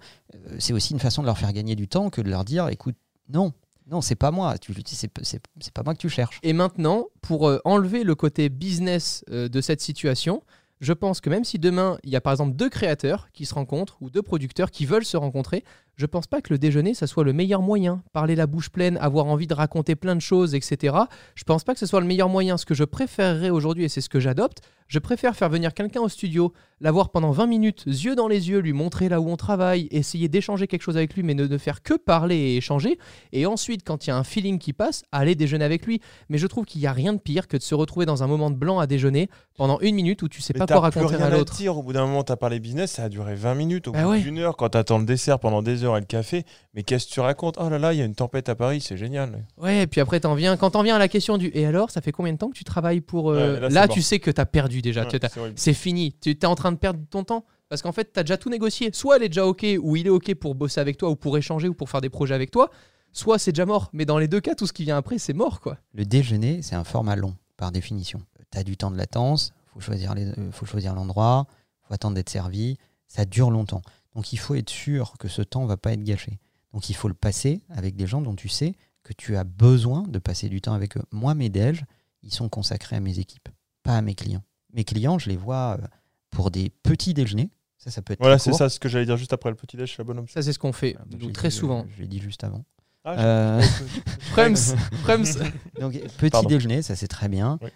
c'est 0.59 0.73
aussi 0.73 0.93
une 0.93 1.01
façon 1.01 1.23
de 1.23 1.27
leur 1.27 1.39
faire 1.39 1.53
gagner 1.53 1.77
du 1.77 1.89
temps 1.89 2.11
que 2.11 2.21
de 2.21 2.31
leur 2.31 2.45
dire 2.45 2.69
écoute, 2.69 2.97
non, 3.29 3.53
non, 3.91 4.01
c'est 4.01 4.15
pas 4.15 4.31
moi, 4.31 4.59
tu, 4.59 4.75
c'est, 4.87 5.09
pas 5.09 5.83
moi 5.83 5.95
que 5.95 6.01
tu 6.01 6.09
cherches. 6.09 6.39
Et 6.43 6.53
maintenant, 6.53 7.07
pour 7.21 7.49
euh, 7.49 7.59
enlever 7.65 8.05
le 8.05 8.15
côté 8.15 8.49
business 8.49 9.25
de 9.29 9.61
cette 9.61 9.81
situation, 9.81 10.43
je 10.81 10.93
pense 10.93 11.21
que 11.21 11.31
même 11.31 11.45
si 11.45 11.59
demain, 11.59 11.97
il 12.03 12.11
y 12.11 12.17
a 12.17 12.21
par 12.21 12.33
exemple 12.33 12.57
deux 12.57 12.69
créateurs 12.69 13.29
qui 13.33 13.47
se 13.47 13.55
rencontrent 13.55 13.97
ou 14.01 14.11
deux 14.11 14.21
producteurs 14.21 14.71
qui 14.71 14.85
veulent 14.85 15.05
se 15.05 15.17
rencontrer, 15.17 15.65
je 15.97 16.07
pense 16.07 16.27
pas 16.27 16.41
que 16.41 16.53
le 16.53 16.59
déjeuner, 16.59 16.95
ça 16.95 17.07
soit 17.07 17.25
le 17.25 17.33
meilleur 17.33 17.63
moyen. 17.63 18.03
Parler 18.13 18.35
la 18.35 18.47
bouche 18.47 18.71
pleine, 18.71 18.97
avoir 18.99 19.27
envie 19.27 19.47
de 19.47 19.55
raconter 19.55 19.95
plein 19.95 20.17
de 20.17 20.21
choses, 20.21 20.55
etc. 20.55 20.97
Je 21.35 21.45
pense 21.45 21.65
pas 21.65 21.75
que 21.75 21.81
ce 21.81 21.87
soit 21.87 22.01
le 22.01 22.07
meilleur 22.07 22.29
moyen. 22.29 22.57
Ce 22.57 22.67
que 22.67 22.75
je 22.75 22.85
préférerais 22.85 23.51
aujourd'hui, 23.51 23.85
et 23.85 23.89
c'est 23.89 24.01
ce 24.01 24.09
que 24.09 24.21
j'adopte, 24.21 24.63
je 24.89 24.99
préfère 24.99 25.35
faire 25.37 25.49
venir 25.49 25.73
quelqu'un 25.73 26.01
au 26.01 26.09
studio, 26.09 26.53
l'avoir 26.81 27.11
pendant 27.11 27.31
20 27.31 27.47
minutes, 27.47 27.85
yeux 27.87 28.15
dans 28.15 28.29
les 28.29 28.51
yeux, 28.51 28.59
lui 28.59 28.75
montrer 28.75 29.09
là 29.09 29.21
où 29.21 29.29
on 29.31 29.37
travaille, 29.37 29.89
essayer 29.91 30.29
d'échanger 30.29 30.67
quelque 30.67 30.83
chose 30.83 30.99
avec 30.99 31.15
lui, 31.15 31.23
mais 31.23 31.33
ne, 31.35 31.47
ne 31.47 31.59
faire 31.59 31.83
que 31.83 31.95
parler 31.95 32.37
et 32.37 32.57
échanger. 32.59 32.99
Et 33.33 33.47
ensuite, 33.47 33.85
quand 33.87 34.07
il 34.07 34.11
y 34.11 34.13
a 34.13 34.17
un 34.17 34.25
feeling 34.25 34.59
qui 34.59 34.73
passe, 34.73 35.03
aller 35.13 35.35
déjeuner 35.35 35.65
avec 35.65 35.87
lui. 35.87 36.01
Mais 36.29 36.37
je 36.37 36.47
trouve 36.47 36.67
qu'il 36.67 36.81
n'y 36.81 36.87
a 36.87 36.93
rien 36.93 37.13
de 37.15 37.19
pire 37.19 37.49
que 37.49 37.57
de 37.57 37.63
se 37.63 37.75
retrouver 37.75 38.05
dans 38.05 38.23
un 38.23 38.27
moment 38.27 38.51
de 38.51 38.57
blanc 38.57 38.81
à 38.81 38.87
déjeuner 38.87 39.31
pendant 39.57 39.79
une 39.81 39.95
minute 39.95 40.23
où 40.23 40.29
tu 40.29 40.43
sais 40.43 40.53
Mais 40.55 40.59
pas 40.59 40.67
quoi 40.67 40.91
plus 40.91 41.01
raconter 41.01 41.17
rien 41.17 41.27
à 41.27 41.31
l'autre. 41.31 41.55
Au 41.69 41.83
bout 41.83 41.93
d'un 41.93 42.07
moment, 42.07 42.23
t'as 42.25 42.37
parlé 42.37 42.61
business, 42.61 42.93
ça 42.93 43.05
a 43.05 43.09
duré 43.09 43.35
20 43.35 43.55
minutes. 43.55 43.89
Au 43.89 43.93
Bah 43.93 44.03
bout 44.03 44.11
ouais. 44.11 44.21
d'une 44.21 44.39
heure, 44.39 44.57
quand 44.57 44.71
t'attends 44.71 44.99
le 44.99 45.05
dessert 45.07 45.39
pendant 45.39 45.63
des 45.63 45.82
heures 45.85 45.97
et 45.97 46.01
le 46.01 46.07
café, 46.07 46.45
mais 46.75 46.83
qu'est-ce 46.83 47.07
que 47.07 47.13
tu 47.13 47.21
racontes? 47.21 47.57
Oh 47.59 47.69
là 47.69 47.79
là, 47.79 47.93
il 47.93 47.99
y 47.99 48.03
a 48.03 48.05
une 48.05 48.15
tempête 48.15 48.49
à 48.49 48.55
Paris, 48.55 48.81
c'est 48.81 48.97
génial. 48.97 49.45
Ouais, 49.57 49.83
et 49.83 49.87
puis 49.87 50.01
après, 50.01 50.21
t'en 50.21 50.35
viens, 50.35 50.57
quand 50.57 50.71
t'en 50.71 50.83
viens 50.83 50.97
à 50.97 50.99
la 50.99 51.09
question 51.09 51.39
du 51.39 51.51
et 51.55 51.67
alors, 51.67 51.91
ça 51.91 52.01
fait 52.01 52.13
combien 52.13 52.33
de 52.33 52.39
temps 52.39 52.49
que 52.51 52.57
tu 52.57 52.65
travailles 52.65 53.01
pour. 53.01 53.31
euh, 53.31 53.61
Ouais, 53.61 53.69
là, 53.71 53.87
mort. 53.87 53.95
tu 53.95 54.03
sais 54.03 54.19
que 54.19 54.31
t'as 54.31 54.45
perdu 54.47 54.83
déjà. 54.83 55.05
Ouais, 55.05 55.53
c'est 55.57 55.75
fini. 55.75 56.15
Tu 56.21 56.31
es 56.31 56.45
en 56.47 56.55
train 56.55 56.73
de 56.73 56.77
perdre 56.79 57.01
ton 57.11 57.25
temps. 57.25 57.45
Parce 57.69 57.81
qu'en 57.81 57.93
fait, 57.93 58.13
tu 58.13 58.21
as 58.21 58.23
déjà 58.23 58.37
tout 58.37 58.51
négocié. 58.51 58.91
Soit 58.93 59.17
elle 59.17 59.23
est 59.23 59.29
déjà 59.31 59.47
OK, 59.47 59.65
ou 59.81 59.97
il 59.97 60.07
est 60.07 60.11
OK 60.11 60.35
pour 60.35 60.55
bosser 60.55 60.79
avec 60.81 60.99
toi, 60.99 61.09
ou 61.09 61.17
pour 61.17 61.39
échanger, 61.39 61.69
ou 61.69 61.75
pour 61.75 61.89
faire 61.89 62.03
des 62.03 62.11
projets 62.11 62.35
avec 62.35 62.51
toi. 62.51 62.71
Soit 63.13 63.39
c'est 63.39 63.53
déjà 63.53 63.65
mort. 63.65 63.89
Mais 63.95 64.05
dans 64.05 64.19
les 64.19 64.29
deux 64.29 64.41
cas, 64.41 64.55
tout 64.55 64.67
ce 64.67 64.73
qui 64.75 64.85
vient 64.85 64.97
après, 64.99 65.17
c'est 65.19 65.33
mort, 65.33 65.61
quoi. 65.61 65.79
Le 65.95 66.05
déjeuner, 66.05 66.61
c'est 66.63 66.75
un 66.75 66.85
format 66.85 67.17
long, 67.17 67.35
par 67.57 67.73
définition. 67.73 68.21
Tu 68.51 68.59
as 68.59 68.63
du 68.65 68.77
temps 68.77 68.91
de 68.91 68.99
latence, 68.99 69.53
il 69.55 69.73
faut 69.75 69.81
choisir 69.81 70.15
les- 70.15 70.27
euh, 70.27 70.51
faut 70.53 70.67
choisir 70.67 70.95
l'endroit, 70.95 71.47
il 71.49 71.89
faut 71.89 71.95
attendre 71.95 72.15
d'être 72.15 72.29
servi. 72.29 72.77
Ça 73.07 73.25
dure 73.25 73.51
longtemps. 73.51 73.81
Donc 74.15 74.33
il 74.33 74.39
faut 74.39 74.55
être 74.55 74.71
sûr 74.71 75.15
que 75.19 75.29
ce 75.29 75.43
temps 75.43 75.65
va 75.67 75.77
pas 75.77 75.93
être 75.93 76.03
gâché. 76.05 76.39
Donc 76.73 76.91
il 76.91 76.95
faut 76.95 77.09
le 77.09 77.15
passer 77.15 77.63
avec 77.71 77.97
des 77.97 78.07
gens 78.07 78.21
dont 78.21 78.35
tu 78.35 78.49
sais 78.49 78.75
que 79.03 79.13
tu 79.13 79.37
as 79.37 79.45
besoin 79.45 80.03
de 80.03 80.19
passer 80.19 80.49
du 80.49 80.61
temps 80.61 80.75
avec 80.75 80.97
eux. 80.97 81.03
Moi, 81.13 81.35
mes 81.35 81.49
déj, 81.49 81.85
ils 82.23 82.33
sont 82.33 82.49
consacrés 82.49 82.97
à 82.97 83.01
mes 83.01 83.19
équipes, 83.19 83.49
pas 83.83 83.97
à 83.97 84.03
mes 84.03 84.15
clients. 84.15 84.45
Mes 84.73 84.85
clients, 84.85 85.19
je 85.19 85.29
les 85.29 85.37
vois 85.37 85.77
euh, 85.81 85.87
pour 86.31 86.51
des 86.51 86.71
petits 86.71 87.15
déjeuners. 87.15 87.51
Ça, 87.79 87.91
ça 87.91 88.01
peut 88.01 88.13
être 88.13 88.21
Voilà, 88.21 88.39
c'est 88.39 88.53
ça 88.53 88.69
ce 88.69 88.79
que 88.79 88.89
j'allais 88.89 89.07
dire 89.07 89.17
juste 89.17 89.33
après 89.33 89.51
le 89.51 89.57
petit 89.57 89.77
déj, 89.77 89.89
je 89.89 89.93
suis 89.95 90.01
la 90.01 90.05
bonne 90.05 90.19
option. 90.21 90.35
Ça, 90.41 90.43
c'est 90.45 90.53
ce 90.53 90.59
qu'on 90.59 90.73
fait 90.73 90.95
Ah, 90.99 91.05
bah, 91.07 91.19
très 91.35 91.49
dit, 91.49 91.55
souvent. 91.57 91.81
euh, 91.81 91.89
Je 91.97 92.03
l'ai 92.03 92.07
dit 92.09 92.21
juste 92.21 92.45
avant. 92.45 92.65
Ah, 93.05 93.15
Euh, 93.19 93.63
Prems, 94.33 94.55
Prems. 95.03 95.25
Donc, 95.81 95.93
petit 96.19 96.31
Pardon. 96.31 96.49
déjeuner, 96.49 96.83
ça 96.83 96.95
c'est 96.97 97.09
très 97.09 97.29
bien. 97.29 97.59
Oui. 97.63 97.71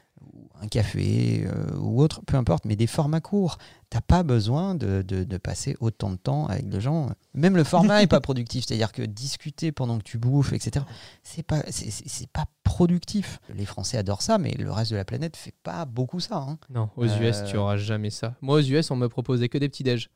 Un 0.63 0.69
café 0.69 1.45
euh, 1.47 1.77
ou 1.79 2.01
autre, 2.01 2.23
peu 2.27 2.39
importe, 2.39 2.65
mais 2.65 2.77
des 2.77 2.87
formats 2.87 3.21
courts. 3.21 3.59
T'as 3.91 4.01
pas 4.01 4.23
besoin 4.23 4.75
de, 4.75 5.03
de- 5.03 5.23
de 5.23 5.37
passer 5.37 5.77
autant 5.81 6.11
de 6.11 6.17
temps 6.17 6.47
avec 6.47 6.71
des 6.71 6.81
gens. 6.81 7.11
Même 7.35 7.57
le 7.57 7.63
format 7.65 8.03
est 8.03 8.07
pas 8.07 8.21
productif. 8.23 8.65
C'est-à-dire 8.67 8.91
que 8.91 9.03
discuter 9.03 9.71
pendant 9.71 9.99
que 9.99 10.03
tu 10.05 10.17
bouffes, 10.17 10.55
etc., 10.55 10.87
c'est 11.23 11.43
pas, 11.43 11.63
c'est- 11.69 11.91
c'est 11.91 12.09
c'est 12.09 12.31
pas 12.31 12.47
productif. 12.65 13.39
Les 13.55 13.67
Français 13.67 13.99
adorent 13.99 14.23
ça, 14.23 14.39
mais 14.39 14.53
le 14.53 14.73
reste 14.73 14.93
de 14.93 14.97
la 14.97 15.05
planète 15.05 15.37
fait 15.37 15.55
pas 15.63 15.85
beaucoup 15.85 16.21
ça. 16.21 16.37
hein. 16.39 16.59
Non, 16.71 16.89
aux 16.97 17.05
US, 17.05 17.37
Euh, 17.37 17.45
tu 17.51 17.57
auras 17.59 17.77
jamais 17.77 18.11
ça. 18.11 18.35
Moi, 18.41 18.57
aux 18.57 18.63
US, 18.63 18.91
on 18.91 18.97
me 18.97 19.09
proposait 19.09 19.51
que 19.51 19.59
des 19.59 19.69
petits 19.69 19.85
déj. 19.85 20.09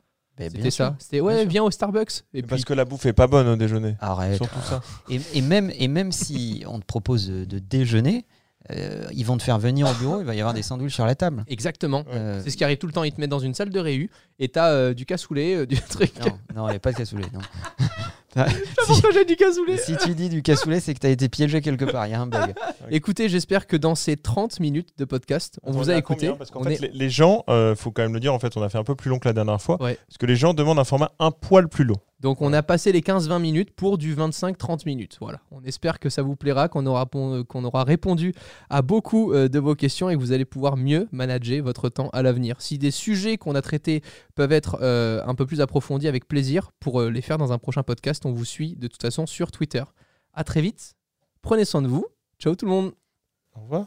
Bien 0.48 0.59
C'était 0.59 0.70
ça. 0.70 0.96
C'était 0.98 1.20
ouais, 1.20 1.44
viens 1.46 1.62
au 1.62 1.70
Starbucks. 1.70 2.24
Et 2.35 2.42
puis, 2.42 2.48
Parce 2.48 2.64
que 2.64 2.72
la 2.74 2.85
bouffe 2.85 3.07
est 3.07 3.12
pas 3.12 3.26
bonne 3.26 3.46
au 3.48 3.57
déjeuner. 3.57 3.96
Arrête. 4.00 4.37
Surtout 4.37 4.61
ça. 4.62 4.81
Et, 5.09 5.20
et 5.35 5.42
même, 5.42 5.70
et 5.79 5.88
même 5.88 6.12
si 6.12 6.64
on 6.66 6.79
te 6.81 6.85
propose 6.87 7.29
de, 7.29 7.44
de 7.44 7.59
déjeuner, 7.59 8.26
euh, 8.70 9.05
ils 9.12 9.24
vont 9.24 9.37
te 9.38 9.42
faire 9.42 9.59
venir 9.59 9.88
au 9.88 9.94
bureau, 9.94 10.20
il 10.20 10.26
va 10.26 10.35
y 10.35 10.40
avoir 10.40 10.55
des 10.55 10.62
sandwichs 10.62 10.94
sur 10.94 11.07
la 11.07 11.14
table. 11.14 11.44
exactement. 11.48 12.05
Euh, 12.12 12.40
C'est 12.44 12.50
ce 12.50 12.57
qui 12.57 12.64
arrive 12.64 12.79
tout 12.79 12.87
le 12.87 12.92
temps. 12.92 13.05
Ils 13.05 13.12
te 13.12 13.20
mettent 13.20 13.31
dans 13.31 13.38
une 13.38 13.55
salle 13.55 13.70
de 13.70 13.81
réu 13.81 14.11
et 14.38 14.48
t'as 14.48 14.68
euh, 14.70 14.94
du 14.94 15.07
cassoulet, 15.07 15.57
euh, 15.57 15.66
du 15.66 15.76
truc. 15.88 16.12
non, 16.20 16.38
non, 16.55 16.68
il 16.68 16.70
n'y 16.72 16.76
a 16.76 16.81
pas 16.81 16.92
de 16.92 16.96
cassoulet. 16.98 17.24
Non. 17.33 17.40
Pourquoi 18.87 19.11
j'ai 19.12 19.25
du 19.25 19.37
cassoulet 19.37 19.77
Si 19.77 19.97
tu 19.97 20.14
dis 20.14 20.29
du 20.29 20.43
cassoulet, 20.43 20.81
c'est 20.81 20.95
que 20.95 21.01
tu 21.01 21.07
as 21.07 21.11
été 21.11 21.29
piégé 21.29 21.61
quelque 21.61 21.85
part. 21.85 22.07
Il 22.07 22.11
y 22.11 22.14
a 22.14 22.21
un 22.21 22.27
bug. 22.27 22.55
Écoutez, 22.90 23.29
j'espère 23.29 23.66
que 23.66 23.77
dans 23.77 23.95
ces 23.95 24.16
30 24.16 24.61
minutes 24.61 24.90
de 24.99 25.05
podcast, 25.05 25.59
on 25.62 25.73
vous 25.73 25.90
a 25.90 25.97
écouté. 25.97 26.27
combien 26.27 26.37
Parce 26.37 26.51
qu'en 26.51 26.62
fait, 26.62 26.75
est- 26.75 26.81
les, 26.81 26.88
les 26.93 27.11
gens, 27.11 27.45
euh, 27.49 27.75
faut 27.75 27.90
quand 27.90 28.03
même 28.03 28.14
le 28.14 28.21
dire, 28.21 28.33
en 28.35 28.38
fait, 28.38 28.57
on 28.57 28.62
a 28.62 28.69
fait 28.69 28.79
un 28.79 28.85
peu 28.85 28.95
plus 28.95 29.11
long 29.11 29.19
que 29.19 29.29
la 29.29 29.33
dernière 29.35 29.61
fois. 29.61 29.83
Ouais. 29.83 29.99
Parce 30.09 30.19
que 30.19 30.27
les 30.27 30.37
gens 30.37 30.55
demandent 30.55 30.79
un 30.79 30.85
format 30.85 31.11
un 31.19 31.31
poil 31.31 31.69
plus 31.69 31.85
long. 31.85 31.97
Donc 32.20 32.42
on 32.42 32.52
a 32.52 32.62
passé 32.62 32.92
les 32.92 33.00
15-20 33.00 33.40
minutes 33.40 33.70
pour 33.70 33.98
du 33.98 34.14
25-30 34.14 34.83
minutes. 34.87 35.16
Voilà. 35.20 35.40
On 35.50 35.62
espère 35.64 35.98
que 35.98 36.11
ça 36.11 36.22
vous 36.22 36.37
plaira, 36.37 36.68
qu'on 36.68 36.87
aura, 36.87 37.09
aura 37.14 37.85
répondu 37.85 38.35
à 38.68 38.83
beaucoup 38.83 39.33
euh, 39.33 39.48
de 39.48 39.59
vos 39.59 39.74
questions 39.74 40.11
et 40.11 40.14
que 40.14 40.20
vous 40.20 40.33
allez 40.33 40.44
pouvoir 40.44 40.76
mieux 40.76 41.09
manager 41.12 41.62
votre 41.62 41.88
temps 41.88 42.11
à 42.11 42.22
l'avenir. 42.22 42.61
Si 42.61 42.78
des 42.78 42.90
sujets 42.90 43.38
qu'on 43.38 43.54
a 43.54 43.62
traités 43.62 44.02
peuvent 44.35 44.52
être 44.52 44.78
euh, 44.83 45.22
un 45.26 45.35
peu 45.35 45.46
plus 45.46 45.61
approfondis, 45.61 46.09
avec 46.09 46.28
plaisir 46.28 46.72
pour 46.78 47.00
euh, 47.00 47.11
les 47.11 47.22
faire 47.22 47.38
dans 47.38 47.52
un 47.52 47.59
prochain 47.59 47.83
podcast, 47.83 48.26
on 48.26 48.33
vous 48.33 48.44
suit 48.44 48.76
de 48.76 48.87
toute 48.87 49.00
façon 49.00 49.26
sur 49.26 49.50
Twitter. 49.50 49.83
À 50.35 50.44
très 50.44 50.61
vite. 50.61 50.94
Prenez 51.42 51.64
soin 51.64 51.83
de 51.83 51.88
vous. 51.88 52.06
Ciao 52.38 52.54
tout 52.54 52.66
le 52.66 52.70
monde. 52.70 52.92
Au 53.54 53.61
revoir. 53.61 53.87